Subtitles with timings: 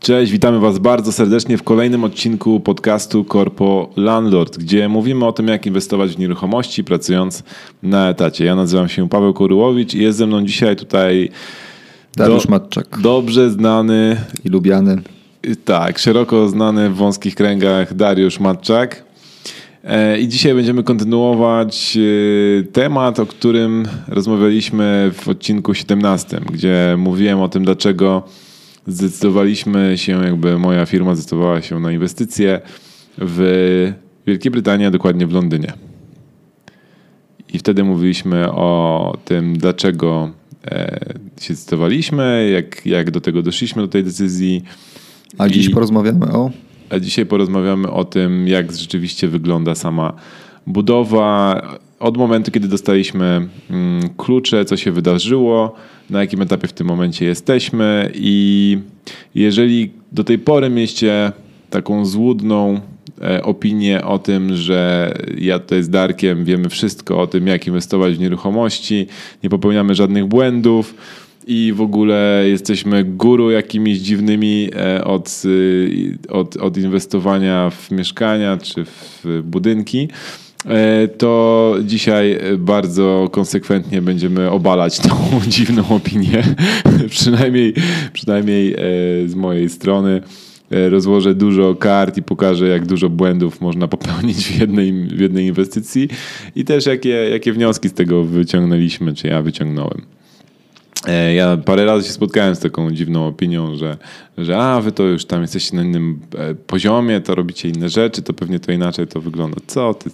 [0.00, 5.48] Cześć, witamy Was bardzo serdecznie w kolejnym odcinku podcastu Corpo Landlord, gdzie mówimy o tym,
[5.48, 7.42] jak inwestować w nieruchomości pracując
[7.82, 8.44] na etacie.
[8.44, 11.30] Ja nazywam się Paweł Koryłowicz i jest ze mną dzisiaj tutaj
[12.16, 12.98] Dariusz do, Matczak.
[13.00, 15.02] Dobrze znany i lubiany.
[15.64, 19.06] Tak, szeroko znany w wąskich kręgach Dariusz Matczak.
[19.86, 21.98] E, I dzisiaj będziemy kontynuować
[22.60, 28.22] e, temat, o którym rozmawialiśmy w odcinku 17, gdzie mówiłem o tym, dlaczego
[28.86, 32.60] zdecydowaliśmy się, jakby moja firma zdecydowała się na inwestycje
[33.18, 33.92] w
[34.26, 35.72] Wielkiej Brytanii, a dokładnie w Londynie.
[37.52, 40.30] I wtedy mówiliśmy o tym, dlaczego
[40.64, 41.00] e,
[41.40, 44.64] się zdecydowaliśmy, jak, jak do tego doszliśmy, do tej decyzji.
[45.38, 46.50] A dziś I, porozmawiamy o?
[46.90, 50.12] A dzisiaj porozmawiamy o tym, jak rzeczywiście wygląda sama
[50.66, 51.62] budowa.
[52.00, 55.74] Od momentu, kiedy dostaliśmy mm, klucze, co się wydarzyło,
[56.10, 58.78] na jakim etapie w tym momencie jesteśmy i
[59.34, 61.32] jeżeli do tej pory mieliście
[61.70, 62.80] taką złudną
[63.22, 68.14] e, opinię o tym, że ja tutaj z Darkiem wiemy wszystko o tym, jak inwestować
[68.14, 69.06] w nieruchomości,
[69.42, 70.94] nie popełniamy żadnych błędów
[71.46, 75.42] i w ogóle jesteśmy guru jakimiś dziwnymi e, od,
[76.28, 80.08] e, od, od inwestowania w mieszkania czy w budynki
[80.68, 85.10] E, to dzisiaj bardzo konsekwentnie będziemy obalać tą
[85.48, 86.42] dziwną opinię.
[87.08, 87.74] przynajmniej,
[88.12, 88.78] przynajmniej e,
[89.28, 90.20] z mojej strony
[90.70, 96.08] rozłożę dużo kart i pokażę, jak dużo błędów można popełnić w jednej, w jednej inwestycji
[96.56, 100.02] i też jakie, jakie wnioski z tego wyciągnęliśmy, czy ja wyciągnąłem.
[101.34, 103.96] Ja parę razy się spotkałem z taką dziwną opinią, że,
[104.38, 106.20] że a, wy to już tam jesteście na innym
[106.66, 109.56] poziomie, to robicie inne rzeczy, to pewnie to inaczej to wygląda.
[109.66, 110.10] Co ty,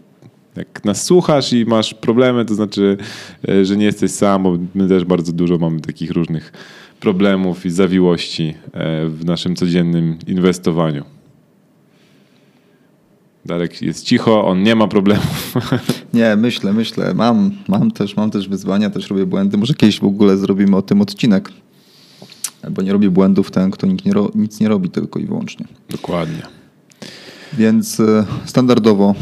[0.57, 2.97] jak nas słuchasz i masz problemy, to znaczy,
[3.49, 6.53] e, że nie jesteś sam, bo my też bardzo dużo mamy takich różnych
[7.01, 11.05] problemów i zawiłości e, w naszym codziennym inwestowaniu.
[13.47, 15.55] Darek jest cicho, on nie ma problemów.
[16.15, 17.15] Nie, myślę, myślę.
[17.15, 19.57] Mam, mam, też, mam też wyzwania, też robię błędy.
[19.57, 21.51] Może kiedyś w ogóle zrobimy o tym odcinek.
[22.71, 25.67] Bo nie robi błędów ten, kto nic nie, nic nie robi, tylko i wyłącznie.
[25.91, 26.43] Dokładnie.
[27.53, 29.15] Więc e, standardowo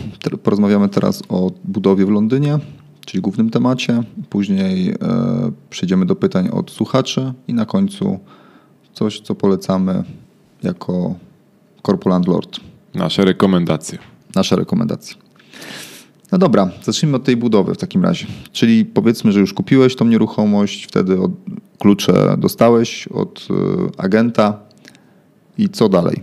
[0.42, 2.58] porozmawiamy teraz o budowie w Londynie,
[3.06, 4.02] czyli głównym temacie.
[4.31, 4.97] Później e,
[5.70, 8.19] przejdziemy do pytań od słuchaczy i na końcu
[8.92, 10.04] coś, co polecamy
[10.62, 11.14] jako
[11.87, 12.69] Corpo Landlord.
[12.94, 13.98] Nasze rekomendacje.
[14.34, 15.16] Nasze rekomendacje.
[16.32, 18.26] No dobra, zacznijmy od tej budowy w takim razie.
[18.52, 21.16] Czyli powiedzmy, że już kupiłeś tą nieruchomość, wtedy
[21.78, 23.54] klucze dostałeś od e,
[24.02, 24.60] agenta
[25.58, 26.22] i co dalej?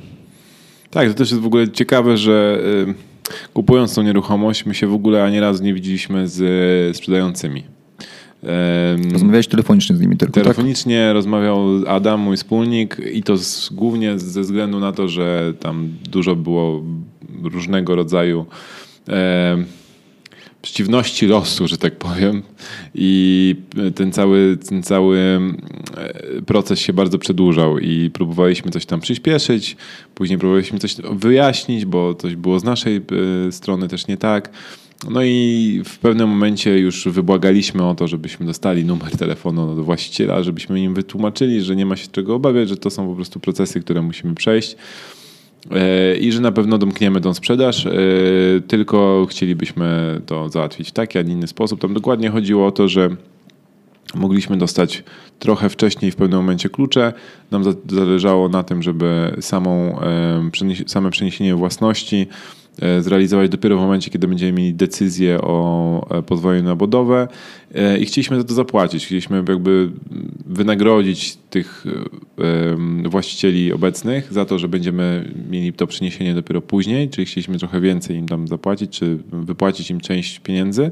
[0.89, 4.93] Tak, to też jest w ogóle ciekawe, że y, kupując tą nieruchomość, my się w
[4.93, 7.76] ogóle ani razu nie widzieliśmy z sprzedającymi.
[9.11, 10.43] Rozmawiałeś telefonicznie z nimi tylko, tak?
[10.43, 11.13] Telefonicznie tak?
[11.13, 16.35] rozmawiał Adam, mój wspólnik i to z, głównie ze względu na to, że tam dużo
[16.35, 16.83] było
[17.43, 18.45] różnego rodzaju
[20.67, 22.43] przeciwności losu, że tak powiem.
[22.95, 23.55] I
[23.95, 29.77] ten cały, ten cały e, proces się bardzo przedłużał i próbowaliśmy coś tam przyspieszyć,
[30.15, 34.49] później próbowaliśmy coś wyjaśnić, bo coś było z naszej e, strony też nie tak.
[35.09, 40.43] No i w pewnym momencie już wybłagaliśmy o to, żebyśmy dostali numer telefonu do właściciela,
[40.43, 43.81] żebyśmy im wytłumaczyli, że nie ma się czego obawiać, że to są po prostu procesy,
[43.81, 44.75] które musimy przejść.
[45.71, 47.91] E, i że na pewno domkniemy tą sprzedaż, e,
[48.67, 51.81] tylko chcielibyśmy to załatwić w taki, a nie inny sposób.
[51.81, 53.09] Tam dokładnie chodziło o to, że
[54.15, 55.03] mogliśmy dostać
[55.39, 57.13] trochę wcześniej w pewnym momencie klucze.
[57.51, 59.99] Nam zależało na tym, żeby samą,
[60.87, 62.66] same przeniesienie własności E,
[62.99, 67.27] zrealizować dopiero w momencie, kiedy będziemy mieli decyzję o e, pozwoleniu na budowę
[67.75, 69.05] e, i chcieliśmy za to zapłacić.
[69.05, 69.91] Chcieliśmy jakby
[70.45, 71.85] wynagrodzić tych
[73.05, 78.17] właścicieli obecnych za to, że będziemy mieli to przeniesienie dopiero później, czyli chcieliśmy trochę więcej
[78.17, 80.91] im tam zapłacić, czy wypłacić im część pieniędzy.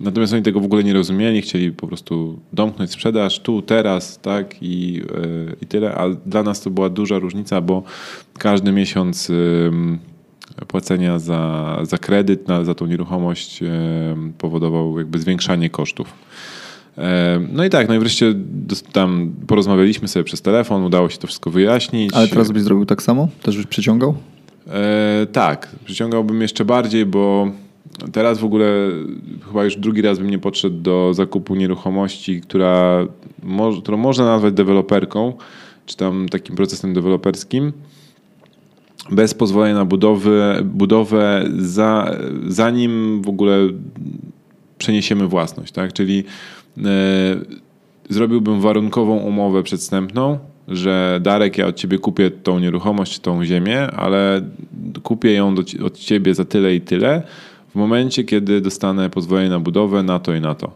[0.00, 4.56] Natomiast oni tego w ogóle nie rozumieli, chcieli po prostu domknąć sprzedaż tu, teraz, tak
[4.60, 5.02] i,
[5.62, 5.94] i tyle.
[5.94, 7.82] A dla nas to była duża różnica, bo
[8.38, 9.32] każdy miesiąc
[10.68, 13.60] płacenia za, za kredyt, na, za tą nieruchomość
[14.38, 16.12] powodował jakby zwiększanie kosztów.
[17.52, 18.34] No i tak, no i wreszcie
[18.92, 22.14] tam porozmawialiśmy sobie przez telefon, udało się to wszystko wyjaśnić.
[22.14, 23.28] Ale teraz byś zrobił tak samo?
[23.42, 24.14] Też byś przyciągał?
[24.68, 27.50] E, tak, przyciągałbym jeszcze bardziej, bo
[28.12, 28.66] teraz w ogóle
[29.48, 33.06] chyba już drugi raz bym nie podszedł do zakupu nieruchomości, która,
[33.82, 35.32] którą można nazwać deweloperką,
[35.86, 37.72] czy tam takim procesem deweloperskim
[39.10, 42.16] bez pozwolenia na budowę, budowę za,
[42.48, 43.58] zanim w ogóle
[44.78, 45.92] przeniesiemy własność, tak?
[45.92, 46.24] Czyli
[46.78, 46.82] e,
[48.08, 50.38] zrobiłbym warunkową umowę przedstępną,
[50.68, 54.42] że Darek, ja od ciebie kupię tą nieruchomość, tą ziemię, ale
[55.02, 57.22] kupię ją do, od ciebie za tyle i tyle
[57.70, 60.72] w momencie, kiedy dostanę pozwolenie na budowę na to i na to.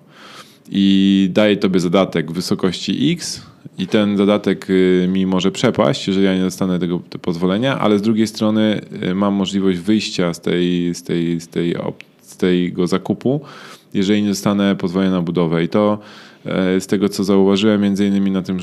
[0.71, 6.27] I daję tobie zadatek w wysokości X i ten zadatek y, mi może przepaść, jeżeli
[6.27, 10.95] ja nie dostanę tego pozwolenia, ale z drugiej strony y, mam możliwość wyjścia z, tej,
[10.95, 11.77] z, tej, z, tej,
[12.23, 13.41] z tego zakupu,
[13.95, 15.65] jeżeli nie dostanę pozwolenia na budowę.
[15.65, 15.99] I to
[16.47, 18.59] E, z tego, co zauważyłem, między innymi na tym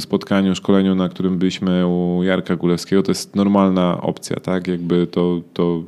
[0.00, 4.68] spotkaniu, szkoleniu, na którym byliśmy u Jarka Gulewskiego, to jest normalna opcja, tak?
[4.68, 5.82] Jakby to, to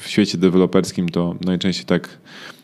[0.00, 2.18] w świecie deweloperskim to najczęściej tak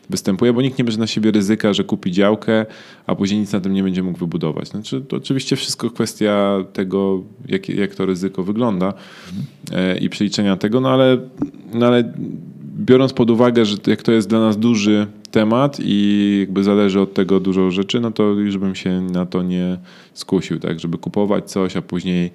[0.09, 2.65] występuje, bo nikt nie bierze na siebie ryzyka, że kupi działkę,
[3.07, 4.67] a później nic na tym nie będzie mógł wybudować.
[4.67, 8.93] Znaczy, to oczywiście wszystko kwestia tego, jak, jak to ryzyko wygląda
[9.67, 9.99] mhm.
[9.99, 11.17] i przeliczenia tego, no ale,
[11.73, 12.13] no ale
[12.77, 17.13] biorąc pod uwagę, że jak to jest dla nas duży temat i jakby zależy od
[17.13, 19.77] tego dużo rzeczy, no to już bym się na to nie
[20.13, 22.31] skusił, tak, żeby kupować coś, a później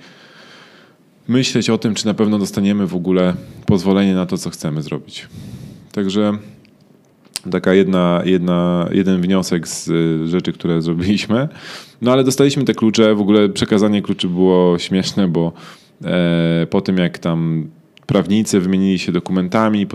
[1.29, 3.35] myśleć o tym, czy na pewno dostaniemy w ogóle
[3.67, 5.29] pozwolenie na to, co chcemy zrobić.
[5.93, 6.39] Także
[7.51, 11.49] taka jedna, jedna, jeden wniosek z y, rzeczy, które zrobiliśmy.
[12.03, 15.53] No ale dostaliśmy te klucze, w ogóle przekazanie kluczy było śmieszne, bo
[16.05, 17.69] e, po tym jak tam
[18.07, 19.87] prawnicy wymienili się dokumentami,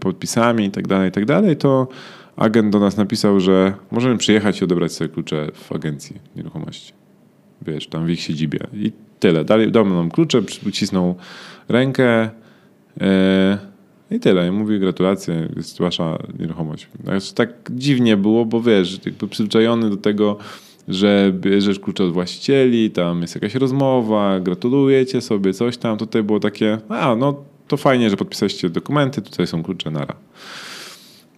[0.00, 1.88] podpisami tak dalej, i tak dalej, to
[2.36, 6.92] agent do nas napisał, że możemy przyjechać i odebrać sobie klucze w agencji nieruchomości.
[7.62, 8.58] Wiesz, tam w ich siedzibie.
[8.72, 9.44] I tyle.
[9.44, 11.14] Dali, dał nam klucze, przycisnął
[11.68, 12.30] rękę
[12.96, 13.06] yy,
[14.10, 14.48] i tyle.
[14.48, 16.88] I mówi gratulacje, jest wasza nieruchomość.
[17.04, 20.38] Znaczy, tak dziwnie było, bo wiesz, jakby przyzwyczajony do tego,
[20.88, 25.98] że bierzesz klucze od właścicieli, tam jest jakaś rozmowa, gratulujecie sobie, coś tam.
[25.98, 30.14] Tutaj było takie, a no to fajnie, że podpisaliście dokumenty, tutaj są klucze, nara.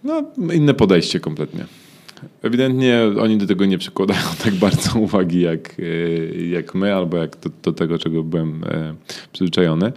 [0.03, 1.65] No, inne podejście kompletnie.
[2.41, 7.37] Ewidentnie oni do tego nie przykładają tak bardzo uwagi jak, e, jak my, albo jak
[7.39, 8.95] do, do tego, czego byłem e,
[9.33, 9.93] przyzwyczajony.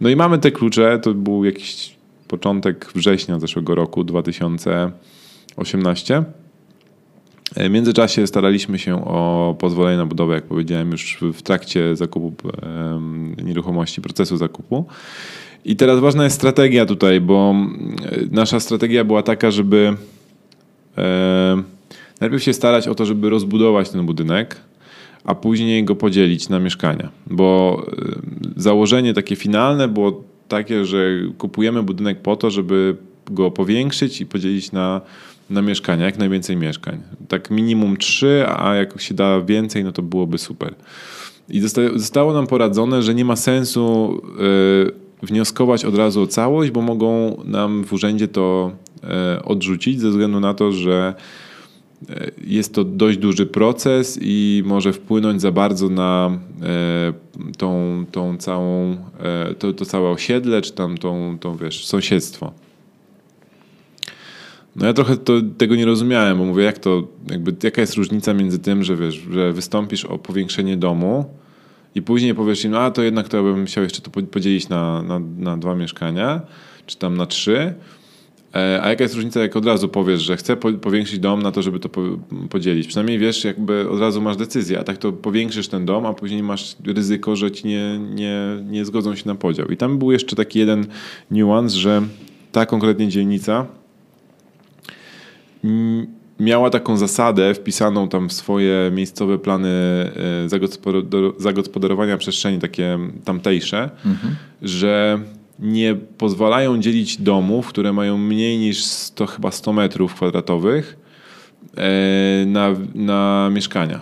[0.00, 1.95] No i mamy te klucze, to był jakiś
[2.28, 6.24] początek września zeszłego roku, 2018.
[7.56, 12.32] E, w międzyczasie staraliśmy się o pozwolenie na budowę, jak powiedziałem, już w trakcie zakupu
[13.44, 14.84] nieruchomości, procesu zakupu.
[15.64, 17.54] I teraz ważna jest strategia tutaj, bo
[18.30, 19.96] nasza strategia była taka, żeby
[22.20, 24.56] najpierw się starać o to, żeby rozbudować ten budynek,
[25.24, 27.08] a później go podzielić na mieszkania.
[27.26, 27.82] Bo
[28.56, 31.06] założenie takie finalne było takie, że
[31.38, 32.96] kupujemy budynek po to, żeby
[33.30, 35.00] go powiększyć i podzielić na,
[35.50, 37.02] na mieszkania, jak najwięcej mieszkań.
[37.28, 40.74] Tak minimum trzy, a jak się da więcej, no to byłoby super.
[41.48, 41.60] I
[41.94, 44.22] zostało nam poradzone, że nie ma sensu.
[44.38, 48.72] Yy, wnioskować od razu o całość, bo mogą nam w urzędzie to
[49.04, 51.14] e, odrzucić ze względu na to, że
[52.44, 57.12] jest to dość duży proces i może wpłynąć za bardzo na e,
[57.58, 58.96] tą, tą całą,
[59.58, 62.52] to, to całe osiedle, czy tam tą, tą wiesz, sąsiedztwo.
[64.76, 68.34] No ja trochę to, tego nie rozumiałem, bo mówię, jak to, jakby, jaka jest różnica
[68.34, 71.24] między tym, że wiesz, że wystąpisz o powiększenie domu,
[71.96, 75.18] i później powiesz im, a to jednak to bym chciał jeszcze to podzielić na, na,
[75.38, 76.40] na dwa mieszkania,
[76.86, 77.74] czy tam na trzy.
[78.56, 81.62] E, a jaka jest różnica, jak od razu powiesz, że chcę powiększyć dom na to,
[81.62, 81.88] żeby to
[82.50, 82.86] podzielić?
[82.86, 86.42] Przynajmniej wiesz, jakby od razu masz decyzję, a tak to powiększysz ten dom, a później
[86.42, 89.68] masz ryzyko, że ci nie, nie, nie zgodzą się na podział.
[89.68, 90.86] I tam był jeszcze taki jeden
[91.30, 92.02] niuans, że
[92.52, 93.66] ta konkretnie dzielnica
[96.40, 100.48] miała taką zasadę wpisaną tam w swoje miejscowe plany e,
[101.38, 104.36] zagospodarowania przestrzeni, takie tamtejsze, mhm.
[104.62, 105.20] że
[105.58, 110.96] nie pozwalają dzielić domów, które mają mniej niż 100, chyba 100 metrów kwadratowych
[111.76, 114.00] e, na, na mieszkania.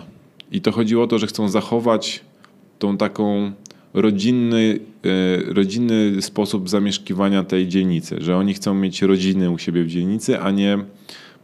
[0.51, 2.23] I to chodziło o to, że chcą zachować
[2.79, 3.51] tą taką
[3.93, 4.79] rodzinny,
[5.49, 10.39] e, rodzinny sposób zamieszkiwania tej dzielnicy, że oni chcą mieć rodziny u siebie w dzielnicy,
[10.39, 10.77] a nie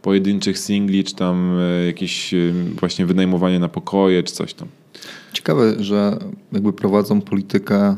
[0.02, 2.34] pojedynczych singli, czy tam e, jakieś
[2.80, 4.68] właśnie wynajmowanie na pokoje, czy coś tam.
[5.32, 6.18] Ciekawe, że
[6.52, 7.96] jakby prowadzą politykę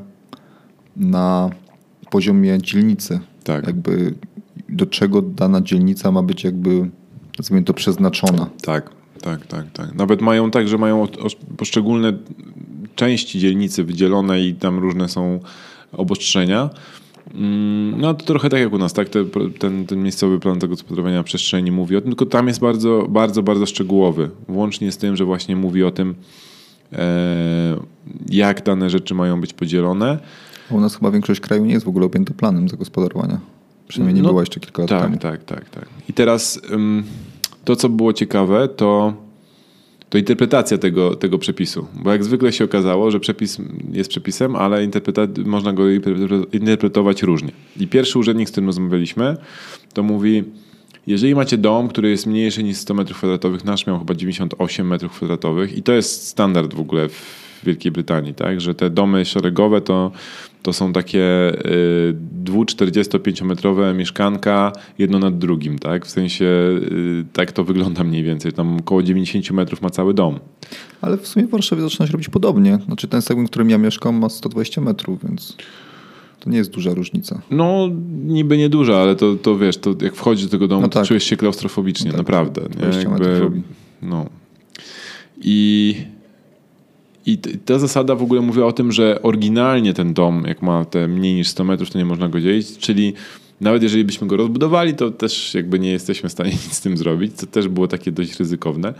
[0.96, 1.50] na
[2.14, 3.20] poziomie dzielnicy.
[3.44, 3.66] Tak.
[3.66, 4.14] Jakby
[4.68, 6.90] do czego dana dzielnica ma być jakby,
[7.38, 8.50] nazwijmy to, przeznaczona.
[8.62, 8.90] Tak,
[9.20, 9.94] tak, tak, tak.
[9.94, 11.08] Nawet mają tak, że mają
[11.56, 12.12] poszczególne
[12.94, 15.40] części dzielnicy wydzielone i tam różne są
[15.92, 16.70] obostrzenia.
[17.34, 19.08] Mm, no to trochę tak jak u nas, tak?
[19.58, 23.66] Ten, ten miejscowy plan zagospodarowania przestrzeni mówi o tym, tylko tam jest bardzo, bardzo, bardzo
[23.66, 24.30] szczegółowy.
[24.48, 26.14] Włącznie z tym, że właśnie mówi o tym,
[26.92, 27.76] e,
[28.30, 30.18] jak dane rzeczy mają być podzielone.
[30.70, 33.40] U nas chyba większość kraju nie jest w ogóle objęta planem zagospodarowania.
[33.88, 35.18] Przynajmniej nie No, była jeszcze kilka lat tak, temu.
[35.18, 35.86] Tak, tak, tak.
[36.08, 37.04] I teraz ym,
[37.64, 39.14] to, co było ciekawe, to,
[40.08, 41.86] to interpretacja tego, tego przepisu.
[41.94, 43.58] Bo jak zwykle się okazało, że przepis
[43.92, 47.52] jest przepisem, ale interpreta- można go interpre- interpretować różnie.
[47.80, 49.36] I pierwszy urzędnik, z którym rozmawialiśmy,
[49.92, 50.44] to mówi,
[51.06, 55.82] jeżeli macie dom, który jest mniejszy niż 100 m2, nasz miał chyba 98 m2 i
[55.82, 58.60] to jest standard w ogóle w Wielkiej Brytanii, tak?
[58.60, 60.10] że te domy szeregowe to,
[60.62, 66.06] to są takie y, 2-45-metrowe mieszkanka jedno nad drugim, tak?
[66.06, 70.38] w sensie y, tak to wygląda mniej więcej, tam około 90 metrów ma cały dom.
[71.00, 72.78] Ale w sumie w Warszawie zaczyna się robić podobnie.
[72.86, 75.56] Znaczy ten segment, w którym ja mieszkam ma 120 metrów, więc
[76.40, 77.40] to nie jest duża różnica.
[77.50, 77.88] No,
[78.24, 81.08] niby nieduża, ale to, to wiesz, to jak wchodzisz do tego domu, No to tak.
[81.08, 82.18] czujesz się klaustrofobicznie, No tak.
[82.18, 82.60] naprawdę.
[82.62, 82.68] Nie?
[82.68, 83.62] 20 metrów robi.
[84.02, 84.26] no.
[85.40, 85.96] I,
[87.26, 91.08] I ta zasada w ogóle mówi o tym, że oryginalnie ten dom, jak ma te
[91.08, 93.12] mniej niż 100 metrów, to nie można go dzielić, czyli
[93.60, 96.96] nawet jeżeli byśmy go rozbudowali, to też jakby nie jesteśmy w stanie nic z tym
[96.96, 98.94] zrobić, co też było takie dość ryzykowne.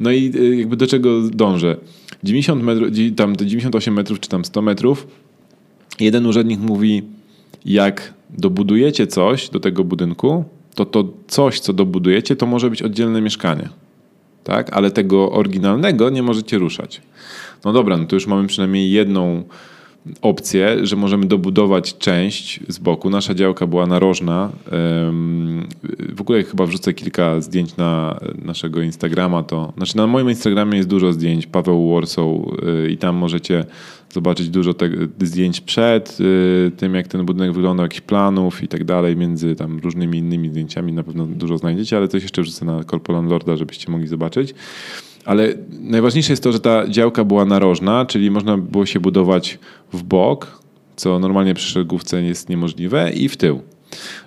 [0.00, 1.76] No i y, jakby do czego dążę?
[2.24, 5.06] 90 metrów, tam te 98 metrów czy tam 100 metrów,
[6.00, 7.02] jeden urzędnik mówi,
[7.64, 13.20] jak dobudujecie coś do tego budynku, to to coś, co dobudujecie, to może być oddzielne
[13.20, 13.68] mieszkanie.
[14.46, 14.72] Tak?
[14.72, 17.02] Ale tego oryginalnego nie możecie ruszać.
[17.64, 19.42] No dobra, no to już mamy przynajmniej jedną
[20.22, 23.10] opcję, że możemy dobudować część z boku.
[23.10, 24.50] Nasza działka była narożna.
[26.14, 29.42] W ogóle chyba wrzucę kilka zdjęć na naszego Instagrama.
[29.42, 33.64] To, znaczy na moim Instagramie jest dużo zdjęć, Paweł Warsaw y, i tam możecie
[34.10, 38.84] zobaczyć dużo te, zdjęć przed y, tym, jak ten budynek wyglądał, jakichś planów i tak
[38.84, 42.84] dalej, między tam różnymi innymi zdjęciami na pewno dużo znajdziecie, ale coś jeszcze wrzucę na
[42.84, 44.54] Corporal Lorda, żebyście mogli zobaczyć.
[45.24, 49.58] Ale najważniejsze jest to, że ta działka była narożna, czyli można było się budować
[49.92, 50.62] w bok,
[50.96, 53.60] co normalnie przy szeregówce jest niemożliwe, i w tył.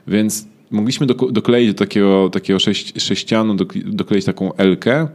[0.07, 2.59] Więc mogliśmy dokleić do takiego, takiego
[2.97, 5.07] sześcianu, dok- dokleić taką elkę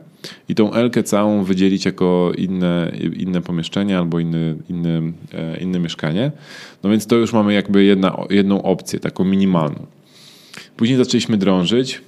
[0.49, 6.33] i tą elkę całą wydzielić jako inne, inne pomieszczenie albo inne, inne, e, inne mieszkanie.
[6.83, 9.87] No więc to już mamy jakby jedna, jedną opcję, taką minimalną.
[10.77, 12.01] Później zaczęliśmy drążyć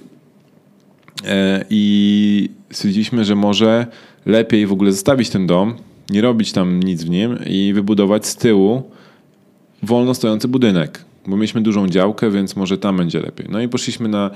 [1.25, 3.87] e, i stwierdziliśmy, że może
[4.25, 5.75] lepiej w ogóle zostawić ten dom,
[6.09, 8.83] nie robić tam nic w nim i wybudować z tyłu
[9.83, 13.47] wolno stojący budynek, bo mieliśmy dużą działkę, więc może tam będzie lepiej.
[13.49, 14.31] No i poszliśmy na,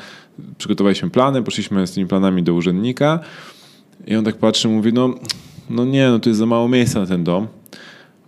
[0.58, 3.20] przygotowaliśmy plany, poszliśmy z tymi planami do urzędnika
[4.08, 5.15] i on tak patrzy, mówi, no,
[5.70, 7.48] no nie, no tu jest za mało miejsca na ten dom,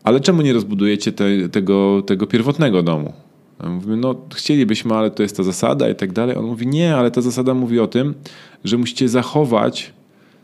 [0.04, 3.14] ale czemu nie rozbudujecie te, tego, tego pierwotnego domu?
[3.60, 6.38] A my Mówimy, no chcielibyśmy, ale to jest ta zasada i tak dalej.
[6.38, 8.14] On mówi, nie, ale ta zasada mówi o tym,
[8.64, 9.94] że musicie zachować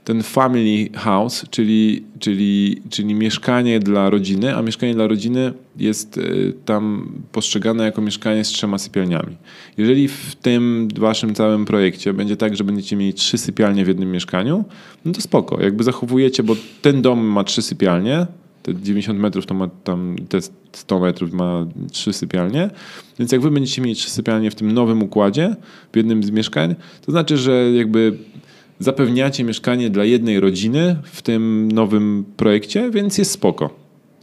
[0.04, 6.54] ten family house, czyli, czyli, czyli mieszkanie dla rodziny, a mieszkanie dla rodziny jest y,
[6.66, 9.38] tam postrzegane jako mieszkanie z trzema sypialniami.
[9.78, 14.12] Jeżeli w tym waszym całym projekcie będzie tak, że będziecie mieli trzy sypialnie w jednym
[14.12, 14.66] mieszkaniu,
[15.06, 15.62] no to spoko.
[15.62, 18.28] Jakby zachowujecie, bo ten dom ma trzy sypialnie,
[18.64, 20.40] te 90 metrów to ma tam, te
[20.72, 22.70] 100 metrów ma trzy sypialnie,
[23.20, 25.56] więc jak wy będziecie mieli trzy sypialnie w tym nowym układzie,
[25.94, 26.76] w jednym z mieszkań,
[27.06, 28.18] to znaczy, że jakby
[28.80, 33.70] zapewniacie mieszkanie dla jednej rodziny w tym nowym projekcie, więc jest spoko.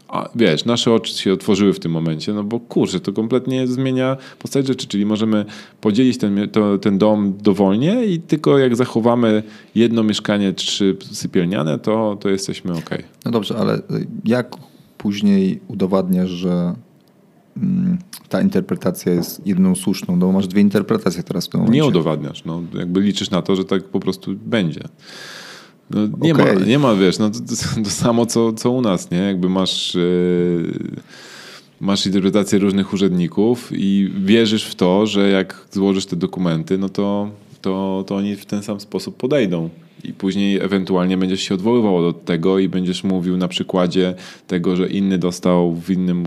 [0.08, 4.16] A wiesz, nasze oczy się otworzyły w tym momencie, no bo kurczę, to kompletnie zmienia
[4.38, 5.44] postać rzeczy, czyli możemy
[5.80, 9.42] podzielić ten, to, ten dom dowolnie i tylko jak zachowamy
[9.74, 12.90] jedno mieszkanie, trzy sypialniane, to, to jesteśmy ok.
[13.24, 13.80] No dobrze, ale
[14.24, 14.56] jak
[14.98, 16.74] później udowadniasz, że
[18.28, 20.16] ta interpretacja jest jedną słuszną?
[20.16, 21.80] No masz dwie interpretacje teraz w tym momencie.
[21.80, 24.80] Nie udowadniasz, no, jakby liczysz na to, że tak po prostu będzie.
[25.90, 26.66] No, nie, ma, Okej.
[26.66, 29.18] nie ma, wiesz, no, to, to, to samo co, co u nas, nie?
[29.18, 30.72] Jakby masz, yy,
[31.80, 37.30] masz interpretację różnych urzędników i wierzysz w to, że jak złożysz te dokumenty, no to,
[37.60, 39.70] to, to oni w ten sam sposób podejdą.
[40.08, 44.14] I później ewentualnie będziesz się odwoływał do tego i będziesz mówił na przykładzie
[44.46, 46.24] tego, że inny dostał w innym,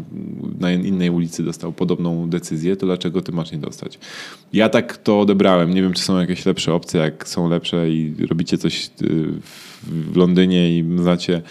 [0.59, 4.00] na innej ulicy dostał podobną decyzję, to dlaczego ty masz nie dostać?
[4.53, 5.74] Ja tak to odebrałem.
[5.74, 8.89] Nie wiem, czy są jakieś lepsze opcje, jak są lepsze i robicie coś y,
[9.83, 11.41] w Londynie i znacie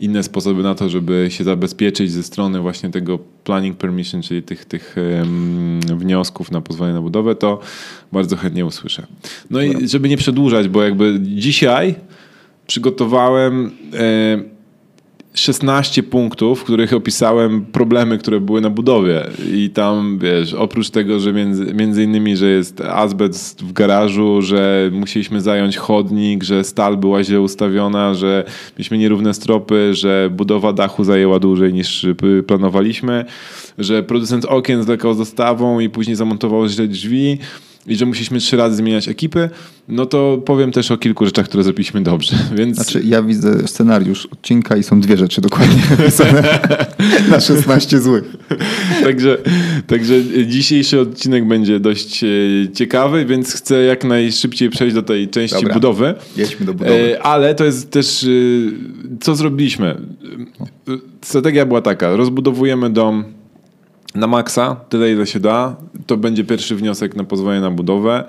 [0.00, 4.64] inne sposoby na to, żeby się zabezpieczyć ze strony właśnie tego planning permission, czyli tych,
[4.64, 7.60] tych em, wniosków na pozwolenie na budowę, to
[8.12, 9.06] bardzo chętnie usłyszę.
[9.50, 11.94] No i żeby nie przedłużać, bo jakby dzisiaj
[12.66, 14.53] przygotowałem e,
[15.34, 19.26] 16 punktów, w których opisałem problemy, które były na budowie.
[19.52, 24.90] I tam, wiesz, oprócz tego, że między, między innymi, że jest azbest w garażu, że
[24.92, 28.44] musieliśmy zająć chodnik, że stal była źle ustawiona, że
[28.78, 32.06] mieliśmy nierówne stropy, że budowa dachu zajęła dłużej niż
[32.46, 33.24] planowaliśmy,
[33.78, 37.38] że producent okien zwlekał z dostawą i później zamontował źle drzwi
[37.86, 39.50] i że musieliśmy trzy razy zmieniać ekipy,
[39.88, 42.36] no to powiem też o kilku rzeczach, które zrobiliśmy dobrze.
[42.58, 42.76] Więc...
[42.76, 45.82] Znaczy, ja widzę scenariusz odcinka i są dwie rzeczy dokładnie
[47.30, 48.36] na 16 złych.
[49.02, 49.38] także,
[49.86, 50.14] także
[50.46, 52.28] dzisiejszy odcinek będzie dość e,
[52.74, 55.74] ciekawy, więc chcę jak najszybciej przejść do tej części Dobra.
[55.74, 56.14] budowy.
[56.36, 57.14] Jedźmy do budowy.
[57.14, 58.26] E, ale to jest też, e,
[59.20, 59.96] co zrobiliśmy?
[61.22, 63.24] Strategia była taka, rozbudowujemy dom
[64.14, 65.76] na maksa, tyle ile się da.
[66.06, 68.24] To będzie pierwszy wniosek na pozwolenie na budowę.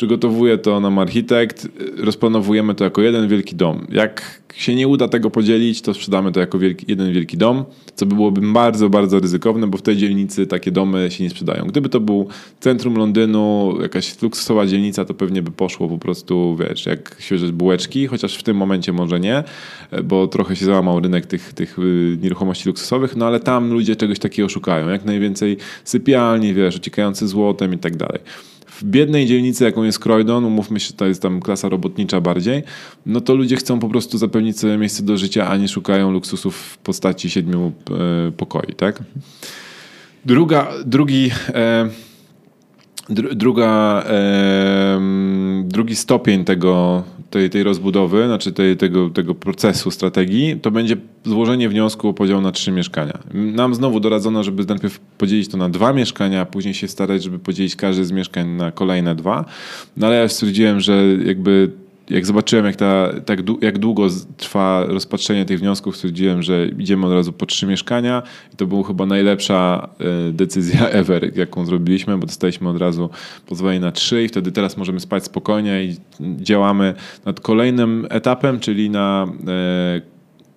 [0.00, 3.86] Przygotowuję to nam architekt, rozplanowujemy to jako jeden wielki dom.
[3.92, 7.64] Jak się nie uda tego podzielić, to sprzedamy to jako wielki, jeden wielki dom,
[7.94, 11.64] co by byłoby bardzo, bardzo ryzykowne, bo w tej dzielnicy takie domy się nie sprzedają.
[11.64, 12.28] Gdyby to był
[12.60, 18.06] centrum Londynu, jakaś luksusowa dzielnica, to pewnie by poszło po prostu, wiesz, jak świeże bułeczki,
[18.06, 19.44] chociaż w tym momencie może nie,
[20.04, 24.18] bo trochę się załamał rynek tych, tych y, nieruchomości luksusowych, no ale tam ludzie czegoś
[24.18, 24.88] takiego szukają.
[24.88, 28.20] Jak najwięcej sypialni, wiesz, ociekający złotem i tak dalej
[28.80, 32.62] w biednej dzielnicy, jaką jest Croydon, umówmy się, to jest tam klasa robotnicza bardziej,
[33.06, 36.56] no to ludzie chcą po prostu zapewnić sobie miejsce do życia, a nie szukają luksusów
[36.56, 37.72] w postaci siedmiu
[38.28, 39.02] e, pokoi, tak?
[40.24, 41.30] Druga, drugi...
[41.48, 41.88] E,
[43.34, 45.00] druga, e,
[45.64, 51.68] drugi stopień tego, tej, tej rozbudowy, znaczy tej, tego, tego procesu strategii, to będzie złożenie
[51.68, 53.18] wniosku o podział na trzy mieszkania.
[53.34, 57.38] Nam znowu doradzono, żeby najpierw podzielić to na dwa mieszkania, a później się starać, żeby
[57.38, 59.44] podzielić każde z mieszkań na kolejne dwa.
[59.96, 61.70] No ale ja stwierdziłem, że jakby
[62.10, 67.12] jak zobaczyłem, jak, ta, tak, jak długo trwa rozpatrzenie tych wniosków, stwierdziłem, że idziemy od
[67.12, 68.22] razu po trzy mieszkania
[68.54, 69.88] i to była chyba najlepsza
[70.28, 73.10] e, decyzja ever, jaką zrobiliśmy, bo dostaliśmy od razu
[73.46, 78.90] pozwolenie na trzy i wtedy teraz możemy spać spokojnie i działamy nad kolejnym etapem, czyli
[78.90, 80.00] na e,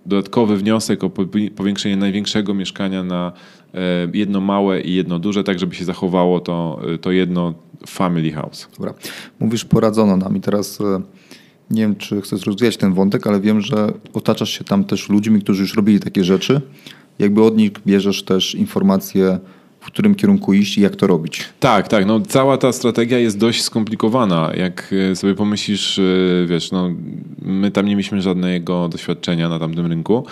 [0.06, 1.10] dodatkowy wniosek o
[1.56, 3.32] powiększenie największego mieszkania na
[3.74, 3.80] e,
[4.14, 7.54] jedno małe i jedno duże, tak żeby się zachowało to, to jedno
[7.88, 8.68] family house.
[8.78, 8.94] Dobra.
[9.40, 10.80] Mówisz, poradzono nam i teraz
[11.72, 15.42] nie wiem, czy chcesz rozwijać ten wątek, ale wiem, że otaczasz się tam też ludźmi,
[15.42, 16.62] którzy już robili takie rzeczy.
[17.20, 19.40] Jakby od nich bierzesz też informacje
[19.84, 21.46] w którym kierunku iść i jak to robić.
[21.60, 22.06] Tak, tak.
[22.06, 24.52] No, cała ta strategia jest dość skomplikowana.
[24.58, 26.04] Jak e, sobie pomyślisz, e,
[26.48, 26.90] wiesz, no,
[27.42, 30.26] my tam nie mieliśmy żadnego doświadczenia na tamtym rynku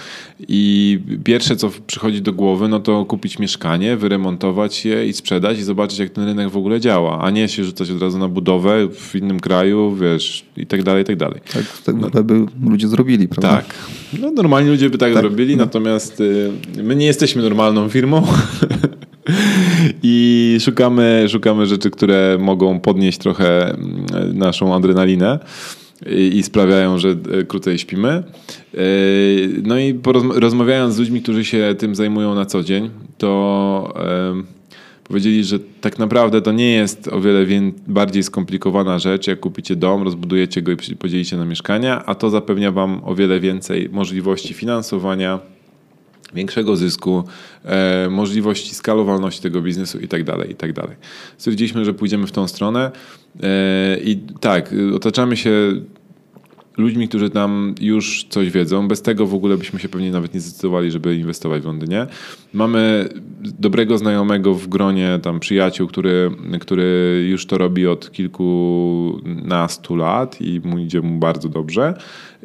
[0.48, 5.64] i pierwsze, co przychodzi do głowy, no to kupić mieszkanie, wyremontować je i sprzedać i
[5.64, 8.88] zobaczyć, jak ten rynek w ogóle działa, a nie się rzucać od razu na budowę
[8.94, 11.42] w innym kraju, wiesz, i tak dalej, i tak dalej.
[11.54, 13.56] Tak, tak no, by ludzie zrobili, prawda?
[13.56, 13.76] Tak.
[14.20, 15.64] No, normalni ludzie by tak, tak zrobili, no.
[15.66, 16.52] natomiast y,
[16.84, 18.24] my nie jesteśmy normalną firmą.
[20.04, 24.06] I szukamy, szukamy rzeczy, które mogą podnieść trochę mm,
[24.38, 25.40] naszą adrenalinę
[26.32, 28.10] i sprawiają, że e, krócej śpimy.
[28.10, 28.24] E,
[29.64, 30.00] no i
[30.36, 33.94] rozmawiając z ludźmi, którzy się tym zajmują na co dzień, to
[35.04, 37.46] powiedzieli, że tak naprawdę to nie jest o wiele
[37.88, 42.72] bardziej skomplikowana rzecz, jak kupicie dom, rozbudujecie go i podzielicie na mieszkania, a to zapewnia
[42.72, 45.40] wam o wiele więcej możliwości finansowania
[46.34, 47.24] większego zysku,
[47.66, 50.72] e, możliwości skalowalności tego biznesu i tak dalej, i tak.
[51.38, 52.92] Stwierdziliśmy, że pójdziemy w tą stronę
[53.44, 55.52] e, i tak, otaczamy się
[56.78, 58.88] ludźmi, którzy tam już coś wiedzą.
[58.88, 62.08] Bez tego w ogóle byśmy się pewnie nawet nie zdecydowali, żeby inwestować w Londynie.
[62.54, 63.10] Mamy
[63.60, 70.62] dobrego znajomego w gronie tam przyjaciół, który, który już to robi od kilkunastu lat i
[70.64, 71.94] mu idzie mu bardzo dobrze.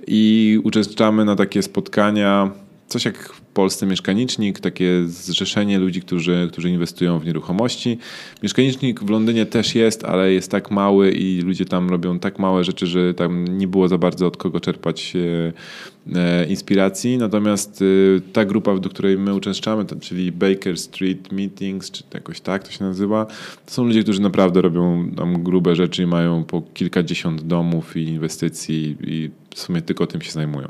[0.07, 2.51] I uczestniczamy na takie spotkania
[2.87, 7.99] coś jak Polsce Mieszkanicznik, takie zrzeszenie ludzi, którzy, którzy inwestują w nieruchomości.
[8.43, 12.65] Mieszkanicznik w Londynie też jest, ale jest tak mały i ludzie tam robią tak małe
[12.65, 17.19] rzeczy, że tam nie było za bardzo od kogo czerpać e, e, inspiracji.
[17.19, 22.63] Natomiast e, ta grupa, do której my uczęszczamy, czyli Baker Street Meetings, czy jakoś tak
[22.65, 23.27] to się nazywa,
[23.67, 28.03] to są ludzie, którzy naprawdę robią tam grube rzeczy i mają po kilkadziesiąt domów i
[28.03, 30.69] inwestycji i w sumie tylko tym się zajmują.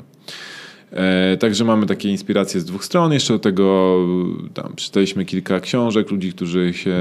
[0.91, 3.13] E, także mamy takie inspiracje z dwóch stron.
[3.13, 3.97] Jeszcze do tego
[4.53, 6.95] tam przeczytaliśmy kilka książek ludzi, którzy się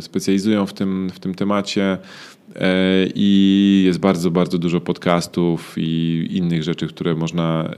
[0.00, 1.98] specjalizują w tym, w tym temacie.
[2.56, 2.68] E,
[3.14, 7.74] I jest bardzo, bardzo dużo podcastów i innych rzeczy, które można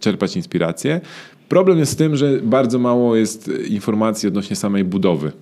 [0.00, 1.00] czerpać inspirację.
[1.48, 5.32] Problem jest z tym, że bardzo mało jest informacji odnośnie samej budowy.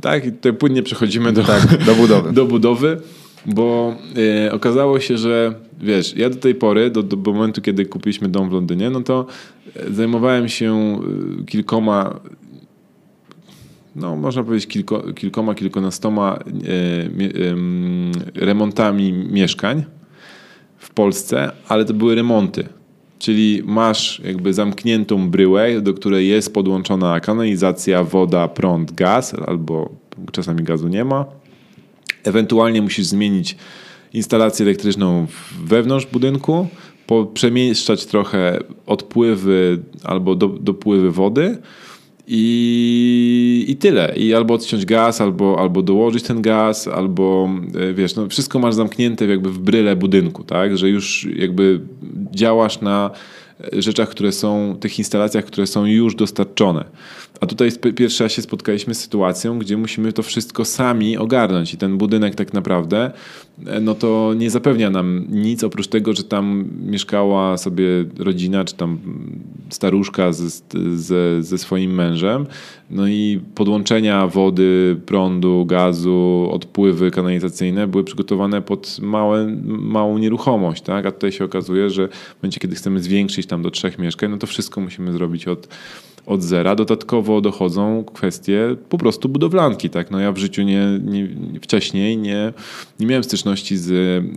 [0.00, 2.32] Tak, i tutaj płynnie przechodzimy do, tak, do budowy.
[2.38, 3.00] do budowy,
[3.46, 3.96] bo
[4.46, 8.48] e, okazało się, że wiesz, ja do tej pory, do, do momentu, kiedy kupiliśmy dom
[8.48, 9.26] w Londynie, no to
[9.90, 11.00] zajmowałem się
[11.46, 12.20] kilkoma
[13.96, 19.84] no, można powiedzieć kilko, kilkoma, kilkunastoma e, e, remontami mieszkań
[20.78, 22.68] w Polsce, ale to były remonty.
[23.18, 29.90] Czyli masz jakby zamkniętą bryłę, do której jest podłączona kanalizacja, woda, prąd, gaz, albo
[30.32, 31.24] czasami gazu nie ma.
[32.24, 33.56] Ewentualnie musisz zmienić
[34.12, 35.26] instalację elektryczną
[35.64, 36.68] wewnątrz budynku,
[37.34, 41.58] przemieszczać trochę odpływy albo do, dopływy wody
[42.26, 44.14] i, I tyle.
[44.16, 48.74] I albo odciąć gaz, albo, albo dołożyć ten gaz, albo e, wiesz, no wszystko masz
[48.74, 50.78] zamknięte jakby w bryle budynku, tak?
[50.78, 51.80] Że już jakby
[52.32, 53.10] działasz na
[53.72, 56.84] rzeczach, które są, tych instalacjach, które są już dostarczone.
[57.42, 61.76] A tutaj pierwszy raz się spotkaliśmy z sytuacją, gdzie musimy to wszystko sami ogarnąć i
[61.76, 63.10] ten budynek tak naprawdę
[63.66, 67.84] e, no to nie zapewnia nam nic oprócz tego, że tam mieszkała sobie
[68.18, 68.98] rodzina czy tam
[69.70, 70.48] staruszka ze,
[70.96, 72.46] ze, ze swoim mężem.
[72.90, 81.06] No i podłączenia wody, prądu, gazu, odpływy kanalizacyjne były przygotowane pod małe, małą nieruchomość, tak?
[81.06, 84.38] A tutaj się okazuje, że w momencie, kiedy chcemy zwiększyć tam do trzech mieszkań, no
[84.38, 85.68] to wszystko musimy zrobić od
[86.26, 86.74] od zera.
[86.74, 89.90] Dodatkowo dochodzą kwestie po prostu budowlanki.
[89.90, 90.10] Tak?
[90.10, 91.28] No ja w życiu nie, nie,
[91.62, 92.52] wcześniej nie,
[93.00, 93.90] nie miałem styczności z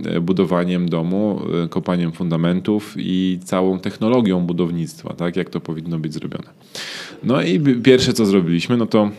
[0.07, 5.35] e, budowaniem domu, e, kopaniem fundamentów i całą technologią budownictwa, tak?
[5.35, 6.47] jak to powinno być zrobione.
[7.23, 9.11] No i pierwsze co zrobiliśmy, no to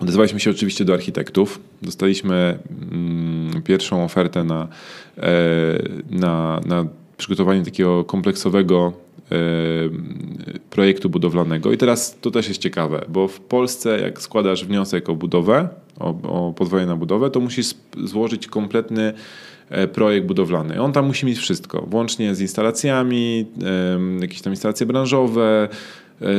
[0.00, 1.60] Odezwaliśmy się oczywiście do architektów.
[1.82, 2.58] Dostaliśmy
[2.92, 4.68] mm, pierwszą ofertę na,
[5.18, 5.22] e,
[6.10, 8.92] na, na przygotowanie takiego kompleksowego
[10.70, 11.72] projektu budowlanego.
[11.72, 16.08] I teraz to też jest ciekawe, bo w Polsce jak składasz wniosek o budowę, o,
[16.08, 19.12] o pozwolenie na budowę, to musisz złożyć kompletny
[19.70, 20.82] e, projekt budowlany.
[20.82, 23.46] On tam musi mieć wszystko, włącznie z instalacjami,
[24.20, 25.68] jakieś tam instalacje branżowe,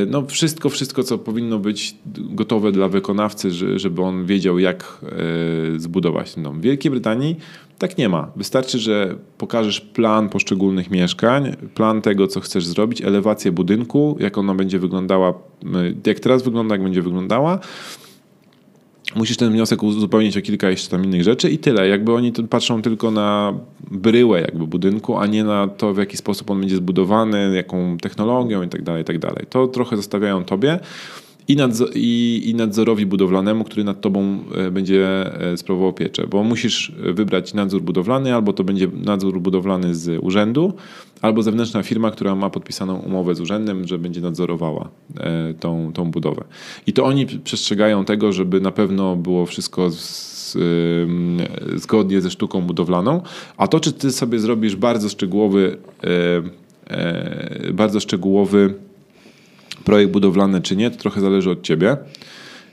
[0.08, 5.06] no wszystko, wszystko, co powinno być gotowe dla wykonawcy, żeby on wiedział, jak
[5.78, 6.60] zbudować ten dom.
[6.60, 7.36] W Wielkiej Brytanii
[7.80, 8.32] tak nie ma.
[8.36, 14.56] Wystarczy, że pokażesz plan poszczególnych mieszkań, plan tego, co chcesz zrobić, elewację budynku, jak ona
[14.56, 15.34] będzie wyglądała,
[16.06, 17.60] jak teraz wygląda, jak będzie wyglądała.
[19.15, 21.88] Musisz ten wniosek uzupełnić o kilka jeszcze tam innych rzeczy i tyle.
[21.88, 23.54] Jakby oni patrzą tylko na
[23.91, 28.63] bryłę jakby budynku, a nie na to, w jaki sposób on będzie zbudowany, jaką technologią
[28.63, 29.46] i tak dalej, tak dalej.
[29.50, 30.80] To trochę zostawiają tobie
[31.48, 31.58] i,
[31.96, 36.28] i, i nadzorowi budowlanemu, który nad tobą e, będzie e, sprawował pieczę.
[36.28, 40.74] Bo musisz wybrać nadzór budowlany, albo to będzie nadzór budowlany z urzędu,
[41.22, 46.12] albo zewnętrzna firma, która ma podpisaną umowę z urzędem, że będzie nadzorowała e, tą, tą
[46.12, 46.44] budowę.
[46.88, 50.58] I to oni przestrzegają tego, żeby na pewno było wszystko z,
[51.76, 53.22] zgodnie ze sztuką budowlaną.
[53.58, 55.78] A to, czy ty sobie zrobisz bardzo szczegółowy,
[57.74, 58.74] bardzo szczegółowy
[59.88, 61.97] projekt budowlany czy nie, to trochę zależy od ciebie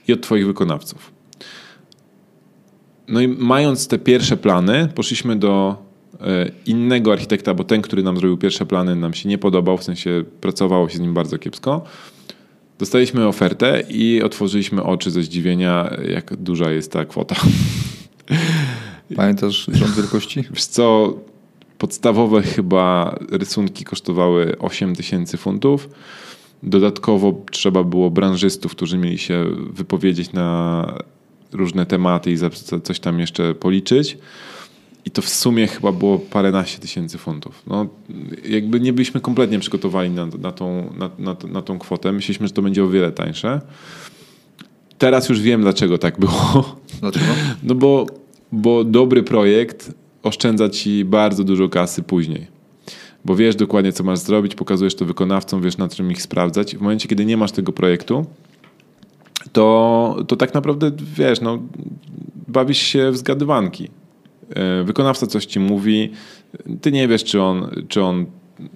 [0.09, 1.13] i od twoich wykonawców.
[3.09, 5.77] No i mając te pierwsze plany, poszliśmy do
[6.21, 9.85] e, innego architekta, bo ten, który nam zrobił pierwsze plany, nam się nie podobał, w
[9.85, 11.85] sensie pracowało się z nim bardzo kiepsko.
[12.79, 17.37] Dostaliśmy ofertę i otworzyliśmy oczy ze zdziwienia, jak duża jest ta kwota.
[19.17, 20.45] Pamiętasz rząd wielkości?
[20.51, 21.15] Wiesz co,
[21.79, 25.89] podstawowe chyba rysunki kosztowały 8 tysięcy funtów.
[26.65, 30.99] Dodatkowo trzeba było branżystów, którzy mieli się wypowiedzieć na
[31.53, 32.37] różne tematy i
[32.83, 34.19] coś tam jeszcze policzyć.
[35.05, 37.63] I to w sumie chyba było paręnaście tysięcy funtów.
[37.67, 37.87] No,
[38.49, 42.13] jakby nie byliśmy kompletnie przygotowani na, na, tą, na, na, na tą kwotę.
[42.13, 43.61] Myśleliśmy, że to będzie o wiele tańsze.
[44.99, 46.77] Teraz już wiem, dlaczego tak było.
[47.01, 47.27] Dlaczego?
[47.63, 48.07] No bo,
[48.53, 52.54] bo dobry projekt oszczędza ci bardzo dużo kasy później
[53.25, 56.77] bo wiesz dokładnie, co masz zrobić, pokazujesz to wykonawcom, wiesz na czym ich sprawdzać.
[56.77, 58.27] W momencie, kiedy nie masz tego projektu,
[59.53, 61.59] to, to tak naprawdę wiesz, no,
[62.49, 63.89] bawisz się w zgadywanki.
[64.51, 66.11] E, wykonawca coś ci mówi,
[66.81, 68.27] ty nie wiesz, czy on, czy on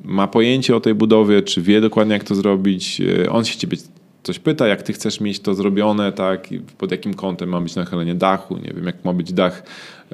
[0.04, 3.00] ma pojęcie o tej budowie, czy wie dokładnie, jak to zrobić.
[3.00, 3.76] E, on się ciebie
[4.22, 8.14] coś pyta, jak ty chcesz mieć to zrobione, tak, pod jakim kątem ma być nachylenie
[8.14, 9.62] dachu, nie wiem, jak ma być dach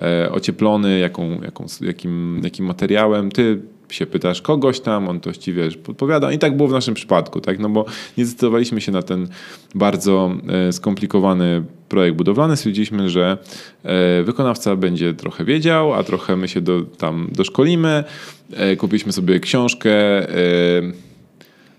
[0.02, 3.30] e, ocieplony, jaką, jaką, jakim, jakim materiałem.
[3.30, 6.32] Ty się pytasz kogoś tam, on to ci wiesz, podpowiada.
[6.32, 7.58] I tak było w naszym przypadku, tak?
[7.58, 7.84] No bo
[8.18, 9.28] nie zdecydowaliśmy się na ten
[9.74, 12.56] bardzo e, skomplikowany projekt budowlany.
[12.56, 13.38] Stwierdziliśmy, że
[13.82, 18.04] e, wykonawca będzie trochę wiedział, a trochę my się do, tam doszkolimy.
[18.52, 19.92] E, kupiliśmy sobie książkę.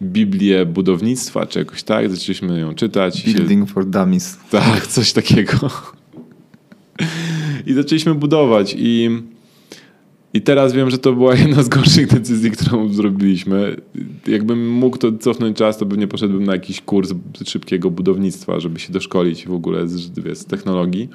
[0.01, 3.23] Biblię budownictwa, czy jakoś tak, zaczęliśmy ją czytać.
[3.23, 3.73] Building się...
[3.73, 4.37] for Dummies.
[4.49, 5.69] Tak, coś takiego.
[7.65, 9.09] I zaczęliśmy budować i
[10.35, 13.75] I teraz wiem, że to była jedna z gorszych decyzji, którą zrobiliśmy.
[14.27, 17.13] Jakbym mógł to cofnąć czas, to pewnie poszedłbym na jakiś kurs
[17.45, 21.09] szybkiego budownictwa, żeby się doszkolić w ogóle z, wiesz, z technologii.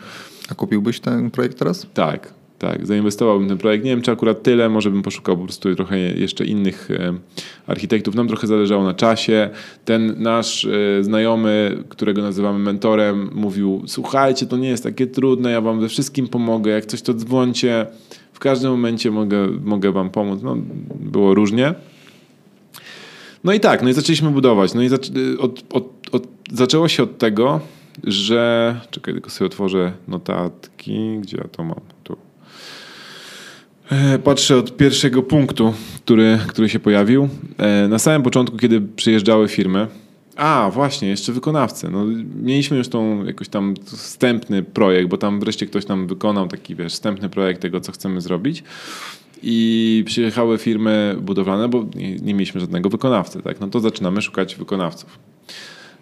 [0.51, 1.87] A kupiłbyś ten projekt teraz?
[1.95, 2.87] Tak, tak.
[2.87, 3.85] Zainwestowałbym w ten projekt.
[3.85, 7.15] Nie wiem, czy akurat tyle, może bym poszukał po prostu trochę jeszcze innych e,
[7.67, 8.15] architektów.
[8.15, 9.51] Nam trochę zależało na czasie.
[9.85, 15.61] Ten nasz e, znajomy, którego nazywamy mentorem, mówił: Słuchajcie, to nie jest takie trudne, ja
[15.61, 16.71] wam we wszystkim pomogę.
[16.71, 17.87] Jak coś, to dzwońcie.
[18.41, 20.41] Każdym momencie mogę, mogę wam pomóc.
[20.43, 20.57] No,
[21.01, 21.75] było różnie.
[23.45, 24.75] No i tak, no i zaczęliśmy budować.
[24.75, 27.61] No i zac od, od, od, zaczęło się od tego,
[28.05, 28.81] że.
[28.91, 31.19] Czekaj, tylko sobie otworzę notatki.
[31.21, 31.81] Gdzie ja to mam?
[32.05, 32.17] Tu.
[33.91, 35.75] E, patrzę od pierwszego punktu,
[36.05, 37.29] który, który się pojawił.
[37.59, 39.87] E, na samym początku, kiedy przyjeżdżały firmy,
[40.41, 41.89] a, właśnie, jeszcze wykonawcy.
[41.91, 42.05] No,
[42.43, 46.93] mieliśmy już tą jakoś tam wstępny projekt, bo tam wreszcie ktoś nam wykonał taki, wiesz,
[46.93, 48.65] wstępny projekt tego, co chcemy zrobić.
[49.43, 53.61] I przyjechały firmy budowlane, bo nie, nie mieliśmy żadnego wykonawcy, tak?
[53.61, 55.19] No to zaczynamy szukać wykonawców.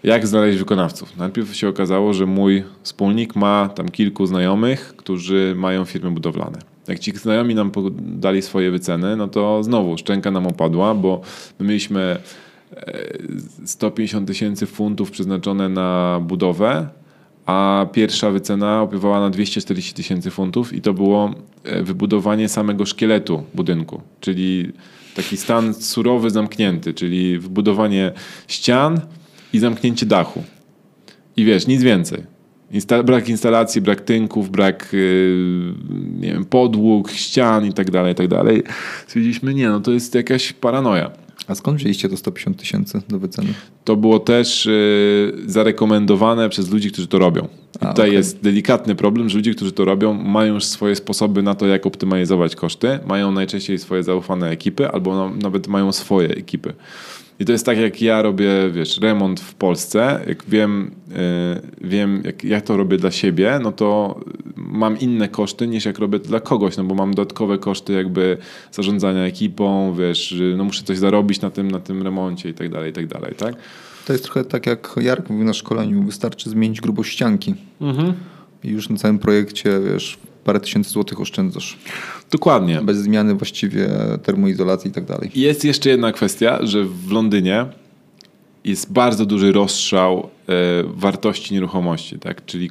[0.02, 1.16] Jak znaleźć wykonawców?
[1.16, 6.58] Najpierw się okazało, że mój wspólnik ma tam kilku znajomych, którzy mają firmy budowlane.
[6.88, 11.20] Jak ci znajomi nam dali swoje wyceny, no to znowu szczęka nam opadła, bo
[11.58, 12.18] my mieliśmy
[13.64, 16.88] 150 tysięcy funtów przeznaczone na budowę,
[17.46, 23.42] a pierwsza wycena opiewała na 240 tysięcy funtów i to było e, wybudowanie samego szkieletu
[23.54, 24.72] budynku, czyli
[25.16, 28.12] taki stan surowy, zamknięty, czyli wybudowanie
[28.48, 29.00] ścian
[29.52, 30.42] i zamknięcie dachu.
[31.36, 32.22] I wiesz, nic więcej.
[32.70, 35.74] Insta brak instalacji, brak tynków, brak yy,
[36.20, 38.62] nie wiem, podłóg, ścian i tak dalej, i tak dalej.
[39.06, 41.10] Stwierdziliśmy, nie, no to jest jakaś paranoja.
[41.46, 43.48] A skąd wzięliście to 150 tysięcy do wyceny?
[43.84, 47.42] To było też y, zarekomendowane przez ludzi, którzy to robią.
[47.42, 48.16] I A, tutaj okay.
[48.16, 51.86] jest delikatny problem, że ludzie, którzy to robią, mają już swoje sposoby na to, jak
[51.86, 52.98] optymalizować koszty.
[53.06, 56.72] Mają najczęściej swoje zaufane ekipy, albo nawet mają swoje ekipy.
[57.40, 62.22] I to jest tak, jak ja robię, wiesz, remont w Polsce, jak wiem, yy, wiem
[62.24, 64.20] jak ja to robię dla siebie, no to
[64.56, 68.36] mam inne koszty niż jak robię dla kogoś, no bo mam dodatkowe koszty jakby
[68.72, 72.90] zarządzania ekipą, wiesz, no muszę coś zarobić na tym, na tym remoncie i tak dalej,
[72.90, 73.54] i tak dalej, tak?
[74.06, 77.54] To jest trochę tak, jak Jarek mówił na szkoleniu, wystarczy zmienić grubość ścianki.
[77.80, 78.12] Mhm.
[78.64, 81.78] I już na całym projekcie, wiesz, parę tysięcy złotych oszczędzasz.
[82.30, 82.80] Dokładnie.
[82.82, 83.88] Bez zmiany właściwie
[84.22, 85.30] termoizolacji i tak dalej.
[85.34, 87.66] Jest jeszcze jedna kwestia, że w Londynie
[88.64, 90.52] jest bardzo duży rozstrzał e,
[90.84, 92.44] wartości nieruchomości, tak?
[92.44, 92.70] czyli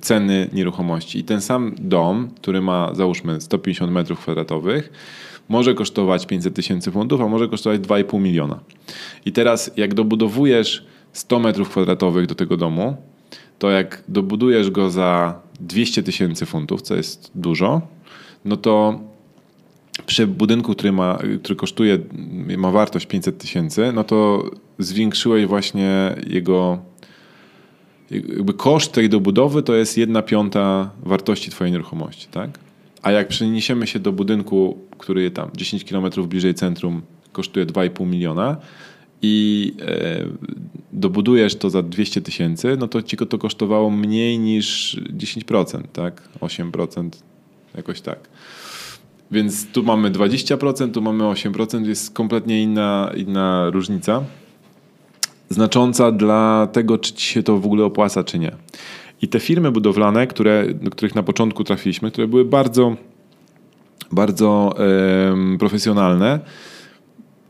[0.00, 1.18] ceny nieruchomości.
[1.18, 4.92] I ten sam dom, który ma załóżmy 150 metrów kwadratowych,
[5.48, 8.60] może kosztować 500 tysięcy funtów, a może kosztować 2,5 miliona.
[9.26, 12.96] I teraz jak dobudowujesz 100 metrów kwadratowych do tego domu,
[13.58, 17.80] to jak dobudujesz go za 200 tysięcy funtów, co jest dużo,
[18.44, 19.00] no to
[20.06, 21.98] przy budynku, który, ma, który kosztuje,
[22.56, 26.78] ma wartość 500 tysięcy, no to zwiększyłeś właśnie jego
[28.10, 32.58] jakby koszt tej dobudowy to jest jedna piąta wartości twojej nieruchomości, tak?
[33.02, 38.56] A jak przeniesiemy się do budynku, który tam 10 km bliżej centrum kosztuje 2,5 miliona,
[39.22, 40.24] i e,
[41.00, 46.28] dobudujesz to za 200 tysięcy, no to ci to kosztowało mniej niż 10%, tak?
[46.40, 47.08] 8%,
[47.76, 48.18] jakoś tak.
[49.30, 54.24] Więc tu mamy 20%, tu mamy 8%, jest kompletnie inna, inna różnica.
[55.48, 58.52] Znacząca dla tego, czy ci się to w ogóle opłaca, czy nie.
[59.22, 62.96] I te firmy budowlane, które, do których na początku trafiliśmy, które były bardzo,
[64.12, 64.74] bardzo
[65.54, 66.40] e, profesjonalne,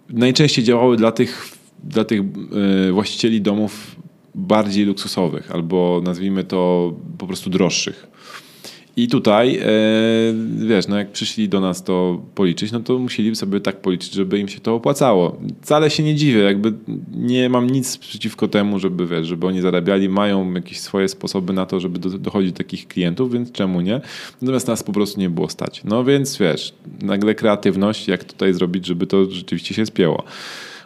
[0.09, 3.97] najczęściej działały dla tych dla tych e, właścicieli domów
[4.35, 8.11] bardziej luksusowych albo nazwijmy to po prostu droższych.
[8.97, 9.65] I tutaj, e,
[10.67, 14.39] wiesz, no jak przyszli do nas to policzyć, no to musieli sobie tak policzyć, żeby
[14.39, 15.37] im się to opłacało.
[15.63, 16.73] Wcale się nie dziwię, jakby
[17.15, 21.67] nie mam nic przeciwko temu, żeby, wiesz, żeby oni zarabiali, mają jakieś swoje sposoby na
[21.67, 24.01] to, żeby do, dochodzić do takich klientów, więc czemu nie?
[24.43, 25.83] Natomiast nas po prostu nie było stać.
[25.85, 30.25] No więc, wiesz, nagle kreatywność, jak tutaj zrobić, żeby to rzeczywiście się spięło.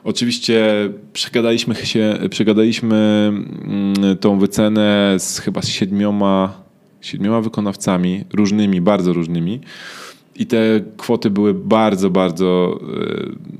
[0.05, 0.64] Oczywiście
[1.12, 2.97] przegadaliśmy się, przegadaliśmy
[3.64, 6.62] mm, tą wycenę z chyba z siedmioma,
[7.01, 9.61] siedmioma wykonawcami, różnymi, bardzo różnymi.
[10.37, 12.81] I te kwoty były bardzo, bardzo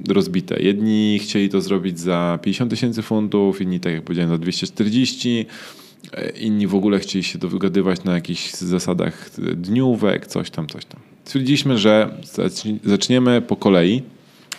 [0.09, 0.63] e, rozbite.
[0.63, 5.47] Jedni chcieli to zrobić za 50 tysięcy funtów, inni, tak jak powiedziałem, za 240.
[6.13, 11.01] E, inni w ogóle chcieli się dogadywać na jakichś zasadach dniówek, coś tam, coś tam.
[11.25, 12.11] Stwierdziliśmy, że
[12.85, 14.03] zaczniemy po kolei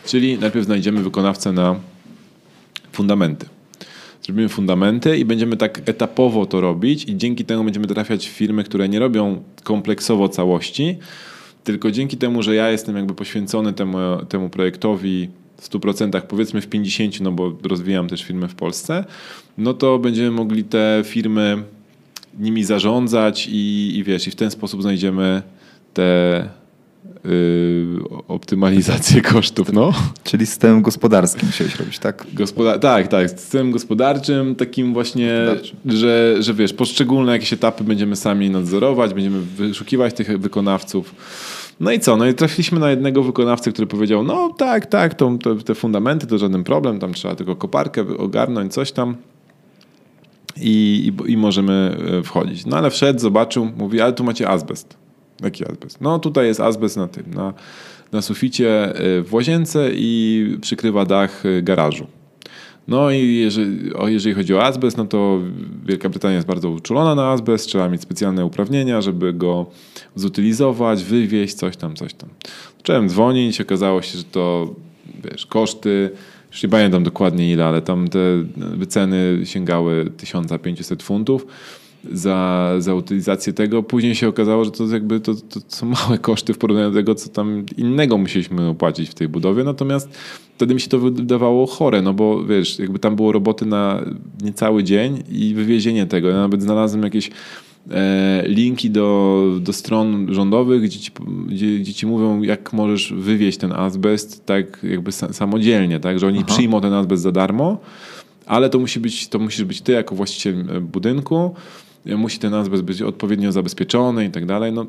[0.05, 1.75] Czyli najpierw znajdziemy wykonawcę na
[2.91, 3.45] fundamenty.
[4.21, 8.63] Zrobimy fundamenty i będziemy tak etapowo to robić i dzięki temu będziemy trafiać w firmy,
[8.63, 10.97] które nie robią kompleksowo całości,
[11.63, 13.97] Tylko dzięki temu, że ja jestem jakby poświęcony temu,
[14.29, 19.05] temu projektowi w 100%, powiedzmy w 50%, no bo rozwijam też firmę w Polsce,
[19.57, 21.63] no to będziemy mogli te firmy
[22.39, 25.41] nimi zarządzać i, i wiesz, i w ten sposób znajdziemy
[25.93, 26.49] te
[28.27, 29.93] optymalizację kosztów, no.
[30.23, 32.25] Czyli systemem gospodarskim musiałeś robić, tak?
[32.33, 35.45] Gospoda tak, tak, systemem gospodarczym, takim właśnie,
[35.85, 41.15] że, że wiesz, poszczególne jakieś etapy będziemy sami nadzorować, będziemy wyszukiwać tych wykonawców.
[41.79, 42.17] No i co?
[42.17, 46.27] No i trafiliśmy na jednego wykonawcę, który powiedział, no tak, tak, to, to, te fundamenty
[46.27, 49.15] to żaden problem, tam trzeba tylko koparkę ogarnąć, coś tam.
[50.61, 52.65] I, i, i możemy e, wchodzić.
[52.65, 55.04] No ale wszedł, zobaczył, mówi, ale tu macie azbest.
[55.43, 56.01] Jaki azbest?
[56.01, 57.53] No tutaj jest azbest na tym, na,
[58.11, 62.07] na suficie y, w łazience i przykrywa dach y, garażu.
[62.87, 65.39] No i jeżeli, jeżeli, chodzi o azbest, no to
[65.85, 69.65] Wielka Brytania jest bardzo uczulona na azbest, trzeba mieć specjalne uprawnienia, żeby go
[70.15, 72.29] zutylizować, wywieźć, coś tam, coś tam.
[72.77, 74.73] Zacząłem dzwonić, okazało się, że to
[75.23, 76.09] wiesz, koszty,
[76.51, 78.19] już nie pamiętam dokładnie ile, ale tam te
[78.57, 81.47] wyceny sięgały 1500 funtów
[82.11, 83.83] za, za utylizację tego.
[83.83, 87.15] Później się okazało, że to jakby to, to, są małe koszty w porównaniu do tego,
[87.15, 89.63] co tam innego musieliśmy opłacić w tej budowie.
[89.63, 90.09] Natomiast
[90.55, 94.01] wtedy mi się to wydawało chore, no bo wiesz, jakby tam było roboty na
[94.41, 96.29] niecały dzień i wywiezienie tego.
[96.29, 97.29] Ja nawet znalazłem jakieś
[97.91, 101.11] e, linki do, do stron rządowych, gdzie ci,
[101.47, 106.37] gdzie, gdzie ci mówią, jak możesz wywieźć ten azbest tak jakby samodzielnie, tak, że oni
[106.37, 106.47] Aha.
[106.47, 107.77] przyjmą ten azbest za darmo,
[108.45, 111.55] ale to musi być, to musisz być ty jako właściciel e, budynku,
[112.05, 114.73] musi ten azbest być odpowiednio zabezpieczony i tak dalej.
[114.73, 114.85] No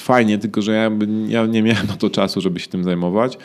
[0.00, 0.90] fajnie, tylko że ja,
[1.28, 3.38] ja nie miałem na to czasu, żeby się tym zajmować.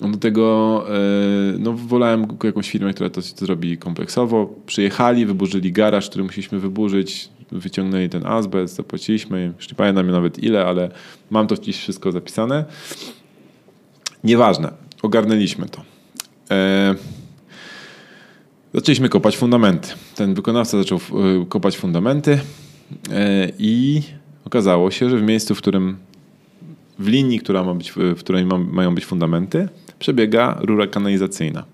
[0.00, 4.54] Do tego e, no, wolałem jakąś firmę, która to zrobi kompleksowo.
[4.66, 9.52] Przyjechali, wyburzyli garaż, który musieliśmy wyburzyć, wyciągnęli ten azbest, zapłaciliśmy.
[9.56, 10.90] Już nie pamiętam nawet ile, ale
[11.30, 12.64] mam to gdzieś wszystko zapisane.
[14.24, 15.82] Nieważne, ogarnęliśmy to.
[16.50, 16.94] E,
[18.74, 19.88] Zaczęliśmy kopać fundamenty.
[20.16, 22.40] Ten wykonawca zaczął e, kopać fundamenty
[23.12, 24.02] e, i
[24.44, 25.96] okazało się, że w miejscu, w którym
[26.98, 31.64] w linii, która ma być, w której ma, mają być fundamenty, przebiega rura kanalizacyjna.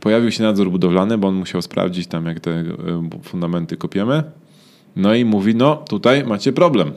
[0.00, 2.64] Pojawił się nadzór budowlany, bo on musiał sprawdzić tam, jak te e,
[3.22, 4.22] fundamenty kopiemy.
[4.96, 6.92] No i mówi, no tutaj macie problem.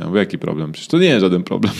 [0.00, 0.72] Ja mówię, jaki problem?
[0.72, 1.74] Przecież to nie jest żaden problem.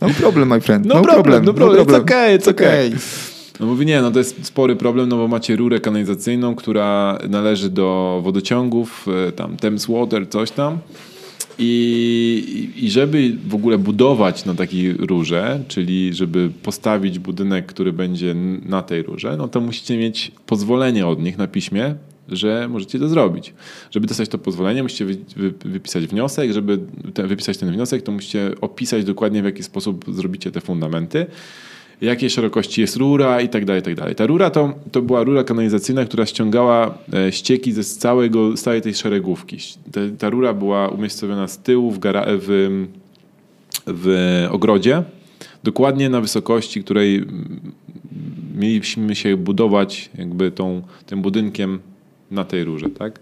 [0.00, 0.86] No problem, my friend.
[0.86, 1.78] No, no problem, problem, no problem.
[1.78, 2.02] No problem.
[2.02, 2.86] It's okay, it's okay.
[2.86, 3.33] okay.
[3.60, 7.70] No mówi, nie, no to jest spory problem, no bo macie rurę kanalizacyjną, która należy
[7.70, 10.78] do wodociągów, e, tam Thames Water, coś tam.
[11.58, 18.34] I, I żeby w ogóle budować na takiej rurze, czyli żeby postawić budynek, który będzie
[18.66, 21.94] na tej rurze, no to musicie mieć pozwolenie od nich na piśmie,
[22.28, 23.54] że możecie to zrobić.
[23.90, 26.52] Żeby dostać to pozwolenie, musicie wy, wy, wypisać wniosek.
[26.52, 26.78] Żeby
[27.14, 31.26] te, wypisać ten wniosek, to musicie opisać dokładnie, w jaki sposób zrobicie te fundamenty
[32.00, 34.14] jakiej szerokości jest rura i tak dalej, tak dalej.
[34.14, 38.82] Ta rura to, to była rura kanalizacyjna, która ściągała e, ścieki ze całego, z całej
[38.82, 39.58] tej szeregówki.
[39.92, 42.86] Ta, ta rura była umiejscowiona z tyłu w, w,
[43.86, 45.02] w ogrodzie,
[45.64, 47.24] dokładnie na wysokości, której
[48.54, 51.80] mieliśmy się budować jakby tą, tym budynkiem
[52.30, 53.20] na tej rurze, tak?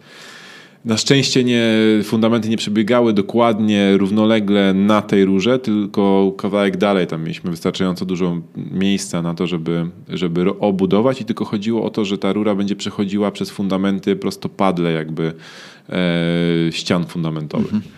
[0.84, 1.64] Na szczęście nie,
[2.04, 7.06] fundamenty nie przebiegały dokładnie równolegle na tej rurze, tylko kawałek dalej.
[7.06, 12.04] Tam mieliśmy wystarczająco dużo miejsca na to, żeby, żeby obudować i tylko chodziło o to,
[12.04, 15.32] że ta rura będzie przechodziła przez fundamenty prostopadle jakby
[15.88, 17.74] e, ścian fundamentowych.
[17.74, 17.92] Mhm.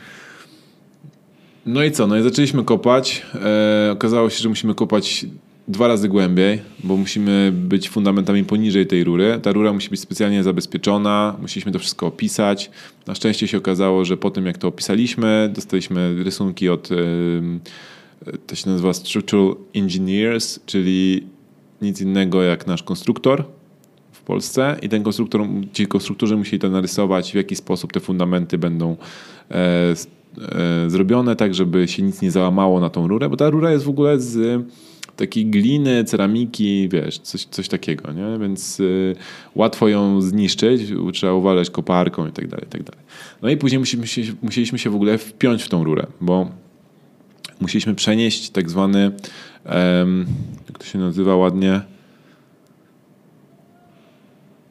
[1.67, 2.07] No i co?
[2.07, 3.23] No i zaczęliśmy kopać.
[3.35, 5.27] E, okazało się, że musimy kopać
[5.69, 9.41] dwa razy głębiej, bo musimy być fundamentami poniżej tej rury.
[9.43, 12.71] Ta rura musi być specjalnie zabezpieczona, musieliśmy to wszystko opisać.
[13.07, 16.89] Na szczęście się okazało, że po tym jak to opisaliśmy, dostaliśmy rysunki od,
[18.47, 21.27] to się nazywa Structural Engineers, czyli
[21.83, 23.45] nic innego jak nasz konstruktor
[24.13, 28.59] w Polsce i ten konstruktor, ci konstruktorzy musieli to narysować, w jaki sposób te fundamenty
[28.59, 28.97] będą
[29.51, 29.95] e, e,
[30.91, 33.89] zrobione, tak żeby się nic nie załamało na tą rurę, bo ta rura jest w
[33.89, 34.65] ogóle z
[35.17, 38.39] takiej gliny, ceramiki, wiesz, coś, coś takiego, nie?
[38.41, 39.17] Więc y,
[39.55, 43.05] łatwo ją zniszczyć, trzeba uważać koparką i tak dalej, i tak dalej.
[43.43, 46.51] No i później musimy się, musieliśmy się w ogóle wpiąć w tą rurę, bo
[47.61, 49.11] musieliśmy przenieść tak zwany,
[49.65, 50.27] um,
[50.69, 51.81] jak to się nazywa ładnie,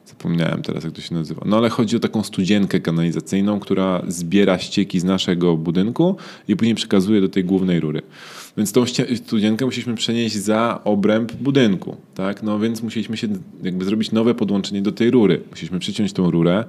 [0.06, 1.42] zapomniałem teraz, jak to się nazywa.
[1.44, 6.16] No ale chodzi o taką studzienkę kanalizacyjną, która zbiera ścieki z naszego budynku
[6.48, 8.02] i później przekazuje do tej głównej rury.
[8.56, 8.84] Więc tą
[9.16, 12.42] studzienkę musieliśmy przenieść za obręb budynku, tak?
[12.42, 13.28] No więc musieliśmy się
[13.62, 15.40] jakby zrobić nowe podłączenie do tej rury.
[15.50, 16.64] Musieliśmy przyciąć tą rurę,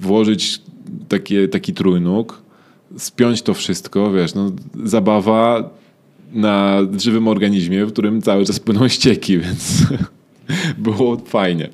[0.00, 0.60] włożyć
[1.08, 2.42] takie, taki trójnóg,
[2.98, 4.52] spiąć to wszystko, wiesz, no,
[4.84, 5.70] zabawa
[6.32, 9.82] na żywym organizmie, w którym cały czas płyną ścieki, więc
[10.78, 11.68] było fajnie.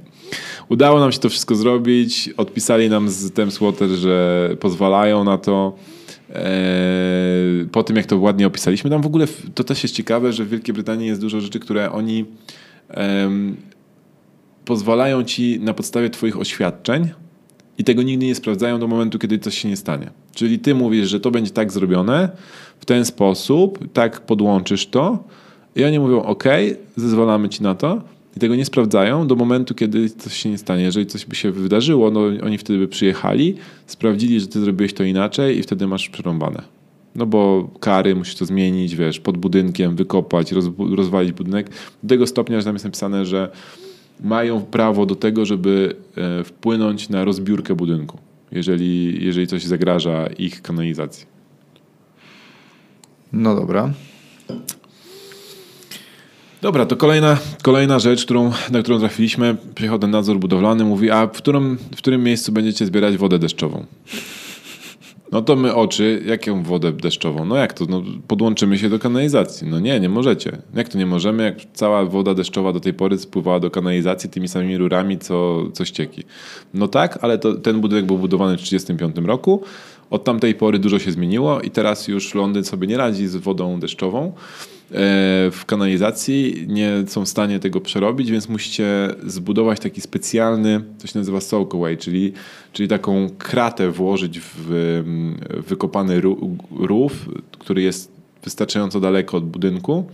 [0.68, 2.30] Udało nam się to wszystko zrobić.
[2.36, 3.60] Odpisali nam z Thames
[3.94, 5.76] że pozwalają na to.
[6.34, 10.44] Eee, po tym, jak to ładnie opisaliśmy, tam w ogóle to też jest ciekawe, że
[10.44, 12.24] w Wielkiej Brytanii jest dużo rzeczy, które oni
[14.64, 17.08] pozwalają ci na podstawie Twoich oświadczeń
[17.78, 20.10] i tego nigdy nie sprawdzają do momentu, kiedy coś się nie stanie.
[20.34, 22.28] Czyli Ty mówisz, że to będzie tak zrobione,
[22.80, 25.24] w ten sposób, tak podłączysz to
[25.76, 26.44] i oni mówią, OK,
[26.96, 28.02] zezwalamy Ci na to
[28.36, 30.82] i tego nie sprawdzają do momentu, kiedy coś się nie stanie.
[30.82, 33.56] Jeżeli coś by się wydarzyło, no oni wtedy by przyjechali,
[33.86, 36.62] sprawdzili, że Ty zrobiłeś to inaczej i wtedy masz przerąbane.
[37.14, 41.70] No bo kary, musisz to zmienić, wiesz, pod budynkiem, wykopać, rozwalić budynek.
[42.02, 43.50] Do tego stopnia, że tam jest napisane, że
[44.20, 48.18] mają prawo do tego, żeby e, wpłynąć na rozbiórkę budynku,
[48.52, 51.26] jeżeli, jeżeli coś zagraża ich kanalizacji.
[53.32, 53.92] No dobra.
[56.62, 59.56] Dobra, to kolejna, kolejna rzecz, którą, na którą trafiliśmy.
[59.74, 63.86] Przychodzi nadzór budowlany, mówi, a w którym, w którym miejscu będziecie zbierać wodę deszczową?
[65.32, 67.44] No to my oczy, jaką wodę deszczową?
[67.44, 67.84] No jak to?
[67.88, 69.68] No, podłączymy się do kanalizacji.
[69.68, 70.58] No nie, nie możecie.
[70.74, 74.48] Jak to nie możemy, jak cała woda deszczowa do tej pory spływała do kanalizacji tymi
[74.48, 76.22] samymi rurami, co, co ścieki.
[76.74, 79.62] No tak, ale to, ten budynek był budowany w 1935 roku.
[80.10, 83.80] Od tamtej pory dużo się zmieniło i teraz już Londyn sobie nie radzi z wodą
[83.80, 84.32] deszczową.
[84.92, 91.06] E, w kanalizacji, nie są w stanie tego przerobić, więc musicie zbudować taki specjalny, to
[91.06, 92.32] się nazywa soakaway, czyli,
[92.72, 95.02] czyli taką kratę włożyć w
[95.68, 96.20] wykopany
[96.70, 97.28] rów,
[97.58, 98.12] który jest
[98.44, 100.04] wystarczająco daleko od budynku.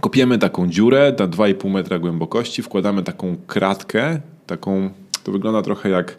[0.00, 4.90] Kopiemy taką dziurę na 2,5 metra głębokości, wkładamy taką kratkę, taką,
[5.24, 6.18] to wygląda trochę jak,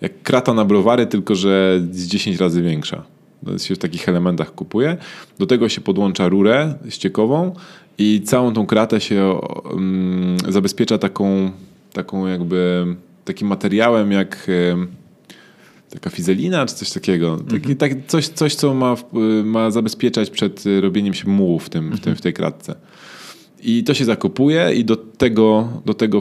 [0.00, 3.15] jak krata na browary, tylko że z 10 razy większa
[3.58, 4.96] się w takich elementach kupuje.
[5.38, 7.54] Do tego się podłącza rurę ściekową
[7.98, 11.50] i całą tą kratę się um, zabezpiecza taką,
[11.92, 12.86] taką jakby
[13.24, 14.50] takim materiałem jak
[15.90, 17.36] taka fizelina czy coś takiego.
[17.36, 17.76] Taki, mhm.
[17.76, 18.96] tak, coś, coś, co ma,
[19.44, 22.16] ma zabezpieczać przed robieniem się mułu w, tym, w, tym, mhm.
[22.16, 22.74] w tej kratce.
[23.62, 26.20] I to się zakopuje i do tego, do tego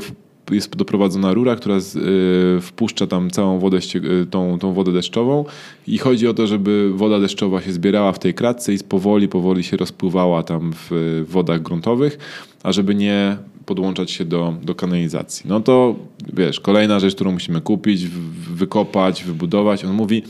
[0.52, 5.46] jest doprowadzona rura, która z, y, wpuszcza tam całą wodę, y, tą, tą wodę deszczową
[5.88, 9.64] i chodzi o to, żeby woda deszczowa się zbierała w tej kratce i powoli, powoli
[9.64, 12.18] się rozpływała tam w wodach gruntowych,
[12.64, 15.46] a żeby nie podłączać się do, do kanalizacji.
[15.50, 15.96] No to
[16.34, 18.08] wiesz, kolejna rzecz, którą musimy kupić,
[18.54, 19.86] wykopać, wybudować.
[19.86, 20.24] On mówi,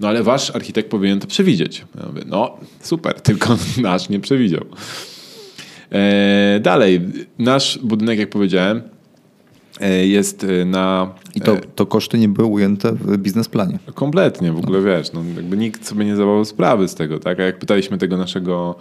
[0.00, 1.84] no ale wasz architekt powinien to przewidzieć.
[2.00, 4.64] Ja mówię, no super, tylko nasz nie przewidział.
[5.92, 7.00] E, dalej,
[7.38, 8.82] nasz budynek, jak powiedziałem,
[9.86, 11.14] jest e, na...
[11.34, 13.78] I to, to koszty nie były ujęte w biznesplanie.
[13.94, 17.40] Kompletnie, w ogóle wiesz, no, jakby nikt sobie nie zdawał sprawy z tego, tak?
[17.40, 18.74] A jak pytaliśmy tego naszego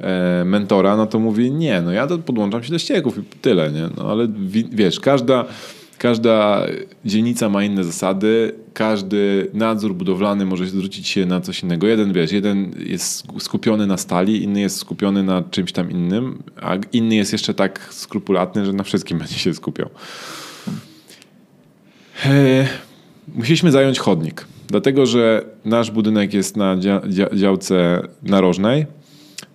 [0.00, 3.72] e, mentora, no to mówi, nie, no ja to podłączam się do ścieków i tyle,
[3.72, 3.88] nie?
[3.96, 4.28] No ale
[4.70, 5.44] wiesz, każda
[5.98, 6.66] Każda
[7.04, 11.86] dzielnica ma inne zasady, każdy nadzór budowlany może zwrócić się na coś innego.
[11.86, 16.76] Jeden, wiesz, jeden jest skupiony na stali, inny jest skupiony na czymś tam innym, a
[16.92, 19.90] inny jest jeszcze tak skrupulatny, że na wszystkim będzie się skupiał.
[22.26, 22.66] E,
[23.34, 26.76] musieliśmy zająć chodnik, dlatego że nasz budynek jest na
[27.32, 28.86] działce narożnej,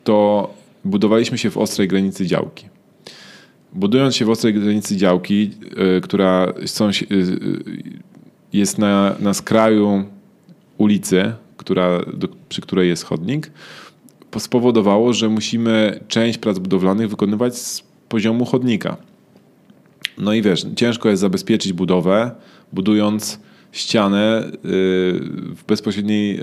[0.04, 0.50] to
[0.86, 2.66] budowaliśmy się w ostrej granicy działki.
[3.74, 5.52] Budując się w ostrej granicy działki,
[5.98, 6.54] y, która
[7.12, 7.16] y,
[8.54, 10.04] jest na, na skraju
[10.78, 13.52] ulicy, która, do, przy której jest chodnik,
[14.38, 18.98] spowodowało, że musimy część prac budowlanych wykonywać z poziomu chodnika.
[20.20, 22.32] No i wiesz, ciężko jest zabezpieczyć budowę,
[22.74, 23.40] budując
[23.72, 24.52] ścianę y,
[25.56, 26.40] w, bezpośredniej,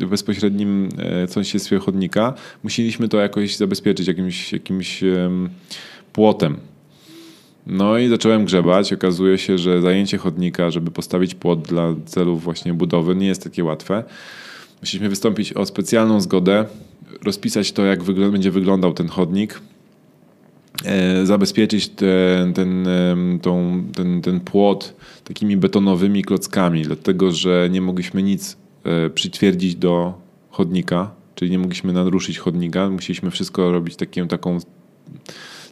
[0.00, 0.88] w bezpośrednim
[1.26, 2.34] sąsiedztwie chodnika.
[2.62, 5.00] Musieliśmy to jakoś zabezpieczyć jakimś, jakimś
[6.12, 6.56] płotem.
[7.66, 8.92] No i zacząłem grzebać.
[8.92, 13.64] Okazuje się, że zajęcie chodnika, żeby postawić płot dla celów właśnie budowy, nie jest takie
[13.64, 14.04] łatwe.
[14.80, 16.64] Musieliśmy wystąpić o specjalną zgodę,
[17.24, 19.60] rozpisać to, jak będzie wyglądał ten chodnik,
[21.24, 22.88] zabezpieczyć ten, ten,
[23.42, 24.94] tą, ten, ten płot
[25.24, 30.14] takimi betonowymi klockami, dlatego że nie mogliśmy nic e, przytwierdzić do
[30.50, 32.90] chodnika, czyli nie mogliśmy naruszyć chodnika.
[32.90, 34.58] Musieliśmy wszystko robić takim, taką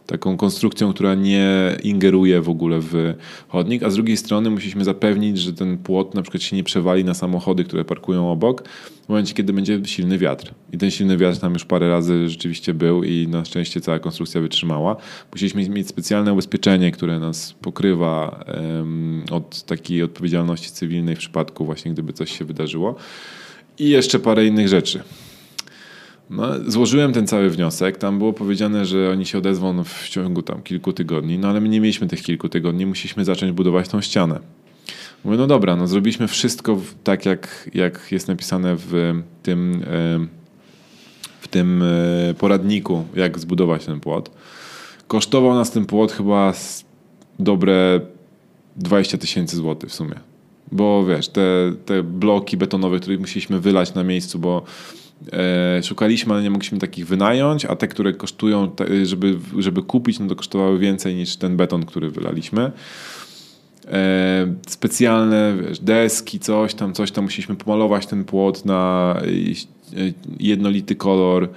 [0.09, 3.13] taką konstrukcją, która nie ingeruje w ogóle w
[3.47, 7.05] chodnik, a z drugiej strony musieliśmy zapewnić, że ten płot na przykład się nie przewali
[7.05, 8.67] na samochody, które parkują obok,
[9.05, 10.53] w momencie, kiedy będzie silny wiatr.
[10.73, 14.41] I ten silny wiatr tam już parę razy rzeczywiście był i na szczęście cała konstrukcja
[14.41, 14.95] wytrzymała.
[15.31, 18.45] Musieliśmy mieć specjalne ubezpieczenie, które nas pokrywa
[18.77, 22.95] um, od takiej odpowiedzialności cywilnej w przypadku właśnie, gdyby coś się wydarzyło.
[23.79, 25.03] i jeszcze parę innych rzeczy.
[26.29, 27.97] No, złożyłem ten cały wniosek.
[27.97, 31.69] Tam było powiedziane, że oni się odezwą w ciągu tam kilku tygodni, no ale my
[31.69, 34.39] nie mieliśmy tych kilku tygodni, musieliśmy zacząć budować tą ścianę.
[35.23, 40.27] Mówię, no dobra, no zrobiliśmy wszystko tak, jak, jak jest napisane w tym, e,
[41.39, 44.31] w tym e, poradniku, jak zbudować ten płot.
[45.07, 46.53] Kosztował nas ten płot chyba
[47.39, 48.01] dobre
[48.75, 50.15] 20 tysięcy złotych w sumie.
[50.71, 54.63] Bo wiesz, te, te bloki betonowe, które musieliśmy wylać na miejscu, bo
[55.83, 58.71] szukaliśmy, ale nie mogliśmy takich wynająć, a te, które kosztują,
[59.03, 62.71] żeby, żeby kupić, no to kosztowały więcej niż ten beton, który wylaliśmy.
[63.91, 67.23] E, specjalne wiesz, deski, coś tam, coś tam.
[67.23, 71.49] Musieliśmy pomalować ten płot na e, jednolity kolor,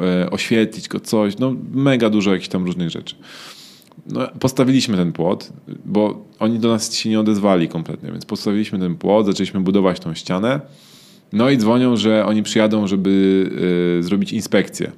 [0.00, 1.38] e, oświetlić go, coś.
[1.38, 3.14] No mega dużo jakichś tam różnych rzeczy.
[4.06, 5.52] No, postawiliśmy ten płot,
[5.84, 10.14] bo oni do nas się nie odezwali kompletnie, więc postawiliśmy ten płot, zaczęliśmy budować tą
[10.14, 10.60] ścianę.
[11.32, 13.10] No i dzwonią, że oni przyjadą, żeby
[13.98, 14.92] y, zrobić inspekcję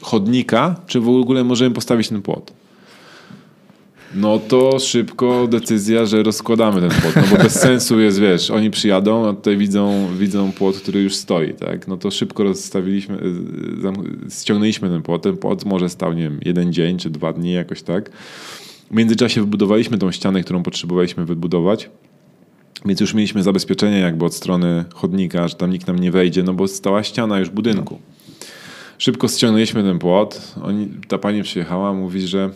[0.00, 2.52] chodnika, czy w ogóle możemy postawić ten płot.
[4.14, 8.70] No to szybko decyzja, że rozkładamy ten płot, no bo bez sensu jest, wiesz, oni
[8.70, 11.88] przyjadą, a tutaj widzą, widzą płot, który już stoi, tak?
[11.88, 16.72] No to szybko rozstawiliśmy, y, ściągnęliśmy ten płot, ten płot może stał, nie wiem, jeden
[16.72, 18.10] dzień czy dwa dni jakoś tak.
[18.90, 21.90] W międzyczasie wybudowaliśmy tą ścianę, którą potrzebowaliśmy wybudować.
[22.84, 26.54] Więc już mieliśmy zabezpieczenie jakby od strony chodnika, że tam nikt nam nie wejdzie, no
[26.54, 27.98] bo stała ściana już budynku.
[28.98, 30.54] Szybko ściągnęliśmy ten płot.
[30.62, 32.50] Oni, ta pani przyjechała, mówi, że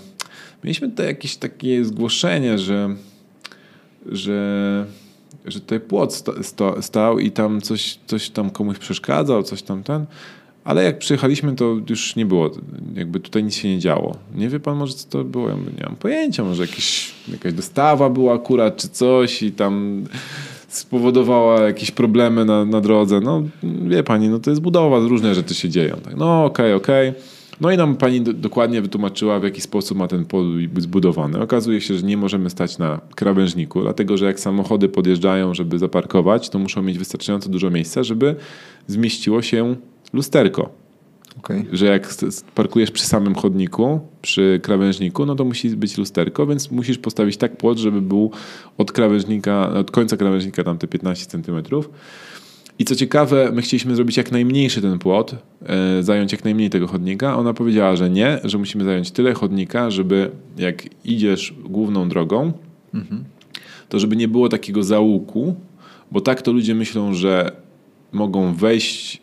[0.64, 2.96] mieliśmy tutaj jakieś takie zgłoszenie, że,
[4.06, 4.86] że,
[5.44, 9.82] że tutaj płot sta, sta, stał i tam coś, coś tam komuś przeszkadzał, coś tam
[9.82, 10.06] ten.
[10.64, 12.50] Ale jak przyjechaliśmy, to już nie było,
[12.94, 14.16] jakby tutaj nic się nie działo.
[14.34, 15.48] Nie wie pan może, co to było?
[15.48, 20.04] Ja nie mam pojęcia, może jakieś, jakaś dostawa była akurat, czy coś i tam
[20.68, 23.20] spowodowała jakieś problemy na, na drodze.
[23.20, 25.96] No wie pani, no to jest budowa, różne rzeczy się dzieją.
[25.96, 27.08] Tak, no okej, okay, okej.
[27.08, 27.22] Okay.
[27.60, 31.40] No i nam pani do, dokładnie wytłumaczyła, w jaki sposób ma ten pol być zbudowany.
[31.40, 36.50] Okazuje się, że nie możemy stać na krawężniku, dlatego że jak samochody podjeżdżają, żeby zaparkować,
[36.50, 38.36] to muszą mieć wystarczająco dużo miejsca, żeby
[38.86, 39.76] zmieściło się
[40.12, 40.80] lusterko.
[41.38, 41.64] Okay.
[41.72, 42.14] Że jak
[42.54, 47.56] parkujesz przy samym chodniku, przy krawężniku, no to musi być lusterko, więc musisz postawić tak
[47.56, 48.30] płot, żeby był
[48.78, 51.90] od krawężnika, od końca krawężnika tam te 15 centymetrów.
[52.78, 55.34] I co ciekawe, my chcieliśmy zrobić jak najmniejszy ten płot,
[55.66, 57.36] e, zająć jak najmniej tego chodnika.
[57.36, 62.52] Ona powiedziała, że nie, że musimy zająć tyle chodnika, żeby jak idziesz główną drogą,
[62.94, 63.24] mhm.
[63.88, 65.54] to żeby nie było takiego załuku,
[66.10, 67.52] bo tak to ludzie myślą, że
[68.12, 69.22] mogą wejść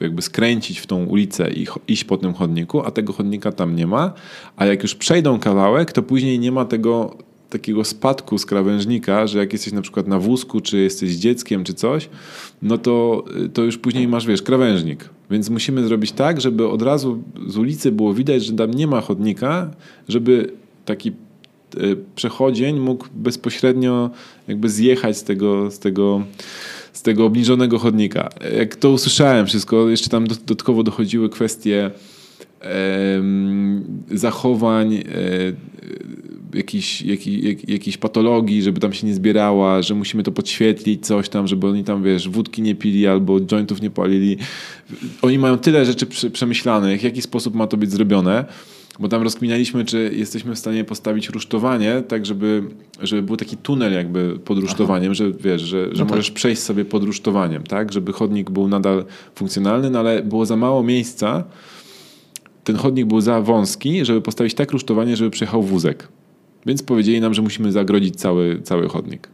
[0.00, 3.86] jakby skręcić w tą ulicę i iść po tym chodniku, a tego chodnika tam nie
[3.86, 4.12] ma,
[4.56, 7.16] a jak już przejdą kawałek, to później nie ma tego
[7.50, 11.74] takiego spadku z krawężnika, że jak jesteś na przykład na wózku, czy jesteś dzieckiem, czy
[11.74, 12.08] coś,
[12.62, 13.24] no to,
[13.54, 15.08] to już później masz, wiesz, krawężnik.
[15.30, 19.00] Więc musimy zrobić tak, żeby od razu z ulicy było widać, że tam nie ma
[19.00, 19.70] chodnika,
[20.08, 20.52] żeby
[20.84, 21.12] taki e,
[22.16, 24.10] przechodzień mógł bezpośrednio
[24.48, 26.22] jakby zjechać z tego, z tego
[26.94, 28.28] z tego obniżonego chodnika.
[28.58, 31.90] Jak to usłyszałem wszystko, jeszcze tam dodatkowo dochodziły kwestie
[34.10, 35.02] zachowań, e,
[36.54, 37.02] jakichś,
[37.68, 41.84] jakich, patologii, żeby tam się nie zbierała, że musimy to podświetlić, coś tam, żeby oni
[41.84, 44.36] tam, wiesz, wódki nie pili albo jointów nie palili.
[45.22, 48.44] Oni mają tyle rzeczy przemyślanych, w jaki sposób ma to być zrobione
[48.98, 52.62] bo tam rozkminialiśmy, czy jesteśmy w stanie postawić rusztowanie, tak żeby,
[53.02, 55.14] żeby był taki tunel jakby pod rusztowaniem, Aha.
[55.14, 56.34] że wiesz, że, że no możesz tak.
[56.34, 57.92] przejść sobie pod rusztowaniem, tak?
[57.92, 61.44] Żeby chodnik był nadal funkcjonalny, no ale było za mało miejsca.
[62.64, 66.08] Ten chodnik był za wąski, żeby postawić tak rusztowanie, żeby przejechał wózek.
[66.66, 69.28] Więc powiedzieli nam, że musimy zagrodzić cały, cały chodnik.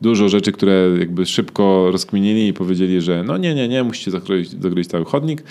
[0.00, 4.50] Dużo rzeczy, które jakby szybko rozkminili i powiedzieli, że no nie, nie, nie, musicie zagrodzić,
[4.50, 5.42] zagrodzić cały chodnik.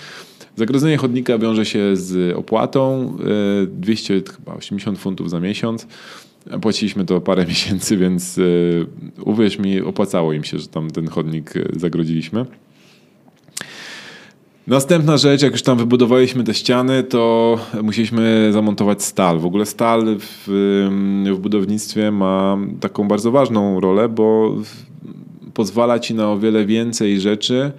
[0.56, 3.16] Zagrodzenie chodnika wiąże się z opłatą
[3.68, 5.86] 280 e, funtów za miesiąc.
[6.60, 8.42] Płaciliśmy to parę miesięcy, więc e,
[9.22, 12.46] uwierz mi, opłacało im się, że tam ten chodnik e, zagrodziliśmy.
[14.66, 19.38] Następna rzecz, jak już tam wybudowaliśmy te ściany, to musieliśmy zamontować stal.
[19.38, 20.44] W ogóle stal w,
[21.34, 24.54] w budownictwie ma taką bardzo ważną rolę, bo
[25.54, 27.72] pozwala ci na o wiele więcej rzeczy,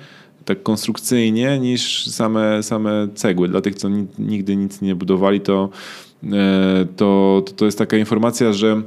[0.46, 3.48] tak konstrukcyjnie niż same, same cegły.
[3.48, 3.90] Dla tych, co
[4.20, 5.70] nigdy nic nie budowali, to,
[6.24, 8.82] e, to, to jest taka informacja, że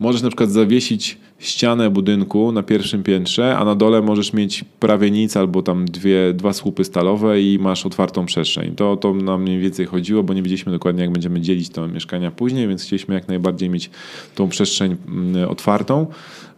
[0.00, 5.10] możesz na przykład zawiesić ścianę budynku na pierwszym piętrze, a na dole możesz mieć prawie
[5.10, 8.74] nic albo tam dwie, dwa słupy stalowe i masz otwartą przestrzeń.
[8.74, 12.30] To, to nam mniej więcej chodziło, bo nie wiedzieliśmy dokładnie, jak będziemy dzielić te mieszkania
[12.30, 13.90] później, więc chcieliśmy jak najbardziej mieć
[14.34, 16.06] tą przestrzeń mm, otwartą.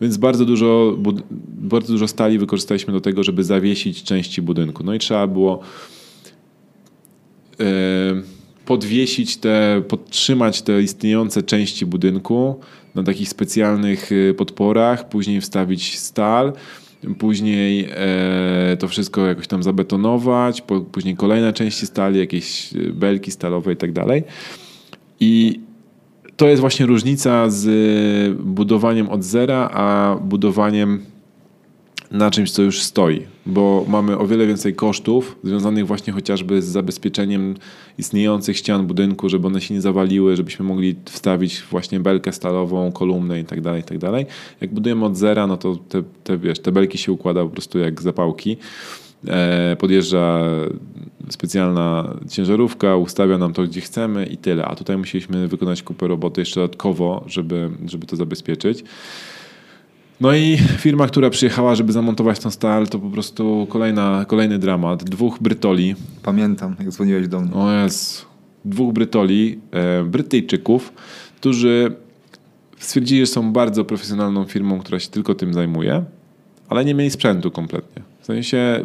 [0.00, 0.96] Więc bardzo dużo,
[1.48, 4.84] bardzo dużo stali wykorzystaliśmy do tego, żeby zawiesić części budynku.
[4.84, 5.60] No i trzeba było
[7.58, 7.66] yy,
[8.74, 12.60] podwiesić te, podtrzymać te istniejące części budynku
[12.94, 16.52] na takich specjalnych y, podporach, później wstawić stal,
[17.18, 20.62] później e, to wszystko jakoś tam zabetonować,
[20.92, 24.22] później kolejne części stali, jakieś y, belki stalowe i tak dalej.
[25.20, 25.60] I
[26.36, 27.66] to jest właśnie różnica z
[28.40, 31.02] budowaniem od zera, a budowaniem
[32.10, 36.64] na czymś, co już stoi, bo mamy o wiele więcej kosztów związanych właśnie chociażby z
[36.64, 37.54] zabezpieczeniem
[37.98, 43.40] istniejących ścian budynku, żeby one się nie zawaliły, żebyśmy mogli wstawić właśnie belkę stalową, kolumnę
[43.40, 44.14] i tak dalej, i tak.
[44.60, 47.78] Jak budujemy od zera, no to te, te, wiesz, te belki się układa po prostu
[47.78, 48.56] jak zapałki.
[49.28, 50.40] E, podjeżdża
[51.28, 54.64] specjalna ciężarówka, ustawia nam to, gdzie chcemy i tyle.
[54.64, 58.84] A tutaj musieliśmy wykonać kupę roboty jeszcze dodatkowo, żeby, żeby to zabezpieczyć.
[60.20, 65.04] No i firma, która przyjechała, żeby zamontować tą stal, to po prostu kolejna, kolejny dramat.
[65.04, 65.94] Dwóch Brytoli.
[66.22, 67.54] Pamiętam, jak dzwoniłeś do mnie.
[67.54, 68.26] O jest.
[68.64, 70.92] Dwóch Brytoli, e, Brytyjczyków,
[71.36, 71.96] którzy
[72.78, 76.04] stwierdzili, że są bardzo profesjonalną firmą, która się tylko tym zajmuje,
[76.68, 78.02] ale nie mieli sprzętu kompletnie.
[78.20, 78.84] W sensie e,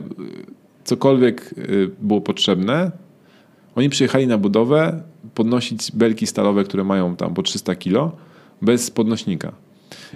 [0.84, 1.64] cokolwiek e,
[2.02, 2.92] było potrzebne,
[3.76, 5.04] oni przyjechali na budowę
[5.36, 8.12] podnosić belki stalowe, które mają tam po 300 kilo,
[8.62, 9.52] bez podnośnika.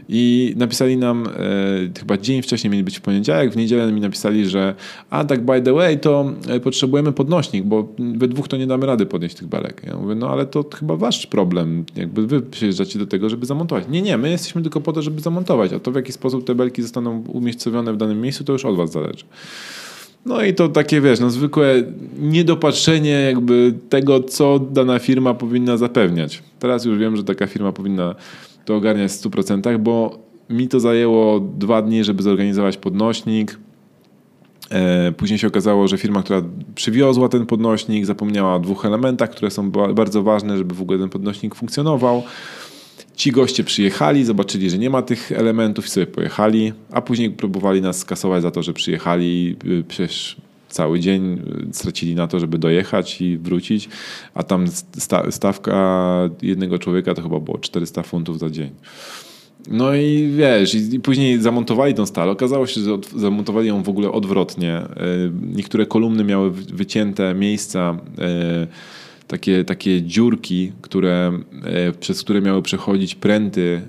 [0.10, 4.46] I napisali nam, e, chyba dzień wcześniej mieli być w poniedziałek, w niedzielę mi napisali,
[4.46, 4.76] że
[5.10, 8.86] a tak by the way, to e, potrzebujemy podnośnik, bo we dwóch to nie damy
[8.86, 9.82] rady podnieść tych belek.
[9.88, 13.84] Ja mówię, no ale to chyba wasz problem, jakby wy przyjeżdżacie do tego, żeby zamontować.
[13.90, 16.56] Nie, nie, my jesteśmy tylko po to, żeby zamontować, a to w jaki sposób te
[16.56, 19.24] belki zostaną umiejscowione w danym miejscu, to już od was zależy.
[20.26, 21.84] No i to takie, wiesz, no zwykłe
[22.20, 26.44] niedopatrzenie jakby tego, co dana firma powinna zapewniać.
[26.60, 28.16] Teraz już wiem, że taka firma powinna
[28.66, 33.60] to ogarniać w 100%, bo mi to zajęło dwa dni, żeby zorganizować podnośnik.
[34.70, 36.42] E, później się okazało, że firma, która
[36.76, 41.10] przywiozła ten podnośnik, zapomniała o dwóch elementach, które są bardzo ważne, żeby w ogóle ten
[41.10, 42.24] podnośnik funkcjonował.
[43.16, 47.82] Ci goście przyjechali, zobaczyli, że nie ma tych elementów i sobie pojechali, a później próbowali
[47.82, 49.56] nas skasować za to, że przyjechali.
[49.66, 50.38] Y, przecież
[50.74, 53.90] cały dzień y, stracili na to, żeby dojechać i wrócić,
[54.34, 54.66] a tam
[55.30, 58.70] stawka jednego człowieka to chyba było 400 funtów za dzień.
[59.68, 62.30] No i wiesz, i, później zamontowali tą stal.
[62.30, 64.82] Okazało się, że zamontowali ją w ogóle odwrotnie.
[64.82, 67.98] Y, niektóre kolumny miały wycięte miejsca,
[68.64, 68.68] y,
[69.28, 71.32] takie, takie dziurki, które,
[72.00, 73.82] przez które miały przechodzić pręty,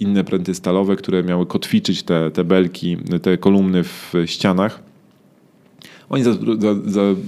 [0.00, 4.93] inne pręty stalowe, które miały kotwiczyć te, te belki, te kolumny w ścianach.
[6.08, 6.24] Oni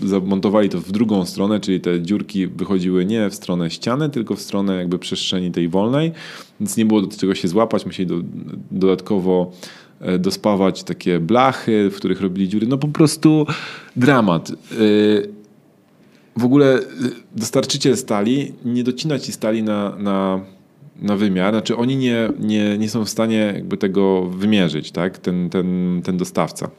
[0.02, 4.40] zamontowali to w drugą stronę, czyli te dziurki wychodziły nie w stronę ściany, tylko w
[4.40, 6.12] stronę jakby przestrzeni tej wolnej,
[6.60, 8.20] więc nie było do czego się złapać, musieli do,
[8.70, 9.52] dodatkowo
[10.00, 12.66] e, dospawać takie blachy, w których robili dziury.
[12.66, 13.46] No po prostu
[13.96, 14.50] dramat.
[14.50, 14.54] E,
[16.36, 16.82] w ogóle e,
[17.36, 20.40] dostarczyciel stali nie docina ci stali na, na,
[21.02, 25.18] na wymiar, znaczy oni nie, nie, nie są w stanie jakby tego wymierzyć, tak?
[25.18, 26.70] ten, ten, ten dostawca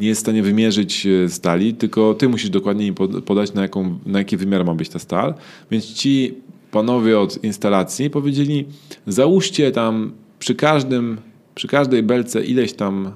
[0.00, 2.94] nie jest w stanie wymierzyć e, stali, tylko ty musisz dokładnie im
[3.26, 5.34] podać, na, jaką, na jaki wymiar ma być ta stal.
[5.70, 6.34] Więc ci
[6.70, 8.64] panowie od instalacji powiedzieli,
[9.06, 11.18] załóżcie tam przy każdym
[11.58, 13.12] przy każdej belce ileś tam e,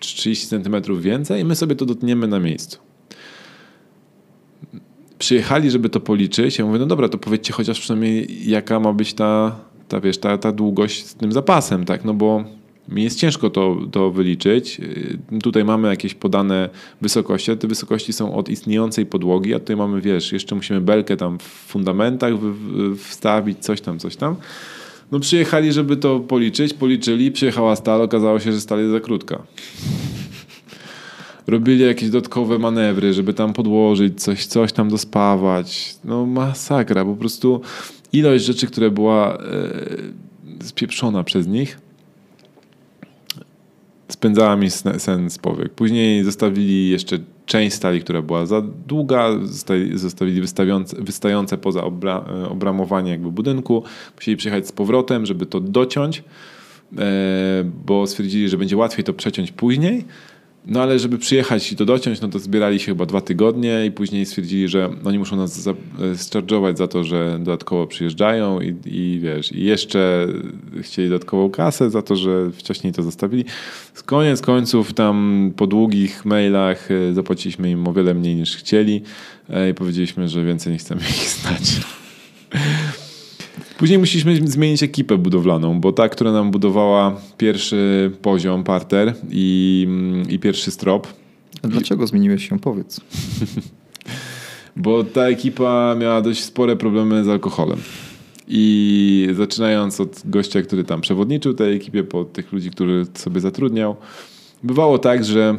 [0.00, 2.78] 30 cm więcej i my sobie to dotniemy na miejscu.
[5.18, 6.58] Przyjechali, żeby to policzyć.
[6.58, 9.56] Ja mówię, no dobra, to powiedzcie chociaż przynajmniej jaka ma być ta,
[9.88, 12.04] ta, wiesz, ta, ta długość z tym zapasem, tak?
[12.04, 12.44] No bo
[12.88, 14.80] jest ciężko to, to wyliczyć.
[14.80, 16.68] Y, tutaj mamy jakieś podane
[17.00, 21.38] wysokości, te wysokości są od istniejącej podłogi, a tutaj mamy, wiesz, jeszcze musimy belkę tam
[21.38, 22.32] w fundamentach
[22.96, 24.36] wstawić, coś tam, coś tam.
[25.12, 29.42] No przyjechali, żeby to policzyć, policzyli, przyjechała stal, okazało się, że stal jest za krótka.
[31.46, 35.96] Robili jakieś dodatkowe manewry, żeby tam podłożyć coś, coś tam dospawać.
[36.04, 37.60] No masakra, po prostu
[38.12, 39.38] ilość rzeczy, która była e,
[40.62, 41.83] spieprzona przez nich
[44.08, 45.74] spędzała mi sen z powiek.
[45.74, 49.28] Później zostawili jeszcze część stali, która była za długa,
[49.94, 50.40] zostawili
[50.98, 53.82] wystające poza obra, e, obramowanie jakby budynku.
[54.16, 56.24] Musieli przyjechać z powrotem, żeby to dociąć,
[56.98, 57.04] e,
[57.86, 60.04] bo stwierdzili, że będzie łatwiej to przeciąć później.
[60.66, 63.90] No ale żeby przyjechać i to dociąć, no to zbierali się chyba dwa tygodnie i
[63.90, 69.20] później stwierdzili, że oni muszą nas za, e, za to, że dodatkowo przyjeżdżają i, i
[69.20, 70.26] wiesz, i jeszcze
[70.80, 73.44] chcieli dodatkową kasę za to, że wcześniej to zostawili.
[73.94, 79.02] Z koniec końców tam po długich mailach e, zapłaciliśmy im o wiele mniej niż chcieli
[79.50, 81.80] e, i powiedzieliśmy, że więcej nie chcemy ich znać.
[83.78, 89.88] Później musieliśmy zmienić ekipę budowlaną, bo ta, która nam budowała pierwszy poziom, parter i,
[90.28, 91.06] i pierwszy strop.
[91.62, 92.58] A dlaczego zmieniłeś się?
[92.58, 93.00] Powiedz.
[94.76, 97.78] bo ta ekipa miała dość spore problemy z alkoholem.
[98.48, 103.96] I zaczynając od gościa, który tam przewodniczył tej ekipie, po tych ludzi, których sobie zatrudniał,
[104.62, 105.56] bywało tak, że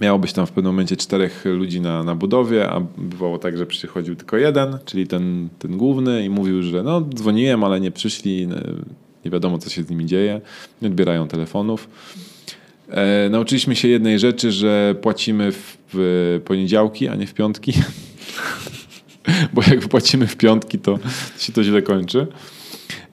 [0.00, 3.66] Miało być tam w pewnym momencie czterech ludzi na, na budowie, a bywało tak, że
[3.66, 8.48] przychodził tylko jeden, czyli ten, ten główny i mówił, że no dzwoniłem, ale nie przyszli,
[9.24, 10.40] nie wiadomo co się z nimi dzieje,
[10.82, 11.88] nie odbierają telefonów.
[12.90, 17.72] E, nauczyliśmy się jednej rzeczy, że płacimy w, w poniedziałki, a nie w piątki.
[19.52, 20.98] Bo jak płacimy w piątki, to
[21.38, 22.26] się to źle kończy.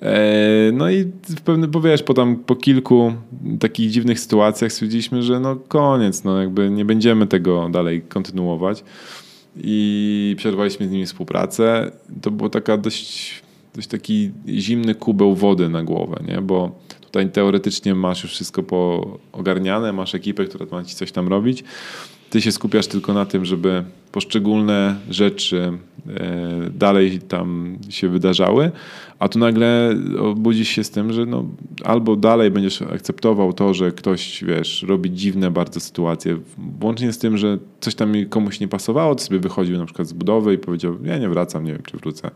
[0.02, 3.14] E, no i w pewnym, bo wiesz, po, tam, po kilku
[3.60, 8.84] takich dziwnych sytuacjach stwierdziliśmy, że no koniec, no jakby nie będziemy tego dalej kontynuować
[9.58, 11.92] i przerwaliśmy z nimi współpracę.
[12.22, 13.42] To było taka dość,
[13.76, 16.42] dość taki zimny kubeł wody na głowę, nie?
[16.42, 21.64] bo tutaj teoretycznie masz już wszystko poogarniane, masz ekipę, która ma ci coś tam robić,
[22.30, 28.72] ty się skupiasz tylko na tym, żeby poszczególne rzeczy e, dalej tam się wydarzały,
[29.20, 31.46] a tu nagle obudzisz się z tym, że no,
[31.84, 36.38] albo dalej będziesz akceptował to, że ktoś, wiesz, robi dziwne bardzo sytuacje,
[36.82, 40.14] łącznie z tym, że coś tam komuś nie pasowało, to sobie wychodził na przykład z
[40.14, 42.32] budowy i powiedział, ja nie wracam, nie wiem, czy wrócę.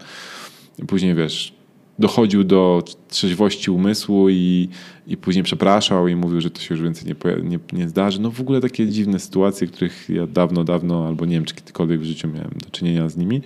[0.87, 1.58] Później, wiesz,
[1.99, 4.69] dochodził do trzeźwości umysłu i,
[5.07, 8.21] i później przepraszał i mówił, że to się już więcej nie, nie, nie zdarzy.
[8.21, 12.01] No w ogóle takie dziwne sytuacje, których ja dawno, dawno, albo nie wiem, czy kiedykolwiek
[12.01, 13.41] w życiu miałem do czynienia z nimi.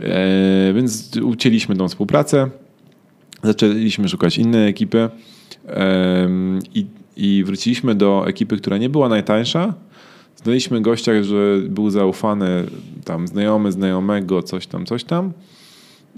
[0.00, 2.50] E, więc ucięliśmy tą współpracę,
[3.42, 5.08] zaczęliśmy szukać innej ekipy
[5.68, 6.28] e,
[6.74, 6.86] i,
[7.16, 9.74] i wróciliśmy do ekipy, która nie była najtańsza.
[10.36, 12.64] Znaliśmy gościa, że był zaufany,
[13.04, 15.32] tam znajomy znajomego, coś tam, coś tam.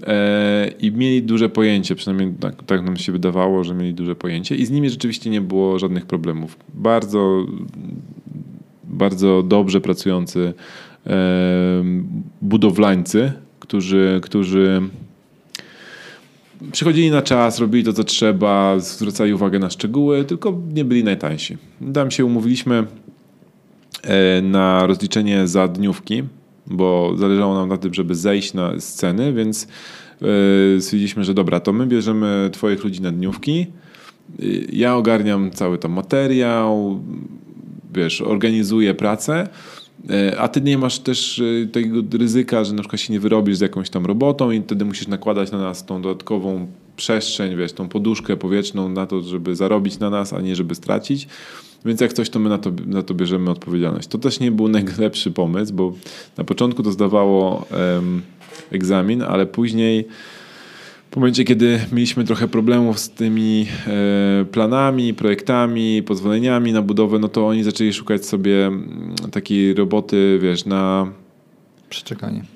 [0.07, 4.55] E, I mieli duże pojęcie, przynajmniej tak, tak, nam się wydawało, że mieli duże pojęcie,
[4.55, 6.57] i z nimi rzeczywiście nie było żadnych problemów.
[6.73, 7.45] Bardzo,
[8.83, 10.53] bardzo dobrze pracujący
[11.07, 11.13] e,
[12.41, 14.81] budowlańcy, którzy, którzy
[16.71, 21.57] przychodzili na czas, robili to, co trzeba, zwracali uwagę na szczegóły, tylko nie byli najtańsi.
[21.93, 22.83] Tam się umówiliśmy
[24.03, 26.23] e, na rozliczenie za dniówki,
[26.71, 29.67] bo zależało nam na tym, żeby zejść na sceny, więc
[30.21, 33.65] yy, stwierdziliśmy, że dobra, to my bierzemy twoich ludzi na dniówki,
[34.71, 36.99] ja ogarniam cały tam materiał,
[37.93, 39.47] wiesz, organizuję pracę,
[40.09, 41.41] yy, a ty nie masz też
[41.71, 45.07] tego ryzyka, że na przykład się nie wyrobisz z jakąś tam robotą i wtedy musisz
[45.07, 50.09] nakładać na nas tą dodatkową przestrzeń, wiesz, tą poduszkę powietrzną na to, żeby zarobić na
[50.09, 51.27] nas, a nie żeby stracić.
[51.85, 54.07] Więc jak coś, to my na to, na to bierzemy odpowiedzialność.
[54.07, 55.93] To też nie był najlepszy pomysł, bo
[56.37, 57.65] na początku to zdawało
[57.95, 58.21] um,
[58.71, 60.07] egzamin, ale później
[61.11, 67.27] w momencie, kiedy mieliśmy trochę problemów z tymi e, planami, projektami, pozwoleniami na budowę, no
[67.27, 71.11] to oni zaczęli szukać sobie mm, takiej roboty, wiesz, na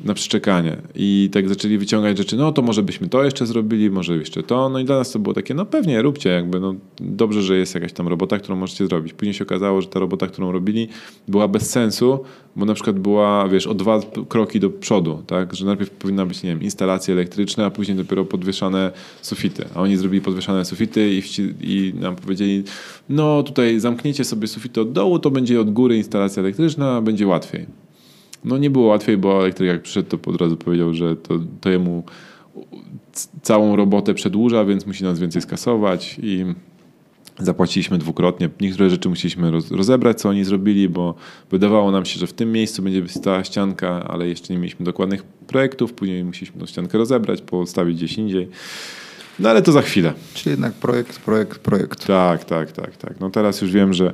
[0.04, 0.78] Na przeczekanie.
[0.96, 4.70] I tak zaczęli wyciągać rzeczy, no to może byśmy to jeszcze zrobili, może jeszcze to.
[4.70, 7.76] No i dla nas to było takie, no pewnie, róbcie jakby, no dobrze, że jest
[7.76, 9.14] jakaś tam robota, którą możecie zrobić.
[9.14, 10.88] Później się okazało, że ta robota, którą robili,
[11.28, 12.20] była bez sensu,
[12.56, 15.54] bo na przykład była, wiesz, o dwa kroki do przodu, tak?
[15.56, 19.66] Że najpierw powinna być, nie wiem, instalacja elektryczna, a później dopiero podwieszane sufity.
[19.76, 21.22] A oni zrobili podwieszane sufity i,
[21.62, 22.64] i nam powiedzieli,
[23.10, 27.85] no tutaj zamkniecie sobie sufity od dołu, to będzie od góry instalacja elektryczna, będzie łatwiej.
[28.46, 31.70] No nie było łatwiej, bo elektryk jak przyszedł, to od razu powiedział, że to, to
[31.70, 32.04] jemu
[33.41, 36.46] całą robotę przedłuża, więc musi nas więcej skasować i
[37.39, 38.50] zapłaciliśmy dwukrotnie.
[38.62, 41.16] Niektóre rzeczy musieliśmy rozebrać, co oni zrobili, bo
[41.52, 45.24] wydawało nam się, że w tym miejscu będzie stała ścianka, ale jeszcze nie mieliśmy dokładnych
[45.24, 45.93] projektów.
[45.93, 48.50] Później musieliśmy tą ściankę rozebrać, postawić gdzieś indziej.
[49.39, 50.14] No ale to za chwilę.
[50.34, 52.06] Czyli jednak projekt, projekt, projekt.
[52.06, 53.20] Tak, tak, tak, tak.
[53.20, 54.14] No teraz już wiem, że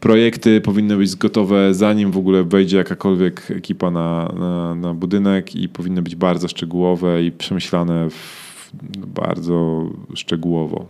[0.00, 5.68] projekty powinny być gotowe zanim w ogóle wejdzie jakakolwiek ekipa na, na, na budynek i
[5.68, 10.86] powinny być bardzo szczegółowe i przemyślane w, bardzo szczegółowo.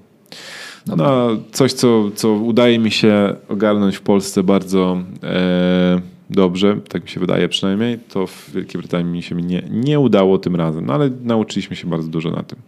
[0.87, 6.01] No, coś, co, co udaje mi się ogarnąć w Polsce bardzo e,
[6.31, 10.39] dobrze, tak mi się wydaje przynajmniej, to w Wielkiej Brytanii mi się nie, nie udało
[10.39, 12.59] tym razem, no ale nauczyliśmy się bardzo dużo na tym.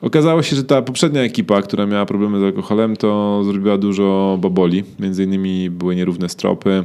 [0.00, 4.84] Okazało się, że ta poprzednia ekipa, która miała problemy z alkoholem, to zrobiła dużo baboli.
[5.00, 6.84] Między innymi były nierówne stropy,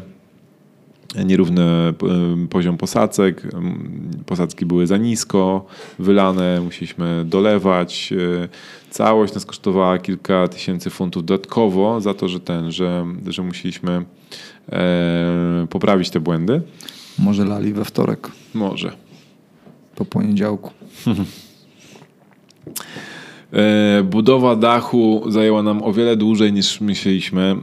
[1.25, 1.63] nierówny
[2.49, 3.47] poziom posadzek,
[4.25, 5.65] posadzki były za nisko
[5.99, 8.13] wylane, musieliśmy dolewać.
[8.13, 8.49] E,
[8.89, 14.05] całość nas kosztowała kilka tysięcy funtów dodatkowo za to, że ten, że, że musieliśmy
[14.71, 16.61] e, poprawić te błędy.
[17.19, 18.31] Może lali we wtorek.
[18.53, 18.91] Może.
[19.95, 20.71] Po poniedziałku.
[23.53, 27.55] E, budowa dachu zajęła nam o wiele dłużej niż myśleliśmy.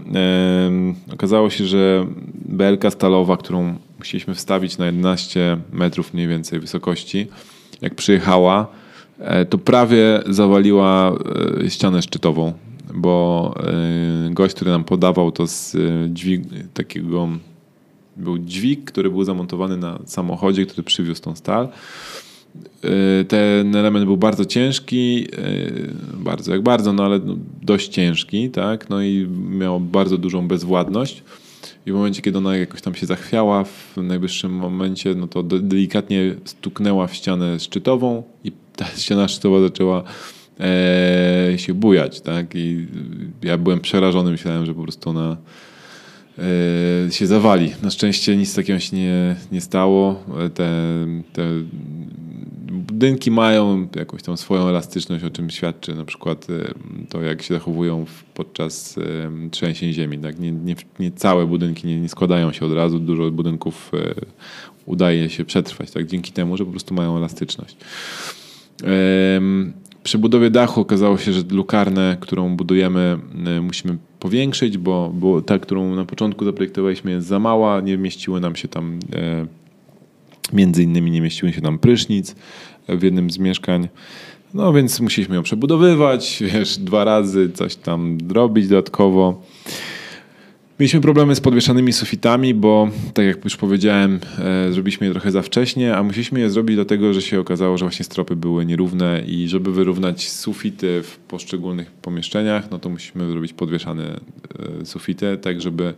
[1.09, 7.27] E, okazało się, że belka stalowa, którą musieliśmy wstawić na 11 metrów mniej więcej wysokości,
[7.81, 8.67] jak przyjechała,
[9.19, 11.13] e, to prawie zawaliła
[11.69, 12.53] ścianę szczytową,
[12.95, 13.55] bo
[14.31, 15.77] gość, który nam podawał to z
[16.13, 16.43] dźwig
[16.75, 17.29] takiego
[18.19, 21.69] był dźwig, który był zamontowany na samochodzie, który przywiózł tą stal.
[22.85, 28.51] Y, ten element był bardzo ciężki, y, bardzo jak bardzo, no ale no, dość ciężki,
[28.51, 28.91] tak?
[28.91, 31.23] No i miał bardzo dużą bezwładność.
[31.87, 36.35] I w momencie, kiedy ona jakoś tam się zachwiała, w najwyższym momencie, no to delikatnie
[36.45, 40.03] stuknęła w ścianę szczytową i ta ściana szczytowa zaczęła
[40.61, 42.55] e, się bujać, tak?
[42.55, 42.87] I
[43.43, 45.37] ja byłem przerażony, myślałem, że po prostu ona
[46.39, 47.73] e, się zawali.
[47.83, 50.25] Na szczęście nic takiego się nie, nie stało.
[50.55, 50.71] Te,
[51.33, 51.43] te
[52.99, 56.75] budynki mają jakąś tam swoją elastyczność, o czym świadczy na przykład e,
[57.09, 60.19] to, jak się zachowują podczas e, trzęsień ziemi.
[60.19, 60.39] Tak?
[60.39, 64.15] Nie, nie, nie całe budynki nie, nie, składają się od razu, dużo budynków e,
[64.87, 66.07] udaje się przetrwać tak?
[66.07, 67.77] dzięki temu, że po prostu mają elastyczność.
[70.03, 73.19] Przy budowie dachu okazało się, że lukarnę, którą budujemy,
[73.63, 78.57] musimy powiększyć, bo, bo ta, którą na początku zaprojektowaliśmy jest za mała, nie mieściły nam
[78.57, 78.99] się tam
[80.53, 82.37] Między innymi nie mieściły się tam prysznic
[82.89, 83.89] w jednym z mieszkań.
[84.55, 89.43] No więc musieliśmy ją przebudowywać, wiesz, dwa razy coś tam robić dodatkowo.
[90.81, 95.43] Mieliśmy problemy z podwieszanymi sufitami, bo tak jak już powiedziałem, e, zrobiliśmy je trochę za
[95.43, 99.49] wcześnie, a musieliśmy je zrobić dlatego, że się okazało, że właśnie stropy były nierówne i
[99.49, 104.21] żeby wyrównać sufity w poszczególnych pomieszczeniach, no to musimy zrobić podwieszane
[104.81, 105.95] e, sufity, tak żeby,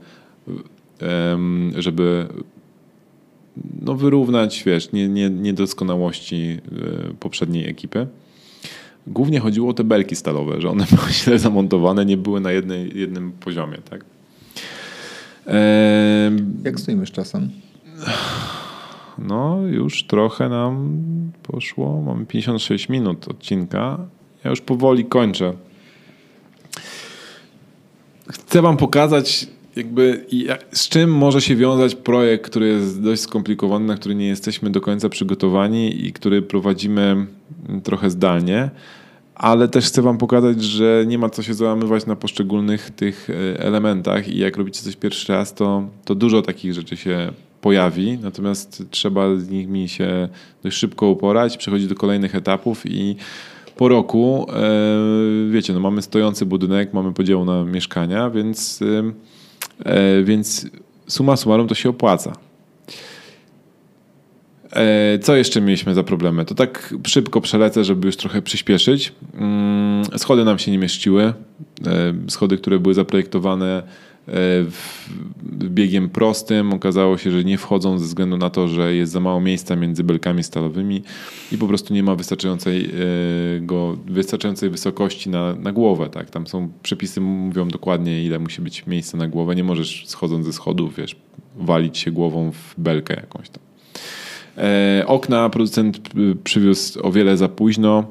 [1.76, 2.26] żeby
[3.82, 6.58] no, wyrównać, wiesz, nie, nie, niedoskonałości
[7.10, 8.06] e, poprzedniej ekipy.
[9.06, 12.98] Głównie chodziło o te belki stalowe, że one były źle zamontowane, nie były na jednej,
[12.98, 14.04] jednym poziomie, tak?
[16.64, 17.50] Jak stoimy z czasem?
[19.18, 21.00] No, już trochę nam
[21.42, 22.02] poszło.
[22.02, 23.98] Mamy 56 minut odcinka.
[24.44, 25.52] Ja już powoli kończę.
[28.28, 29.46] Chcę Wam pokazać
[29.76, 30.26] jakby
[30.72, 34.80] z czym może się wiązać projekt, który jest dość skomplikowany, na który nie jesteśmy do
[34.80, 37.26] końca przygotowani i który prowadzimy
[37.82, 38.70] trochę zdalnie,
[39.34, 43.60] ale też chcę wam pokazać, że nie ma co się załamywać na poszczególnych tych e,
[43.60, 48.84] elementach i jak robicie coś pierwszy raz, to, to dużo takich rzeczy się pojawi, natomiast
[48.90, 50.28] trzeba z nimi się
[50.62, 53.16] dość szybko uporać, przechodzić do kolejnych etapów i
[53.76, 59.29] po roku, e, wiecie, no mamy stojący budynek, mamy podział na mieszkania, więc E,
[60.24, 60.66] więc
[61.06, 62.32] suma summarum to się opłaca.
[64.72, 66.44] E, co jeszcze mieliśmy za problemy?
[66.44, 69.12] To tak szybko przelecę, żeby już trochę przyspieszyć.
[69.34, 71.22] Mm, schody nam się nie mieściły.
[71.86, 73.82] E, schody, które były zaprojektowane
[75.52, 76.72] biegiem prostym.
[76.72, 80.04] Okazało się, że nie wchodzą ze względu na to, że jest za mało miejsca między
[80.04, 81.02] belkami stalowymi
[81.52, 82.90] i po prostu nie ma wystarczającej, e,
[83.60, 86.08] go, wystarczającej wysokości na, na głowę.
[86.08, 86.30] Tak?
[86.30, 89.56] Tam są przepisy, mówią dokładnie, ile musi być miejsca na głowę.
[89.56, 91.16] Nie możesz schodząc ze schodów, wiesz,
[91.56, 93.62] walić się głową w belkę jakąś tam.
[94.58, 96.00] E, okna producent
[96.44, 98.04] przywiózł o wiele za późno.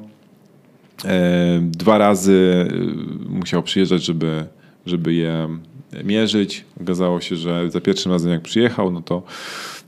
[1.04, 2.68] E, dwa razy
[3.28, 4.46] musiał przyjeżdżać, żeby,
[4.90, 5.48] żeby je
[6.04, 6.64] mierzyć.
[6.82, 9.22] Okazało się, że za pierwszym razem jak przyjechał, no to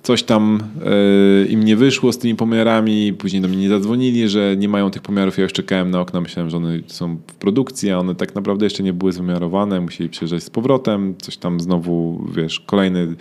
[0.02, 4.56] coś tam e, im nie wyszło z tymi pomiarami, później do mnie nie zadzwonili, że
[4.56, 5.36] nie mają tych pomiarów.
[5.36, 8.66] Ja już czekałem na okna, myślałem, że one są w produkcji, a one tak naprawdę
[8.66, 13.14] jeszcze nie były wymiarowane, musieli przyjeżdżać z powrotem, coś tam znowu, wiesz, kolejny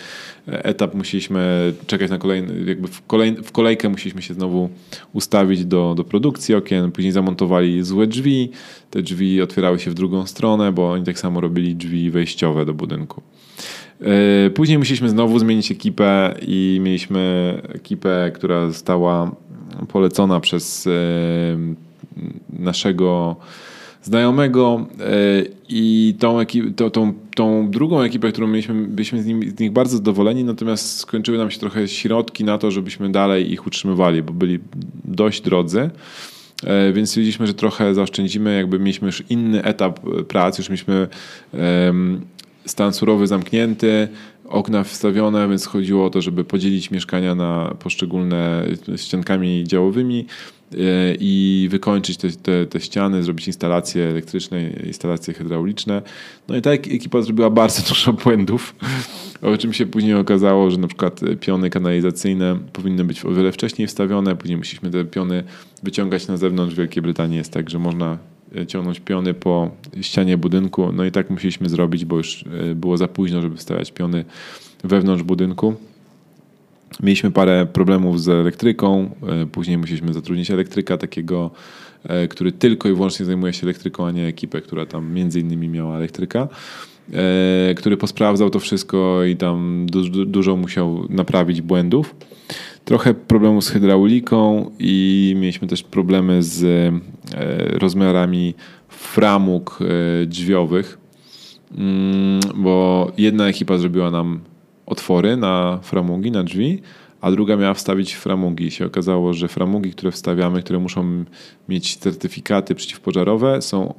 [0.47, 4.69] etap musieliśmy czekać na kolejny, jakby w, kolej, w kolejkę musieliśmy się znowu
[5.13, 8.51] ustawić do, do produkcji okien, później zamontowali złe drzwi,
[8.89, 12.73] te drzwi otwierały się w drugą stronę, bo oni tak samo robili drzwi wejściowe do
[12.73, 13.21] budynku.
[14.02, 19.32] E, później musieliśmy znowu zmienić ekipę i mieliśmy ekipę, która została
[19.88, 20.91] polecona przez e,
[22.60, 23.36] naszego
[24.04, 25.04] znajomego e,
[25.70, 26.38] i tą,
[26.91, 31.38] tą, tą drugą ekipę, którą mieliśmy, byliśmy z, nim, z nich bardzo zadowoleni, natomiast skończyły
[31.38, 34.60] nam się trochę środki na to, żebyśmy dalej ich utrzymywali, bo byli
[35.06, 35.89] dość drodzy.
[36.93, 41.08] Więc stwierdziliśmy, że trochę zaoszczędzimy, jakby mieliśmy już inny etap prac, już mieliśmy
[42.66, 44.07] stan surowy zamknięty,
[44.51, 50.26] okna wstawione, więc chodziło o to, żeby podzielić mieszkania na poszczególne ściankami działowymi
[50.72, 50.78] e,
[51.20, 56.01] i wykończyć te, te, te, ściany, zrobić instalacje elektryczne, instalacje hydrauliczne.
[56.47, 58.76] No i tak ekipa zrobiła bardzo dużo błędów,
[59.41, 63.88] o czym się później okazało, że na przykład piony kanalizacyjne powinny być o wiele wcześniej
[63.88, 65.43] wstawione, później musieliśmy te piony
[65.84, 66.74] wyciągać na zewnątrz.
[66.74, 68.18] W Wielkiej Brytanii jest tak, że można
[68.68, 69.72] ciągnąć piony po
[70.02, 70.91] ścianie budynku.
[70.91, 74.26] No i tak musieliśmy zrobić, bo już e, było za późno, żeby wstawiać piony
[74.84, 75.76] wewnątrz budynku.
[76.99, 79.10] Mieliśmy parę problemów z elektryką.
[79.43, 81.52] E, później musieliśmy zatrudnić elektryka takiego,
[82.04, 85.70] e, który tylko i wyłącznie zajmuje się elektryką, a nie ekipę, która tam między innymi
[85.70, 86.47] miała elektryka
[87.76, 89.86] który posprawdzał to wszystko i tam
[90.26, 92.16] dużo musiał naprawić błędów
[92.86, 98.54] trochę problemu z hydrauliką i mieliśmy też problemy z e, rozmiarami
[98.89, 100.97] framug e, drzwiowych,
[101.78, 104.39] mm, bo jedna ekipa zrobiła nam
[104.86, 106.82] otwory na framugi, na drzwi,
[107.22, 108.66] a druga miała wstawić framugi.
[108.66, 111.26] I się okazało, że framugi, które wstawiamy, które muszą
[111.70, 113.93] mieć certyfikaty przeciwpożarowe, są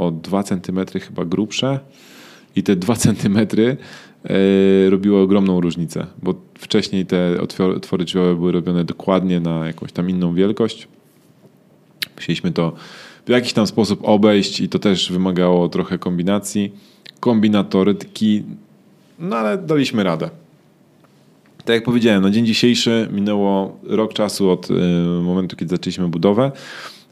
[0.00, 1.80] o 2 cm chyba grubsze
[2.56, 3.38] i te 2 cm
[4.24, 7.40] E, robiło ogromną różnicę, bo wcześniej te
[7.76, 10.88] otwory drzwiowe były robione dokładnie na jakąś tam inną wielkość.
[12.16, 12.72] Musieliśmy to
[13.26, 16.72] w jakiś tam sposób obejść i to też wymagało trochę kombinacji,
[17.20, 18.42] kombinatoryki,
[19.18, 20.30] no ale daliśmy radę.
[21.64, 24.74] Tak jak powiedziałem, na dzień dzisiejszy minęło rok czasu od e,
[25.22, 26.52] momentu, kiedy zaczęliśmy budowę.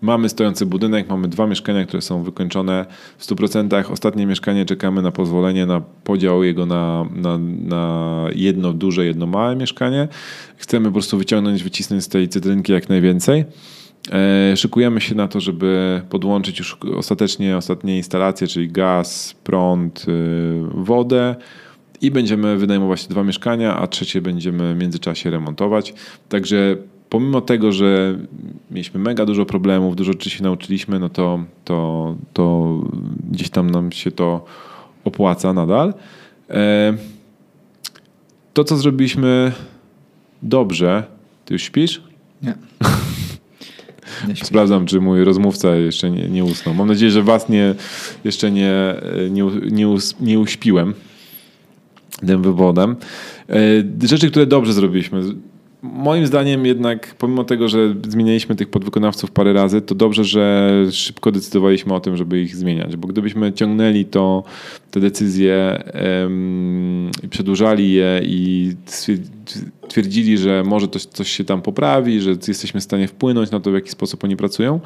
[0.00, 2.86] Mamy stojący budynek, mamy dwa mieszkania, które są wykończone
[3.18, 3.92] w 100%.
[3.92, 9.56] Ostatnie mieszkanie czekamy na pozwolenie na podział jego na, na, na jedno duże, jedno małe
[9.56, 10.08] mieszkanie.
[10.56, 13.44] Chcemy po prostu wyciągnąć, wycisnąć z tej cytrynki jak najwięcej.
[14.12, 20.62] E, szykujemy się na to, żeby podłączyć już ostatecznie ostatnie instalacje, czyli gaz, prąd, y,
[20.74, 21.36] wodę
[22.00, 25.94] i będziemy wynajmować dwa mieszkania, a trzecie będziemy w międzyczasie remontować.
[26.28, 26.76] Także
[27.10, 28.18] pomimo tego, że
[28.70, 32.78] mieliśmy mega dużo problemów, dużo rzeczy się nauczyliśmy, no to, to, to
[33.30, 34.44] gdzieś tam nam się to
[35.04, 35.94] opłaca nadal.
[36.50, 36.94] E,
[38.54, 39.52] to, co zrobiliśmy
[40.42, 41.02] dobrze,
[41.44, 42.02] ty już śpisz?
[42.42, 42.54] Nie.
[44.28, 46.74] nie Sprawdzam, czy mój rozmówca jeszcze nie, nie usnął.
[46.74, 47.74] Mam nadzieję, że was nie,
[48.24, 48.94] jeszcze nie,
[49.30, 50.94] nie, nie, us, nie uśpiłem
[52.26, 52.96] tym wywodem.
[54.02, 55.22] E, rzeczy, które dobrze zrobiliśmy
[55.82, 61.32] moim zdaniem jednak, pomimo tego, że zmienialiśmy tych podwykonawców parę razy, to dobrze, że szybko
[61.32, 64.44] decydowaliśmy o tym, żeby ich zmieniać, bo gdybyśmy ciągnęli to,
[64.90, 65.82] te decyzje
[67.22, 68.72] i przedłużali je i
[69.88, 73.74] twierdzili, że może coś się tam poprawi, że jesteśmy w stanie wpłynąć na to, w
[73.74, 74.80] jaki sposób oni pracują,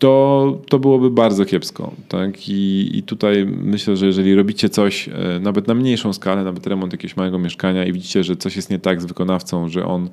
[0.00, 1.92] to, to byłoby bardzo kiepsko.
[2.08, 2.48] Tak?
[2.48, 6.92] I, I tutaj myślę, że jeżeli robicie coś e, nawet na mniejszą skalę, nawet remont
[6.92, 10.08] jakiegoś małego mieszkania i widzicie, że coś jest nie tak z wykonawcą, że on,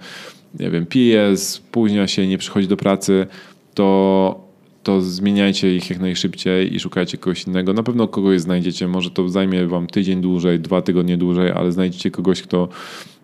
[0.60, 3.28] nie wiem, pije, spóźnia się, nie przychodzi do pracy,
[3.74, 4.48] to
[4.84, 7.74] to zmieniajcie ich jak najszybciej i szukajcie kogoś innego.
[7.74, 12.12] Na pewno kogoś znajdziecie, może to zajmie wam tydzień dłużej, dwa tygodnie dłużej, ale znajdziecie
[12.12, 12.68] kogoś, kto,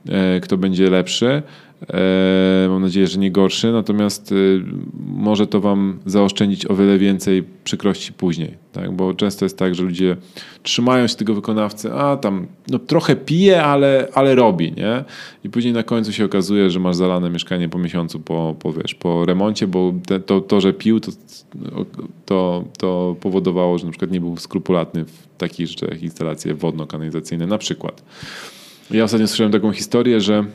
[0.09, 1.41] e, kto będzie lepszy.
[1.89, 4.61] E, mam nadzieję, że nie gorszy, natomiast y,
[5.07, 8.53] może to Wam zaoszczędzić o wiele więcej przykrości później.
[8.71, 8.91] Tak?
[8.91, 10.17] Bo często jest tak, że ludzie
[10.63, 14.73] trzymają się tego wykonawcy, a tam no, trochę pije, ale, ale robi.
[14.77, 15.03] Nie?
[15.43, 18.95] I później na końcu się okazuje, że masz zalane mieszkanie po miesiącu po, po, wiesz,
[18.95, 21.11] po remoncie, bo te, to, to, że pił, to,
[22.25, 27.57] to, to powodowało, że na przykład nie był skrupulatny w takich rzeczach instalacje wodno-kanalizacyjne na
[27.57, 28.03] przykład.
[28.91, 30.45] Ja ostatnio słyszałem taką historię, że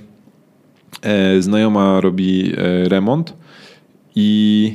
[1.41, 3.33] znajoma robi e, remont
[4.15, 4.73] i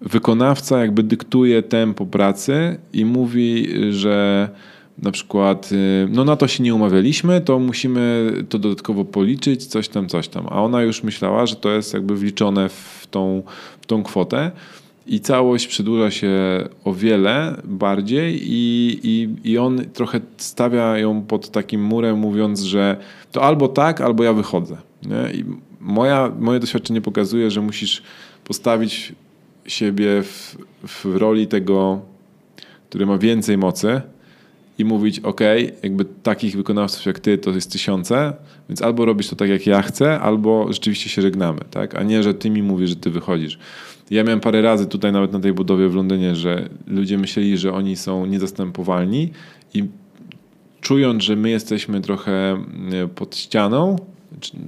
[0.00, 4.48] wykonawca jakby dyktuje tempo pracy i mówi, że
[5.02, 9.88] na przykład e, no na to się nie umawialiśmy, to musimy to dodatkowo policzyć, coś
[9.88, 10.46] tam, coś tam.
[10.50, 13.42] A ona już myślała, że to jest jakby wliczone w tą,
[13.80, 14.50] w tą kwotę
[15.06, 16.30] i całość przedłuża się
[16.84, 22.96] o wiele bardziej i, i, i on trochę stawia ją pod takim murem, mówiąc, że
[23.32, 24.76] to albo tak, albo ja wychodzę.
[25.06, 25.40] Nie?
[25.40, 25.44] I
[25.80, 28.02] moja, moje doświadczenie pokazuje, że musisz
[28.44, 29.12] postawić
[29.66, 32.00] siebie w, w roli tego,
[32.88, 34.00] który ma więcej mocy
[34.78, 35.40] i mówić, ok,
[35.82, 38.32] jakby takich wykonawców jak ty to jest tysiące,
[38.68, 41.94] więc albo robisz to tak jak ja chcę, albo rzeczywiście się żegnamy, tak?
[41.94, 43.58] A nie, że ty mi mówisz, że ty wychodzisz.
[44.10, 47.72] Ja miałem parę razy tutaj nawet na tej budowie w Londynie, że ludzie myśleli, że
[47.72, 49.30] oni są niezastępowalni
[49.74, 49.84] i
[50.80, 52.64] czując, że my jesteśmy trochę
[53.14, 53.96] pod ścianą,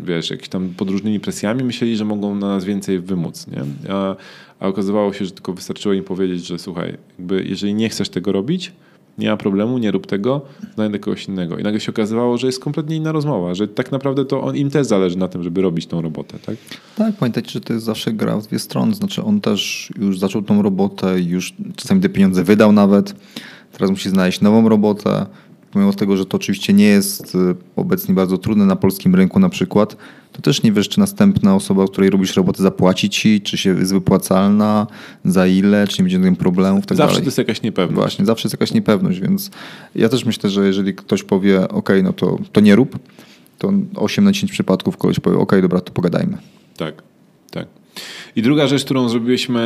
[0.05, 3.93] wiesz, jakimiś tam pod różnymi presjami, myśleli, że mogą na nas więcej wymóc, nie?
[3.93, 4.17] A,
[4.61, 8.33] a okazywało się, że tylko wystarczyło im powiedzieć, że słuchaj, jakby jeżeli nie chcesz tego
[8.33, 8.73] robić,
[9.19, 10.41] nie ma problemu, nie rób tego,
[10.75, 11.59] znajdę kogoś innego.
[11.59, 14.71] I nagle się okazywało, że jest kompletnie inna rozmowa, że tak naprawdę to on, im
[14.71, 16.57] też zależy na tym, żeby robić tą robotę, tak?
[16.97, 18.95] Tak, pamiętajcie, że to jest zawsze gra w dwie strony.
[18.95, 23.15] Znaczy on też już zaczął tą robotę, już czasami te pieniądze wydał nawet.
[23.73, 25.27] Teraz musi znaleźć nową robotę.
[25.73, 27.39] Pomimo tego, że to oczywiście nie jest y,
[27.77, 29.97] obecnie bardzo trudne na polskim rynku na przykład,
[30.33, 33.93] to też nie wiesz, czy następna osoba, której robisz robotę, zapłaci ci, czy się jest
[33.93, 34.87] wypłacalna,
[35.25, 36.87] za ile, czy nie będzie żadnych problemów.
[36.87, 37.23] Tak zawsze dalej.
[37.23, 37.95] to jest jakaś niepewność.
[37.95, 39.51] Właśnie, zawsze jest jakaś niepewność, więc
[39.95, 42.99] ja też myślę, że jeżeli ktoś powie, ok, no to, to nie rób,
[43.59, 46.39] to 8 na 10 przypadków kogoś powie, ok, dobra, to pogadajmy.
[46.77, 47.03] Tak,
[47.51, 47.67] tak.
[48.37, 49.61] I druga rzecz, którą zrobiliśmy,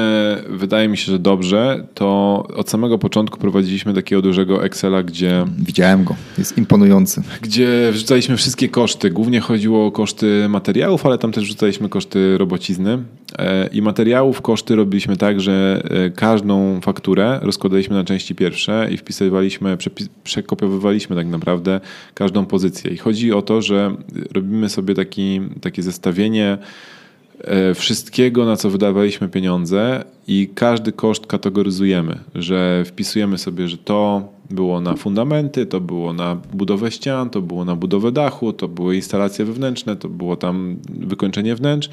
[0.48, 6.04] wydaje mi się, że dobrze, to od samego początku prowadziliśmy takiego dużego Excela, gdzie, Widziałem
[6.04, 7.22] go, jest imponujący.
[7.42, 9.10] gdzie wrzucaliśmy wszystkie koszty.
[9.10, 12.98] Głównie chodziło o koszty materiałów, ale tam też wrzucaliśmy koszty robocizny.
[13.38, 18.96] E, I materiałów koszty robiliśmy tak, że e, każdą fakturę rozkładaliśmy na części pierwsze i
[18.96, 19.76] wpisywaliśmy,
[20.24, 21.80] przekopiowywaliśmy tak naprawdę
[22.14, 22.90] każdą pozycję.
[22.90, 23.96] I chodzi o to, że
[24.32, 26.58] robimy sobie taki, takie zestawienie
[27.74, 34.80] wszystkiego, na co wydawaliśmy pieniądze i każdy koszt kategoryzujemy, że wpisujemy sobie, że to było
[34.80, 39.44] na fundamenty, to było na budowę ścian, to było na budowę dachu, to były instalacje
[39.44, 41.88] wewnętrzne, to było tam wykończenie wnętrz.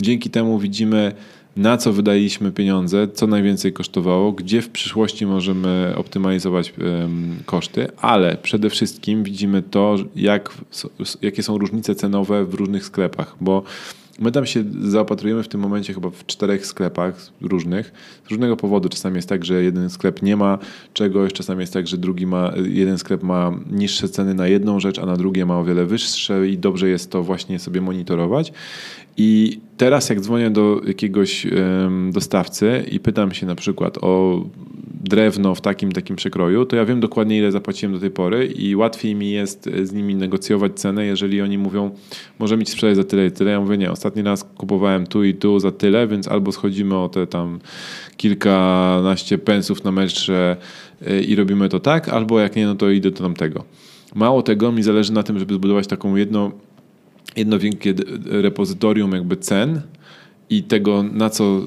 [0.00, 1.12] Dzięki temu widzimy,
[1.56, 6.74] na co wydaliśmy pieniądze, co najwięcej kosztowało, gdzie w przyszłości możemy optymalizować
[7.46, 10.54] koszty, ale przede wszystkim widzimy to, jak,
[11.22, 13.62] jakie są różnice cenowe w różnych sklepach, bo
[14.18, 17.92] My tam się zaopatrujemy w tym momencie chyba w czterech sklepach różnych.
[18.26, 18.88] Z różnego powodu.
[18.88, 20.58] Czasami jest tak, że jeden sklep nie ma
[20.92, 24.98] czegoś, czasami jest tak, że drugi ma, jeden sklep ma niższe ceny na jedną rzecz,
[24.98, 28.52] a na drugie ma o wiele wyższe i dobrze jest to właśnie sobie monitorować.
[29.20, 31.46] I teraz jak dzwonię do jakiegoś
[32.12, 34.44] dostawcy i pytam się na przykład o
[35.04, 38.76] drewno w takim, takim przekroju, to ja wiem dokładnie ile zapłaciłem do tej pory i
[38.76, 41.90] łatwiej mi jest z nimi negocjować cenę, jeżeli oni mówią,
[42.38, 43.50] możemy ci sprzedać za tyle i tyle.
[43.50, 47.08] Ja mówię, nie, ostatni raz kupowałem tu i tu za tyle, więc albo schodzimy o
[47.08, 47.58] te tam
[48.16, 50.56] kilkanaście pensów na metrze
[51.10, 53.64] y, i robimy to tak, albo jak nie, no to idę do tamtego.
[54.14, 56.52] Mało tego, mi zależy na tym, żeby zbudować taką jedno,
[57.38, 59.80] jedno wielkie repozytorium jakby cen
[60.50, 61.64] i tego, na co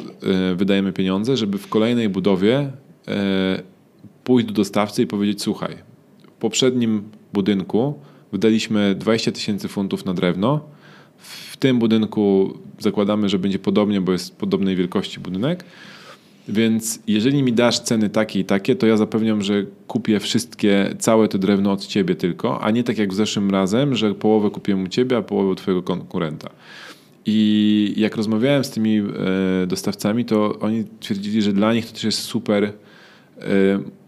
[0.51, 2.71] y, wydajemy pieniądze, żeby w kolejnej budowie
[3.07, 3.63] e,
[4.23, 5.75] pójść do dostawcy i powiedzieć: Słuchaj,
[6.27, 7.03] w poprzednim
[7.33, 7.99] budynku
[8.31, 10.61] wydaliśmy 20 tysięcy funtów na drewno.
[11.17, 15.65] W tym budynku zakładamy, że będzie podobnie, bo jest podobnej wielkości budynek.
[16.47, 21.27] Więc jeżeli mi dasz ceny takie i takie, to ja zapewniam, że kupię wszystkie, całe
[21.27, 24.83] to drewno od ciebie tylko, a nie tak jak w zeszłym razem, że połowę kupiłem
[24.83, 26.49] u ciebie, a połowę u twojego konkurenta.
[27.25, 29.03] I jak rozmawiałem z tymi e,
[29.67, 32.71] dostawcami, to oni twierdzili, że dla nich to też jest super e,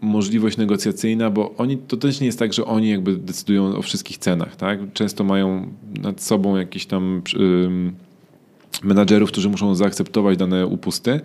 [0.00, 4.18] możliwość negocjacyjna, bo oni, to też nie jest tak, że oni jakby decydują o wszystkich
[4.18, 4.56] cenach.
[4.56, 4.78] Tak?
[4.92, 7.22] Często mają nad sobą jakiś tam
[8.82, 11.20] menadżerów, którzy muszą zaakceptować dane upusty.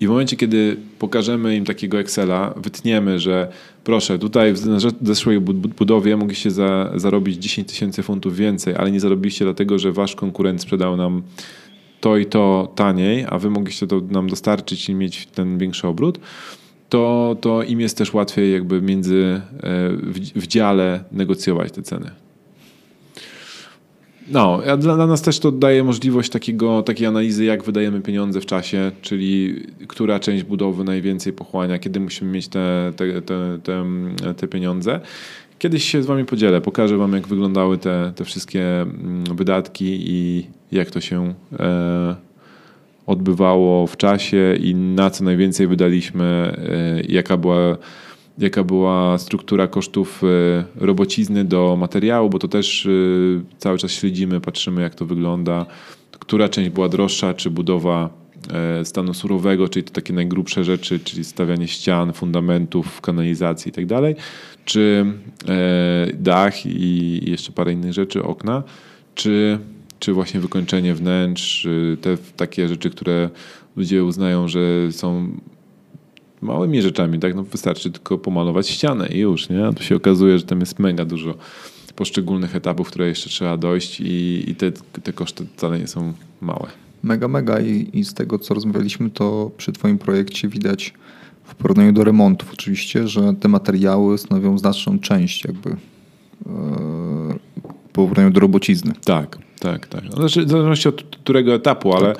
[0.00, 3.48] I w momencie, kiedy pokażemy im takiego Excela, wytniemy, że
[3.84, 4.58] proszę, tutaj w
[5.02, 9.78] zeszłej bu- bu- budowie mogliście za, zarobić 10 tysięcy funtów więcej, ale nie zarobiliście dlatego,
[9.78, 11.22] że wasz konkurent sprzedał nam
[12.00, 16.18] to i to taniej, a wy mogliście to nam dostarczyć i mieć ten większy obrót,
[16.88, 19.60] to, to im jest też łatwiej jakby między e,
[19.96, 22.10] w, w dziale negocjować te ceny.
[24.28, 28.40] No, a dla, dla nas też to daje możliwość takiego, takiej analizy, jak wydajemy pieniądze
[28.40, 33.84] w czasie, czyli która część budowy najwięcej pochłania, kiedy musimy mieć te, te, te, te,
[34.34, 35.00] te pieniądze.
[35.58, 40.46] Kiedyś się z Wami podzielę, pokażę Wam, jak wyglądały te, te wszystkie mm, wydatki i
[40.72, 42.16] jak to się e,
[43.06, 47.76] odbywało w czasie i na co najwięcej wydaliśmy, e, jaka była
[48.38, 52.90] jaka była struktura kosztów e, robocizny do materiału, bo to też e,
[53.58, 55.66] cały czas śledzimy, patrzymy jak to wygląda,
[56.10, 58.10] która część była droższa, czy budowa
[58.80, 63.86] e, stanu surowego, czyli to takie najgrubsze rzeczy, czyli stawianie ścian, fundamentów, kanalizacji i tak
[63.86, 64.14] dalej,
[64.64, 65.06] czy
[66.14, 68.62] dach i jeszcze parę innych rzeczy, okna,
[69.14, 69.58] czy,
[69.98, 71.68] czy właśnie wykończenie wnętrz,
[72.00, 73.30] te takie rzeczy, które
[73.76, 75.28] ludzie uznają, że są
[76.42, 77.34] małymi rzeczami, tak?
[77.34, 79.66] No wystarczy tylko pomalować ścianę i już, nie?
[79.66, 81.34] A tu się okazuje, że tam jest mega dużo
[81.96, 86.68] poszczególnych etapów, które jeszcze trzeba dojść i, i te, te koszty wcale nie są małe.
[87.02, 90.94] Mega, mega I, i z tego, co rozmawialiśmy, to przy twoim projekcie widać
[91.44, 95.76] w porównaniu do remontów oczywiście, że te materiały stanowią znaczną część jakby e,
[97.88, 98.92] w porównaniu do robocizny.
[99.04, 99.38] Tak.
[99.62, 100.04] Tak, tak.
[100.12, 102.14] Znaczy, w zależności od którego etapu, ale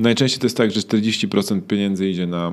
[0.00, 2.52] najczęściej to jest tak, że 40% pieniędzy idzie na,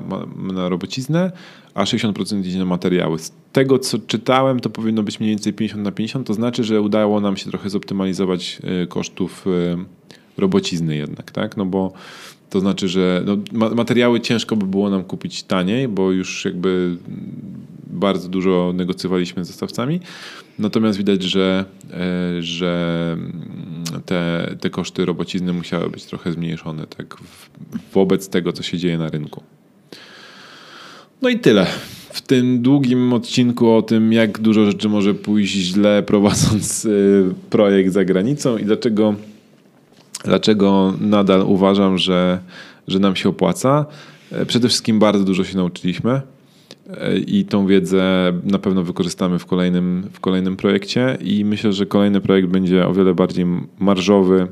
[0.52, 1.32] na robociznę,
[1.74, 3.18] a 60% idzie na materiały.
[3.18, 6.80] Z tego, co czytałem, to powinno być mniej więcej 50 na 50, to znaczy, że
[6.80, 9.84] udało nam się trochę zoptymalizować e, kosztów e,
[10.36, 11.56] robocizny jednak, tak?
[11.56, 11.92] No bo
[12.50, 16.96] to znaczy, że no, ma- materiały ciężko by było nam kupić taniej, bo już jakby
[17.90, 20.00] bardzo dużo negocjowaliśmy z dostawcami.
[20.58, 27.16] Natomiast widać, że, e, że mm, te, te koszty robocizny musiały być trochę zmniejszone tak,
[27.94, 29.42] wobec tego, co się dzieje na rynku.
[31.22, 31.66] No i tyle.
[32.12, 37.92] W tym długim odcinku o tym, jak dużo rzeczy może pójść źle prowadząc y, projekt
[37.92, 39.14] za granicą i dlaczego,
[40.24, 42.38] dlaczego nadal uważam, że,
[42.88, 43.86] że nam się opłaca.
[44.32, 46.37] E, Przede wszystkim bardzo dużo się nauczyliśmy e,
[47.26, 52.20] i tą wiedzę na pewno wykorzystamy w kolejnym, w kolejnym projekcie i myślę, że kolejny
[52.20, 53.46] projekt będzie o wiele bardziej
[53.78, 54.46] marżowy,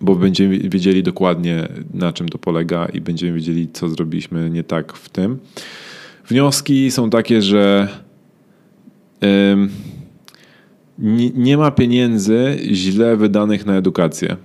[0.00, 4.92] bo będziemy wiedzieli dokładnie na czym to polega i będziemy wiedzieli, co zrobiliśmy nie tak
[4.92, 5.38] w tym.
[6.28, 7.88] Wnioski są takie, że
[10.98, 14.36] nie, nie ma pieniędzy źle wydanych na edukację.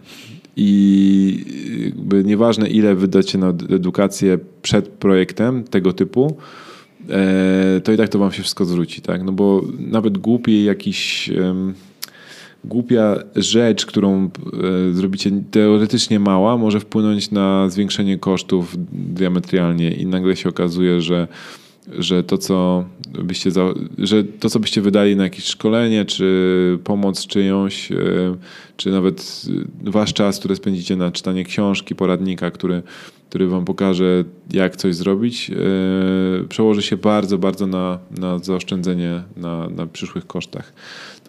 [0.56, 1.46] I
[1.86, 6.38] jakby nieważne, ile wydacie na edukację przed projektem tego typu,
[7.10, 9.24] e, to i tak to wam się wszystko zwróci, tak?
[9.24, 11.30] No bo nawet głupi jakiś
[12.64, 14.30] głupia rzecz, którą e,
[14.94, 21.28] zrobicie teoretycznie mała, może wpłynąć na zwiększenie kosztów diametralnie i nagle się okazuje, że,
[21.92, 22.86] że, to, co
[23.24, 27.96] byście za, że to, co byście wydali na jakieś szkolenie, czy pomoc czyjąś, e,
[28.78, 29.46] czy nawet
[29.88, 32.84] e, wasz czas, który spędzicie na czytanie książki, poradnika, który,
[33.30, 34.24] który wam pokaże,
[34.54, 40.74] jak coś zrobić, e, przełoży się bardzo, bardzo na, na zaoszczędzenie na, na przyszłych kosztach.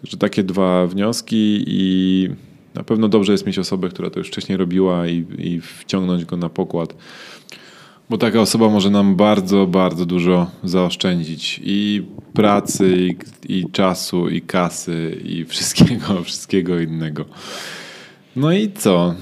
[0.01, 2.29] Także takie dwa wnioski i
[2.75, 6.37] na pewno dobrze jest mieć osobę, która to już wcześniej robiła i, i wciągnąć go
[6.37, 6.95] na pokład.
[8.09, 13.15] Bo taka osoba może nam bardzo, bardzo dużo zaoszczędzić i pracy, i,
[13.59, 17.25] i czasu, i kasy, i wszystkiego, wszystkiego innego.
[18.35, 19.15] No i co?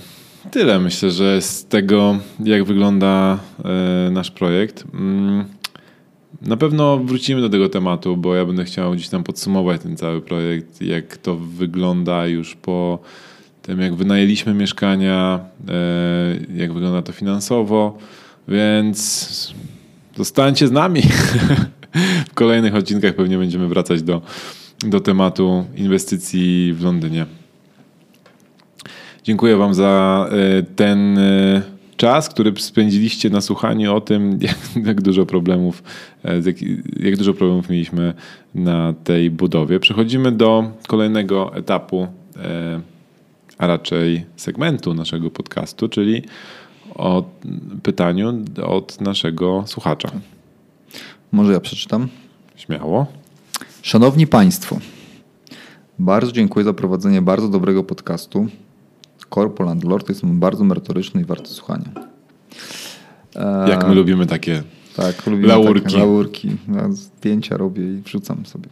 [0.52, 4.84] Tyle myślę, że z tego, jak wygląda e, nasz projekt.
[4.94, 5.46] Mm,
[6.42, 10.22] na pewno wrócimy do tego tematu, bo ja będę chciał gdzieś tam podsumować ten cały
[10.22, 13.00] projekt, jak to wygląda już po
[13.62, 15.40] tym, jak wynajęliśmy mieszkania,
[15.70, 17.98] e, jak wygląda to finansowo,
[18.48, 19.54] więc
[20.16, 21.02] zostańcie z nami.
[22.30, 24.22] W kolejnych odcinkach pewnie będziemy wracać do,
[24.80, 27.26] do tematu inwestycji w Londynie.
[29.24, 31.62] Dziękuję Wam za e, ten e,
[31.98, 35.84] czas, który spędziliście na słuchaniu o tym, jak, jak dużo problemów,
[36.24, 36.56] e, jak,
[37.00, 38.14] jak dużo problemów mieliśmy
[38.56, 39.80] na tej budowie.
[39.80, 42.08] Przechodzimy do kolejnego etapu,
[43.58, 46.22] a raczej segmentu naszego podcastu, czyli
[46.96, 47.24] o
[47.84, 50.12] pytaniu od naszego słuchacza.
[51.32, 52.08] Może ja przeczytam?
[52.56, 53.06] Śmiało.
[53.82, 54.78] Szanowni Państwo,
[56.00, 58.48] bardzo dziękuję za prowadzenie bardzo dobrego podcastu.
[59.30, 61.86] Corpo Landlord jest bardzo merytoryczny i warty słuchania.
[63.36, 64.64] E, Jak my lubimy takie
[64.96, 65.84] Tak, lubimy Laurki.
[65.84, 66.50] Takie laurki.
[66.76, 68.70] Ja zdjęcia robię i wrzucam sobie.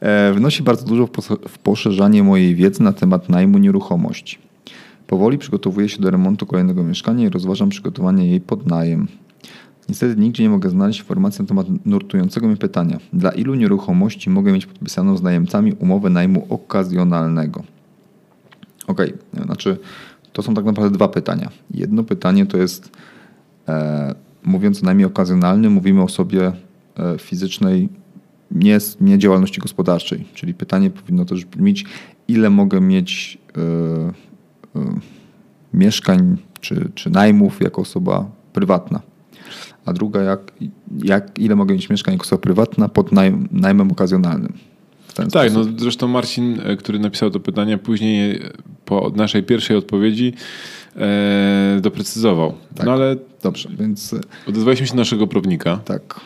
[0.00, 1.08] E, wnosi bardzo dużo
[1.48, 4.38] w poszerzanie mojej wiedzy na temat najmu nieruchomości.
[5.10, 9.08] Powoli przygotowuję się do remontu kolejnego mieszkania i rozważam przygotowanie jej pod najem.
[9.88, 12.98] Niestety nigdzie nie mogę znaleźć informacji na temat nurtującego mnie pytania.
[13.12, 17.62] Dla ilu nieruchomości mogę mieć podpisaną z najemcami umowę najmu okazjonalnego?
[18.86, 19.14] Okej,
[19.44, 19.78] znaczy
[20.32, 21.50] to są tak naprawdę dwa pytania.
[21.70, 22.90] Jedno pytanie to jest,
[23.68, 26.52] e, mówiąc o najmie okazjonalnym, mówimy o osobie
[26.96, 27.88] e, fizycznej,
[28.50, 30.24] nie, nie działalności gospodarczej.
[30.34, 31.84] Czyli pytanie powinno też brzmieć,
[32.28, 34.29] ile mogę mieć e,
[35.74, 39.00] mieszkań czy, czy najmów jako osoba prywatna.
[39.84, 40.52] A druga, jak,
[41.02, 44.52] jak, ile mogę mieć mieszkań jako osoba prywatna pod najm, najmem okazjonalnym.
[45.32, 48.50] Tak, no zresztą Marcin, e, który napisał to pytanie, później e,
[48.84, 50.32] po naszej pierwszej odpowiedzi
[50.96, 52.54] e, doprecyzował.
[52.74, 52.86] Tak.
[52.86, 55.76] No ale Dobrze, więc e, odezwaliśmy się naszego prawnika.
[55.76, 56.20] tak,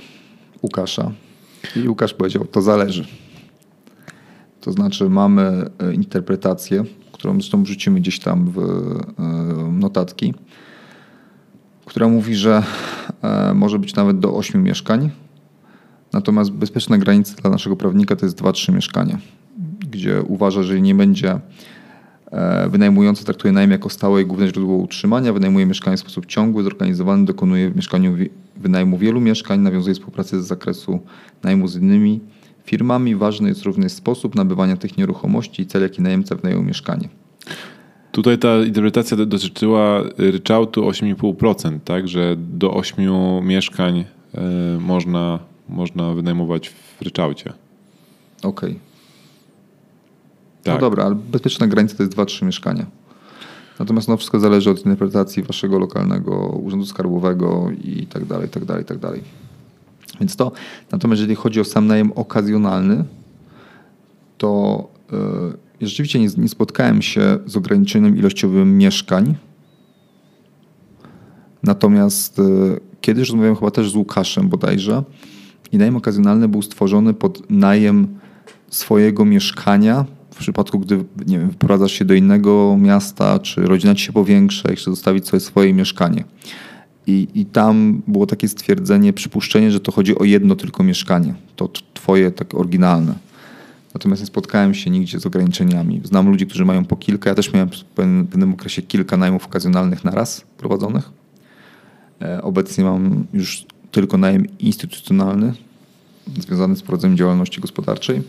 [0.63, 1.13] Łukasza.
[1.77, 3.05] I Łukasz powiedział, to zależy.
[4.65, 10.35] To znaczy mamy e, interpretację, którą zresztą wrzucimy gdzieś tam w e, notatki,
[11.85, 12.63] która mówi, że
[13.23, 15.11] e, może być nawet do 8 mieszkań.
[16.13, 19.19] Natomiast bezpieczna granica dla naszego prawnika to jest 2-3 mieszkania,
[19.91, 21.41] gdzie uważa, że nie będzie
[22.69, 27.25] Wynajmujący traktuje najem jako stałe i główne źródło utrzymania, wynajmuje mieszkanie w sposób ciągły, zorganizowany,
[27.25, 28.17] dokonuje w mieszkaniu
[28.57, 31.01] wynajmu wielu mieszkań, nawiązuje współpracę z zakresu
[31.43, 32.21] najmu z innymi
[32.65, 33.17] firmami.
[33.17, 37.09] Ważny jest również sposób nabywania tych nieruchomości i cel, jaki najemca wynajął mieszkanie.
[38.13, 42.09] Tutaj ta interpretacja dotyczyła ryczałtu 8,5%, tak?
[42.09, 43.07] Że do 8
[43.47, 44.39] mieszkań y,
[44.81, 45.39] można,
[45.69, 47.53] można wynajmować w ryczałcie.
[48.43, 48.71] Okej.
[48.71, 48.81] Okay.
[50.63, 50.75] Tak.
[50.75, 52.87] No dobra, ale bezpieczna granica to jest 2-3 mieszkania.
[53.79, 58.65] Natomiast no, wszystko zależy od interpretacji waszego lokalnego urzędu skarbowego i tak dalej, i tak
[58.65, 59.23] dalej, i tak dalej.
[60.21, 60.53] Więc to.
[60.93, 63.05] Natomiast jeżeli chodzi o sam najem okazjonalny,
[64.39, 64.89] to
[65.81, 69.35] yy, rzeczywiście nie, nie spotkałem się z ograniczeniem ilościowym mieszkań.
[71.63, 75.03] Natomiast yy, kiedyś rozmawiałem chyba też z Łukaszem bodajże
[75.73, 78.19] i najem okazjonalny był stworzony pod najem
[78.71, 81.51] swojego mieszkania w przypadku, gdy nie wiem,
[81.87, 86.25] się do innego miasta, czy rodzina ci się powiększa i chcesz zostawić sobie swoje mieszkanie.
[87.07, 91.35] I, I tam było takie stwierdzenie, przypuszczenie, że to chodzi o jedno tylko mieszkanie.
[91.57, 93.15] To twoje tak oryginalne.
[93.95, 96.01] Natomiast nie spotkałem się nigdzie z ograniczeniami.
[96.05, 97.31] Znam ludzi, którzy mają po kilka.
[97.31, 101.11] Ja też miałem w pewnym okresie kilka najmów okazjonalnych na raz prowadzonych.
[102.23, 105.53] E, obecnie mam już tylko najem instytucjonalny
[106.41, 108.23] związany z prowadzeniem działalności gospodarczej.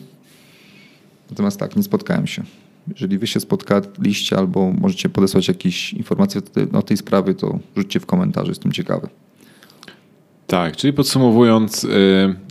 [1.30, 2.44] Natomiast tak, nie spotkałem się.
[2.88, 6.42] Jeżeli wy się spotkaliście albo możecie podesłać jakieś informacje
[6.74, 9.08] o tej sprawie, to rzućcie w komentarzu, jestem ciekawy.
[10.48, 11.90] Tak, czyli podsumowując, y,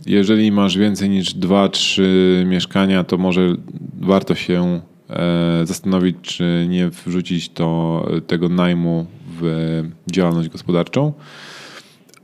[0.05, 2.01] jeżeli masz więcej niż 2-3
[2.45, 3.55] mieszkania, to może
[4.01, 9.05] warto się e, zastanowić, czy nie wrzucić to, tego najmu
[9.41, 11.13] w działalność gospodarczą.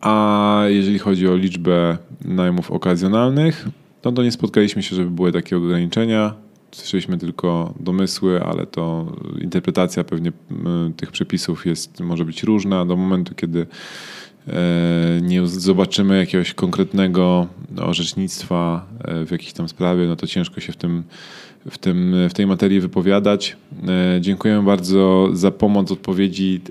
[0.02, 3.68] A jeżeli chodzi o liczbę najmów okazjonalnych,
[4.06, 6.34] no to nie spotkaliśmy się, żeby były takie ograniczenia.
[6.72, 10.32] Słyszeliśmy tylko domysły, ale to interpretacja pewnie
[10.98, 13.66] tych przepisów jest, może być różna do momentu, kiedy
[14.48, 14.54] e,
[15.22, 20.78] nie zobaczymy jakiegoś konkretnego orzecznictwa e, w jakiejś tam sprawie, no to ciężko się w
[20.78, 21.04] tym,
[21.70, 23.58] w, tym, w tej materii wypowiadać.
[23.88, 26.62] E, dziękuję bardzo za pomoc odpowiedzi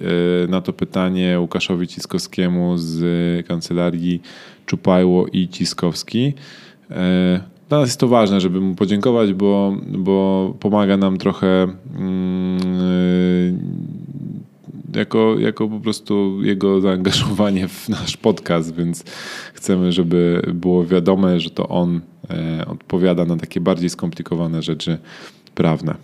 [0.48, 4.22] na to pytanie Łukaszowi Ciskowskiemu z kancelarii
[4.66, 6.35] Czupajło i Ciskowski.
[7.70, 11.62] Dla nas jest to ważne, żeby mu podziękować, bo, bo pomaga nam trochę
[11.97, 12.60] mm,
[14.94, 19.05] e, jako, jako po prostu jego zaangażowanie w nasz podcast, więc
[19.55, 24.98] chcemy, żeby było wiadome, że to on e, odpowiada na takie bardziej skomplikowane rzeczy
[25.55, 25.94] prawne.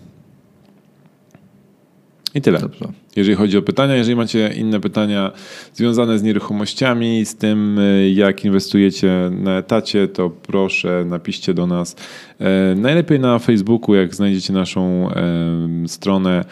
[2.35, 2.59] I tyle.
[2.59, 3.06] Dobrze.
[3.17, 5.31] Jeżeli chodzi o pytania, jeżeli macie inne pytania
[5.73, 11.95] związane z nieruchomościami, z tym e, jak inwestujecie na etacie, to proszę napiszcie do nas.
[12.39, 16.45] E, najlepiej na Facebooku, jak znajdziecie naszą e, stronę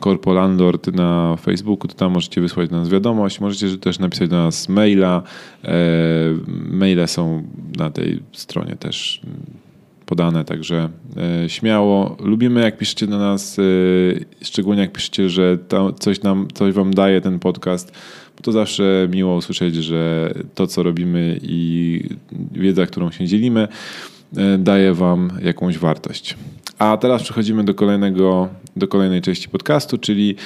[0.00, 3.40] Corpo Landlord na Facebooku, to tam możecie wysłać do nas wiadomość.
[3.40, 5.22] Możecie też napisać do nas maila.
[6.70, 7.42] Maile są
[7.76, 9.20] na tej stronie też
[10.08, 10.88] podane, także
[11.44, 12.16] e, śmiało.
[12.20, 13.62] Lubimy jak piszecie do nas, e,
[14.44, 15.58] szczególnie jak piszecie, że
[15.98, 17.92] coś, nam, coś wam daje ten podcast,
[18.36, 22.02] bo to zawsze miło usłyszeć, że to, co robimy i
[22.52, 23.68] wiedza, którą się dzielimy,
[24.36, 26.36] e, daje wam jakąś wartość.
[26.78, 28.48] A teraz przechodzimy do kolejnego,
[28.78, 30.36] do kolejnej części podcastu, czyli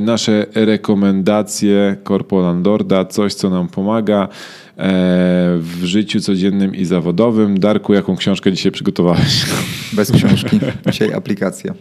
[0.00, 4.28] nasze rekomendacje Corpo Landorda, coś co nam pomaga.
[4.78, 7.60] E, w życiu codziennym i zawodowym.
[7.60, 9.46] Darku, jaką książkę dzisiaj przygotowałeś?
[9.92, 10.60] Bez książki.
[10.90, 11.74] Dzisiaj aplikacja.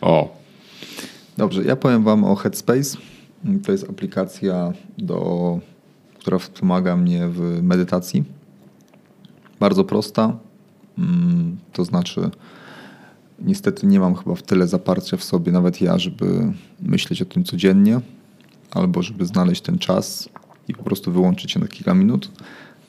[0.00, 0.38] O.
[1.36, 2.98] Dobrze, ja powiem Wam o Headspace.
[3.64, 5.58] To jest aplikacja, do,
[6.18, 8.24] która wspomaga mnie w medytacji.
[9.60, 10.36] Bardzo prosta.
[10.98, 12.30] Mm, to znaczy,
[13.40, 16.52] niestety nie mam chyba w tyle zaparcia w sobie, nawet ja, żeby
[16.82, 18.00] myśleć o tym codziennie,
[18.70, 20.28] albo żeby znaleźć ten czas
[20.68, 22.30] i po prostu wyłączyć się na kilka minut.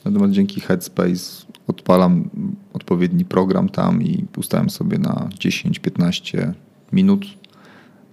[0.05, 2.29] Natomiast dzięki Headspace odpalam
[2.73, 6.51] odpowiedni program tam i ustałem sobie na 10-15
[6.93, 7.25] minut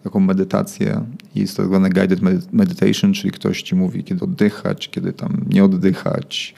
[0.05, 1.05] taką medytację.
[1.35, 2.21] Jest to tak zwane guided
[2.53, 6.55] meditation, czyli ktoś ci mówi, kiedy oddychać, kiedy tam nie oddychać,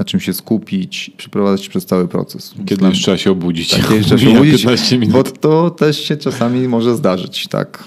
[0.00, 2.54] na czym się skupić, przeprowadzać przez cały proces.
[2.66, 3.70] Kiedy już trzeba się obudzić.
[3.70, 4.66] Tak, kiedy trzeba się obudzić,
[5.08, 7.84] bo to też się czasami może zdarzyć, tak.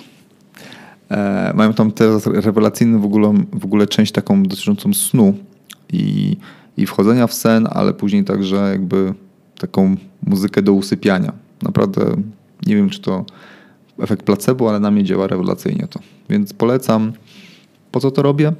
[1.11, 5.37] E, mają tam teraz rewelacyjną w ogóle, w ogóle część taką dotyczącą snu
[5.93, 6.37] i,
[6.77, 9.13] i wchodzenia w sen, ale później także jakby
[9.59, 9.95] taką
[10.27, 11.33] muzykę do usypiania.
[11.61, 12.15] Naprawdę
[12.65, 13.25] nie wiem, czy to
[13.99, 15.99] efekt placebo, ale na mnie działa rewelacyjnie to.
[16.29, 17.13] Więc polecam.
[17.91, 18.53] Po co to robię?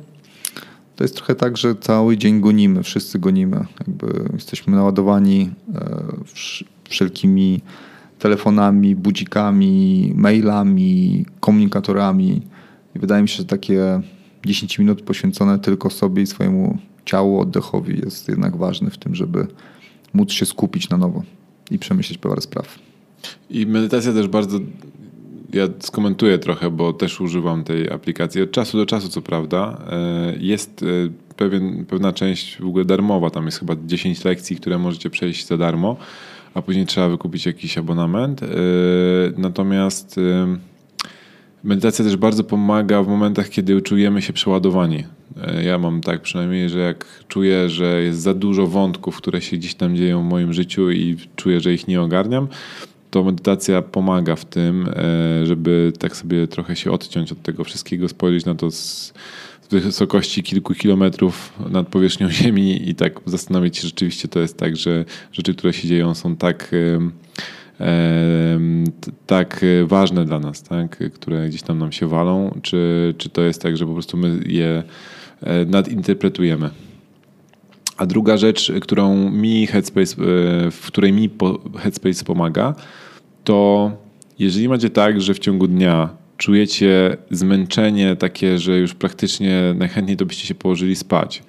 [0.96, 3.66] To jest trochę tak, że cały dzień gonimy, wszyscy gonimy.
[3.80, 6.06] Jakby jesteśmy naładowani e,
[6.90, 7.62] wszelkimi
[8.20, 12.42] telefonami, budzikami, mailami, komunikatorami.
[12.96, 14.02] I wydaje mi się, że takie
[14.46, 19.48] 10 minut poświęcone tylko sobie i swojemu ciału, oddechowi jest jednak ważne w tym, żeby
[20.14, 21.24] móc się skupić na nowo
[21.72, 22.80] i przemyśleć parę spraw.
[23.50, 24.60] I medytacja też bardzo
[25.54, 29.82] ja skomentuję trochę, bo też używam tej aplikacji od czasu do czasu, co prawda.
[29.92, 30.86] E, jest e,
[31.36, 35.58] pewien, pewna część w ogóle darmowa, tam jest chyba 10 lekcji, które możecie przejść za
[35.58, 35.98] darmo,
[36.54, 38.44] a później trzeba wykupić jakiś abonament.
[38.44, 38.48] E,
[39.38, 40.20] natomiast
[41.64, 45.04] medytacja też bardzo pomaga w momentach, kiedy czujemy się przeładowani.
[45.64, 49.76] Ja mam tak przynajmniej, że jak czuję, że jest za dużo wątków, które się gdzieś
[49.76, 52.48] tam dzieją w moim życiu i czuję, że ich nie ogarniam,
[53.14, 58.10] to medytacja pomaga w tym, e, żeby tak sobie trochę się odciąć od tego wszystkiego,
[58.10, 59.14] spojrzeć na to z,
[59.72, 64.78] wysokości kilku kilometrów nad powierzchnią Ziemi i tak zastanowić się, czy rzeczywiście to jest tak,
[64.78, 66.72] że rzeczy, które się dzieją są tak
[69.28, 71.14] tak ważne dla nas, tak?
[71.14, 74.40] które gdzieś tam nam się walą, czy, czy to jest tak, że po prostu my
[74.46, 74.84] je
[75.42, 76.70] e, nadinterpretujemy.
[77.98, 81.30] A druga rzecz, którą mi Headspace, e, w której mi
[81.78, 82.76] Headspace pomaga,
[83.44, 83.92] to
[84.40, 90.26] jeżeli macie tak, że w ciągu dnia czujecie zmęczenie takie, że już praktycznie najchętniej to
[90.26, 91.44] byście się położyli spać,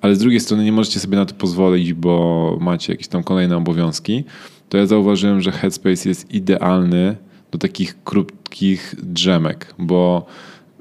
[0.00, 3.56] ale z drugiej strony nie możecie sobie na to pozwolić, bo macie jakieś tam kolejne
[3.56, 4.24] obowiązki,
[4.68, 7.16] to ja zauważyłem, że Headspace jest idealny
[7.50, 10.26] do takich krótkich drzemek, bo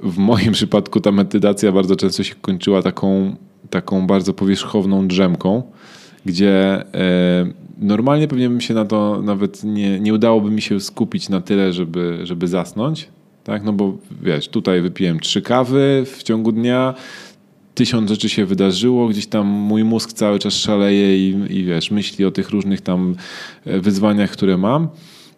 [0.03, 3.35] w moim przypadku ta medytacja bardzo często się kończyła taką,
[3.69, 5.63] taką bardzo powierzchowną drzemką,
[6.25, 11.29] gdzie e, normalnie pewnie bym się na to nawet nie, nie udałoby mi się skupić
[11.29, 13.07] na tyle, żeby, żeby zasnąć.
[13.43, 13.63] Tak?
[13.63, 16.93] No bo wiesz, tutaj wypiłem trzy kawy w ciągu dnia,
[17.75, 22.25] tysiąc rzeczy się wydarzyło, gdzieś tam mój mózg cały czas szaleje i, i wiesz, myśli
[22.25, 23.15] o tych różnych tam
[23.65, 24.87] e, wyzwaniach, które mam.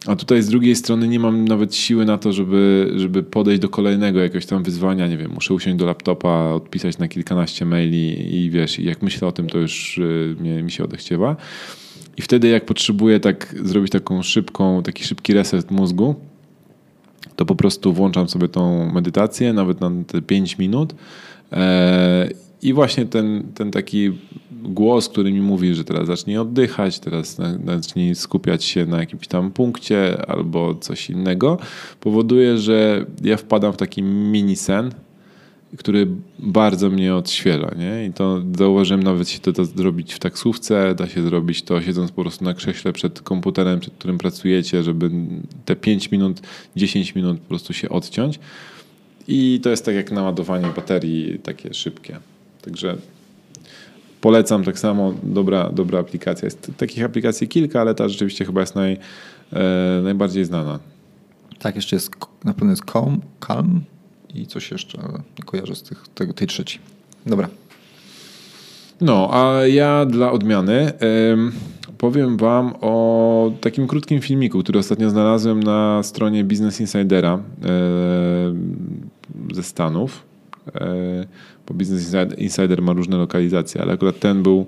[0.08, 3.70] A tutaj z drugiej strony nie mam nawet siły na to, żeby, żeby podejść do
[3.70, 5.08] kolejnego jakiegoś tam wyzwania.
[5.08, 9.32] Nie wiem, muszę usiąść do laptopa, odpisać na kilkanaście maili i wiesz, jak myślę o
[9.32, 10.00] tym, to już
[10.44, 11.36] e, mi się odechciewa.
[12.18, 16.16] I wtedy jak potrzebuję tak zrobić taką szybką, taki szybki reset mózgu,
[17.36, 20.96] to po prostu włączam sobie tą medytację, nawet na te 5 minut.
[21.52, 22.30] E,
[22.62, 24.12] I właśnie ten, ten taki
[24.52, 29.52] głos, który mi mówi, że teraz zacznij oddychać, teraz zacznij skupiać się na jakimś tam
[29.52, 31.58] punkcie albo coś innego,
[32.00, 34.92] powoduje, że ja wpadam w taki mini sen,
[35.78, 36.08] który
[36.40, 37.72] bardzo mnie odświeża.
[37.78, 38.06] Nie?
[38.06, 42.12] I to zauważyłem, nawet się to da zrobić w taksówce, da się zrobić to siedząc
[42.12, 45.12] po prostu na krześle przed komputerem, przed którym pracujecie, żeby
[45.66, 46.42] te 5 minut,
[46.76, 48.40] 10 minut po prostu się odciąć.
[49.28, 52.20] I to jest tak jak naładowanie baterii takie szybkie.
[52.62, 52.98] Także
[54.22, 56.46] polecam tak samo, dobra, dobra aplikacja.
[56.46, 58.98] Jest takich aplikacji kilka, ale ta rzeczywiście chyba jest naj,
[59.54, 60.80] e, najbardziej znana.
[61.60, 62.12] Tak, jeszcze jest,
[62.44, 63.82] na pewno jest Calm, Calm
[64.36, 66.80] i coś jeszcze, ale nie kojarzę z tych, tego, tej trzeciej.
[67.26, 67.50] Dobra.
[69.02, 70.94] No, a ja dla odmiany
[71.98, 77.40] powiem Wam o takim krótkim filmiku, który ostatnio znalazłem na stronie Business Insidera
[79.54, 80.24] ze Stanów.
[80.76, 81.26] E,
[81.68, 84.66] bo Business Insider ma różne lokalizacje, ale akurat ten był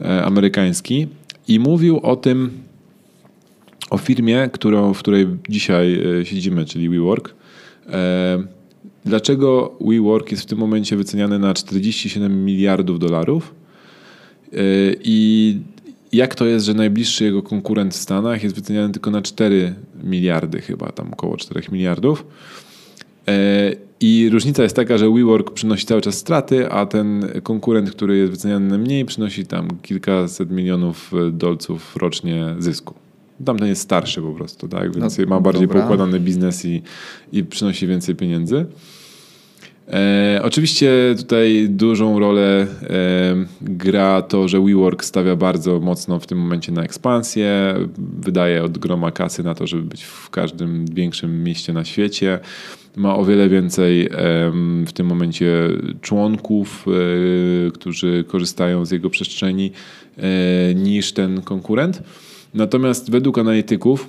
[0.00, 1.08] e, amerykański
[1.48, 2.50] i mówił o tym,
[3.90, 7.34] o firmie, którą, w której dzisiaj e, siedzimy, czyli WeWork.
[9.04, 13.54] Dlaczego WeWork jest w tym momencie wyceniany na 47 miliardów dolarów?
[15.04, 15.58] I
[16.12, 19.74] jak to jest, że najbliższy jego konkurent w Stanach jest wyceniany tylko na 4
[20.04, 22.26] miliardy, chyba tam około 4 miliardów.
[24.00, 28.30] I różnica jest taka, że WeWork przynosi cały czas straty, a ten konkurent, który jest
[28.30, 32.94] wyceniany na mniej, przynosi tam kilkaset milionów dolców rocznie zysku.
[33.44, 34.96] Tamten jest starszy po prostu, tak?
[34.96, 35.80] Więc no, ma bardziej dobra.
[35.80, 36.82] poukładany biznes i,
[37.32, 38.66] i przynosi więcej pieniędzy.
[39.88, 42.66] E, oczywiście tutaj dużą rolę e,
[43.60, 49.10] gra to, że WeWork stawia bardzo mocno w tym momencie na ekspansję, wydaje od groma
[49.10, 52.38] kasy na to, żeby być w każdym większym mieście na świecie.
[52.96, 54.10] Ma o wiele więcej e,
[54.86, 55.68] w tym momencie
[56.00, 59.72] członków, e, którzy korzystają z jego przestrzeni
[60.18, 62.02] e, niż ten konkurent.
[62.54, 64.08] Natomiast według analityków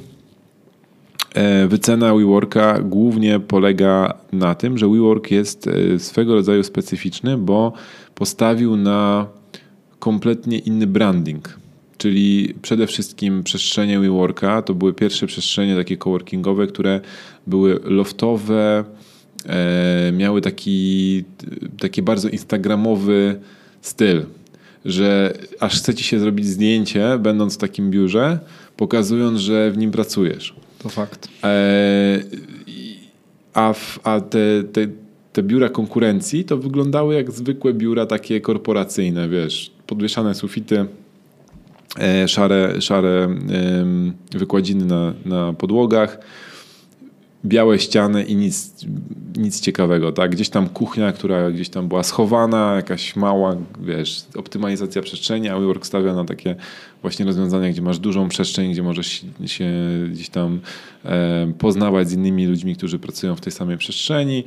[1.34, 7.74] E, wycena WeWorka głównie polega na tym, że WeWork jest e, swego rodzaju specyficzny, bo
[8.16, 9.28] postawił na
[10.00, 11.60] kompletnie inny branding.
[11.98, 17.02] Czyli przede wszystkim przestrzenie WeWorka to były pierwsze przestrzenie takie coworkingowe, które
[17.48, 18.84] były loftowe,
[19.46, 21.24] e, miały taki,
[21.80, 23.40] taki bardzo instagramowy
[23.82, 24.26] styl,
[24.86, 28.40] że aż chce ci się zrobić zdjęcie, będąc w takim biurze,
[28.78, 30.56] pokazując, że w nim pracujesz.
[30.80, 31.28] To fakt.
[31.44, 32.20] E,
[33.54, 34.88] a, w, a te, te,
[35.34, 40.86] te biura konkurencji to wyglądały jak zwykłe biura takie korporacyjne, wiesz, podwieszane sufity,
[42.00, 43.36] e, szare, szare
[44.32, 46.20] wykładziny na, na podłogach.
[47.46, 48.86] Białe ściany i nic,
[49.38, 50.32] nic ciekawego, tak?
[50.32, 55.86] Gdzieś tam kuchnia, która gdzieś tam była schowana, jakaś mała, wiesz, optymalizacja przestrzeni, a WeWork
[55.86, 56.56] stawia na takie
[57.02, 59.72] właśnie rozwiązania, gdzie masz dużą przestrzeń, gdzie możesz się
[60.12, 60.60] gdzieś tam
[61.06, 64.44] e, poznawać z innymi ludźmi, którzy pracują w tej samej przestrzeni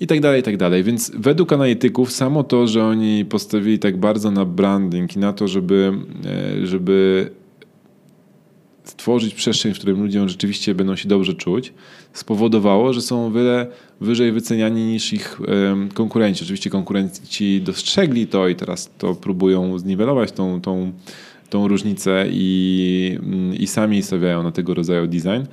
[0.00, 0.82] i tak dalej, i tak dalej.
[0.82, 5.48] Więc według analityków samo to, że oni postawili tak bardzo na branding i na to,
[5.48, 5.92] żeby,
[6.62, 7.30] e, żeby
[8.84, 11.72] stworzyć przestrzeń, w której ludzie rzeczywiście będą się dobrze czuć,
[12.12, 13.66] spowodowało, że są o wiele
[14.00, 15.40] wyżej wyceniani niż ich
[15.94, 16.44] konkurenci.
[16.44, 20.92] Oczywiście konkurenci dostrzegli to i teraz to próbują zniwelować tą, tą,
[21.50, 23.18] tą różnicę i,
[23.58, 25.46] i sami stawiają na tego rodzaju design.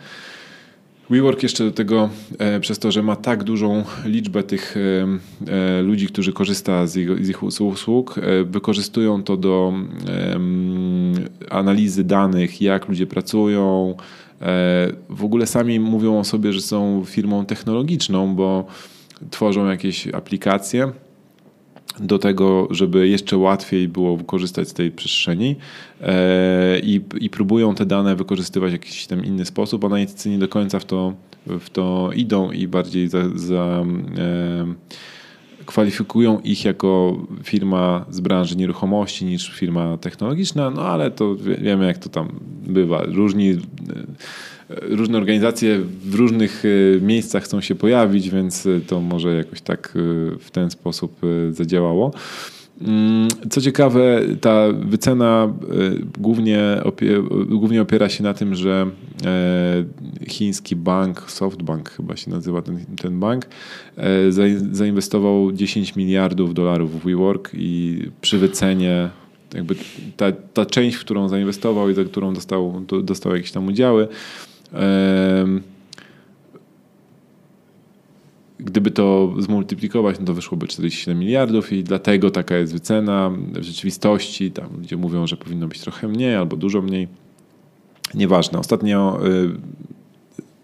[1.09, 2.09] WeWork jeszcze do tego,
[2.39, 4.75] e, przez to, że ma tak dużą liczbę tych
[5.47, 9.73] e, ludzi, którzy korzysta z ich, z ich usług, e, wykorzystują to do
[11.49, 13.95] analizy danych, jak ludzie pracują.
[14.41, 14.45] E,
[15.09, 18.65] w ogóle sami mówią o sobie, że są firmą technologiczną, bo
[19.31, 20.91] tworzą jakieś aplikacje
[21.99, 25.55] do tego, żeby jeszcze łatwiej było korzystać z tej przestrzeni
[26.01, 29.85] e, i, i próbują te dane wykorzystywać w jakiś tam inny sposób.
[29.85, 31.13] Analitycy nie do końca w to,
[31.47, 33.85] w to idą i bardziej za, za
[34.17, 34.73] e,
[35.69, 41.97] kwalifikują ich jako firma z branży nieruchomości niż firma technologiczna, no ale to wiemy jak
[41.97, 43.03] to tam bywa.
[43.03, 43.57] Różni
[44.69, 49.93] różne organizacje w różnych e, miejscach chcą się pojawić, więc e, to może jakoś tak
[49.95, 49.99] e,
[50.39, 51.21] w ten sposób
[51.51, 52.11] zadziałało.
[52.81, 55.53] Mm, co ciekawe, ta wycena
[56.17, 56.81] głównie,
[57.49, 58.87] głównie opiera się na tym, że
[60.27, 63.47] chiński bank, SoftBank chyba się nazywa ten, ten bank,
[64.71, 69.09] zainwestował 10 miliardów dolarów w WeWork i przy wycenie
[69.53, 69.75] jakby
[70.17, 74.07] ta, ta część, w którą zainwestował i za którą dostał, dostał jakieś tam udziały,
[78.59, 83.31] Gdyby to zmultiplikować, no to wyszłoby 47 miliardów i dlatego taka jest wycena.
[83.53, 87.07] W rzeczywistości tam ludzie mówią, że powinno być trochę mniej albo dużo mniej.
[88.13, 88.59] Nieważne.
[88.59, 89.51] Ostatnio y,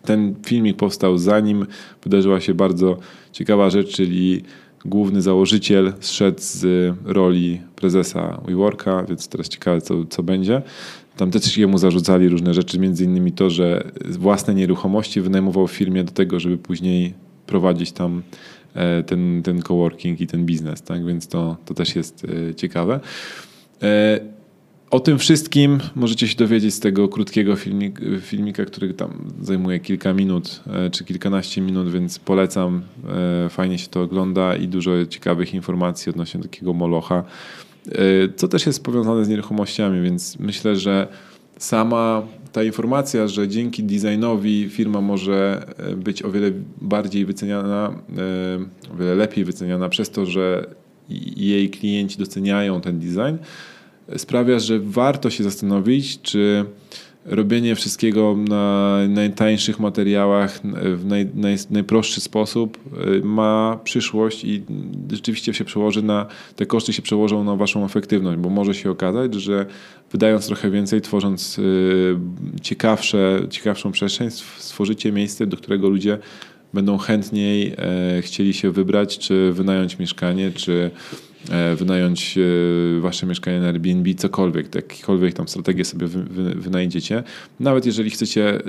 [0.03, 1.65] ten filmik powstał zanim
[2.03, 2.97] wydarzyła się bardzo
[3.31, 4.43] ciekawa rzecz, czyli
[4.85, 6.65] główny założyciel zszedł z
[7.05, 10.61] roli prezesa WeWorka, więc teraz ciekawe co, co będzie.
[11.17, 16.11] Tam też jemu zarzucali różne rzeczy, między innymi to, że własne nieruchomości wynajmował firmie do
[16.11, 17.13] tego, żeby później
[17.47, 18.23] prowadzić tam
[18.73, 21.05] e, ten, ten coworking i ten biznes, tak?
[21.05, 22.99] Więc to, to też jest e, ciekawe.
[23.83, 24.19] E,
[24.91, 30.13] o tym wszystkim możecie się dowiedzieć z tego krótkiego filmik, filmika, który tam zajmuje kilka
[30.13, 32.81] minut czy kilkanaście minut, więc polecam.
[33.49, 37.23] Fajnie się to ogląda i dużo ciekawych informacji odnośnie takiego molocha.
[38.35, 41.07] Co też jest powiązane z nieruchomościami, więc myślę, że
[41.57, 42.21] sama
[42.55, 46.51] ta informacja, że dzięki designowi firma może y, być o wiele
[46.81, 47.99] bardziej wyceniana,
[48.89, 50.67] y, o wiele lepiej wyceniana przez to, że
[51.37, 53.37] jej klienci doceniają ten design,
[54.17, 56.65] sprawia, że warto się zastanowić, czy
[57.25, 60.59] robienie wszystkiego na najtańszych materiałach
[60.95, 62.77] w naj, naj, najprostszy sposób
[63.17, 64.63] y, ma przyszłość i
[65.11, 66.25] rzeczywiście się przełoży na,
[66.55, 69.65] te koszty się przełożą na waszą efektywność, bo może się okazać, że
[70.11, 72.15] wydając trochę więcej, tworząc y,
[72.61, 76.17] ciekawsze, ciekawszą przestrzeń, stworzycie miejsce, do którego ludzie
[76.73, 80.91] będą chętniej e, chcieli się wybrać, czy wynająć mieszkanie, czy
[81.75, 86.23] wynająć e, wasze mieszkanie na Airbnb, cokolwiek, jakiekolwiek tam strategię sobie wy,
[86.55, 87.23] wynajdziecie.
[87.59, 88.59] Nawet jeżeli chcecie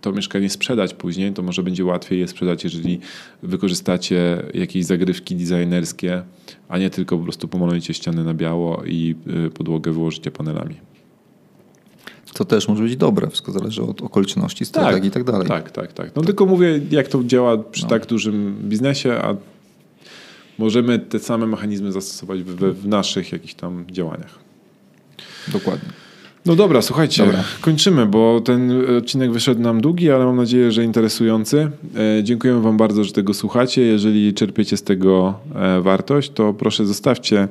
[0.00, 3.00] to mieszkanie sprzedać później, to może będzie łatwiej je sprzedać, jeżeli
[3.42, 6.22] wykorzystacie jakieś zagrywki designerskie,
[6.68, 9.14] a nie tylko po prostu pomalujecie ściany na biało i
[9.46, 10.74] e, podłogę wyłożycie panelami.
[12.34, 15.48] Co też może być dobre, wszystko zależy od okoliczności, strategii tak, i tak dalej.
[15.48, 16.16] Tak, tak, tak.
[16.16, 17.88] No tylko mówię, jak to działa przy no.
[17.88, 19.36] tak dużym biznesie, a
[20.62, 24.38] możemy te same mechanizmy zastosować w, w naszych jakichś tam działaniach.
[25.52, 25.88] Dokładnie.
[26.46, 27.44] No dobra, słuchajcie, dobra.
[27.60, 31.70] kończymy, bo ten odcinek wyszedł nam długi, ale mam nadzieję, że interesujący.
[32.18, 33.82] E, dziękujemy Wam bardzo, że tego słuchacie.
[33.82, 37.48] Jeżeli czerpiecie z tego e, wartość, to proszę zostawcie e,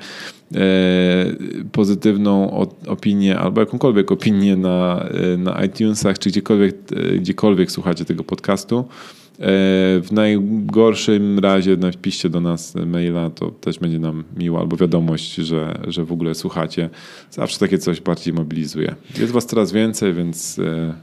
[1.72, 5.06] pozytywną opinię albo jakąkolwiek opinię na,
[5.38, 6.76] na iTunesach, czy gdziekolwiek,
[7.20, 8.86] gdziekolwiek słuchacie tego podcastu.
[9.44, 15.80] W najgorszym razie napiszcie do nas maila, to też będzie nam miło, albo wiadomość, że,
[15.88, 16.90] że w ogóle słuchacie.
[17.32, 18.96] Zawsze takie coś bardziej mobilizuje.
[19.18, 20.94] Jest was coraz więcej, więc e,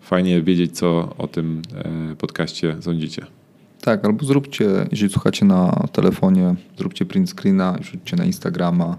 [0.00, 3.26] fajnie wiedzieć, co o tym e, podcaście sądzicie.
[3.80, 8.96] Tak, albo zróbcie, jeżeli słuchacie na telefonie, zróbcie print screena i wrzućcie na Instagrama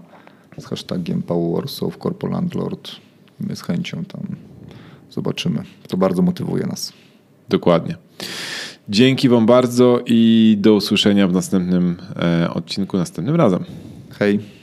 [0.58, 2.90] z hashtagiem Paul Warsaw, Corpo Landlord.
[3.40, 4.20] My z chęcią tam
[5.10, 5.62] zobaczymy.
[5.88, 6.92] To bardzo motywuje nas.
[7.48, 7.96] Dokładnie.
[8.88, 13.64] Dzięki Wam bardzo i do usłyszenia w następnym e, odcinku następnym razem.
[14.10, 14.53] Hej.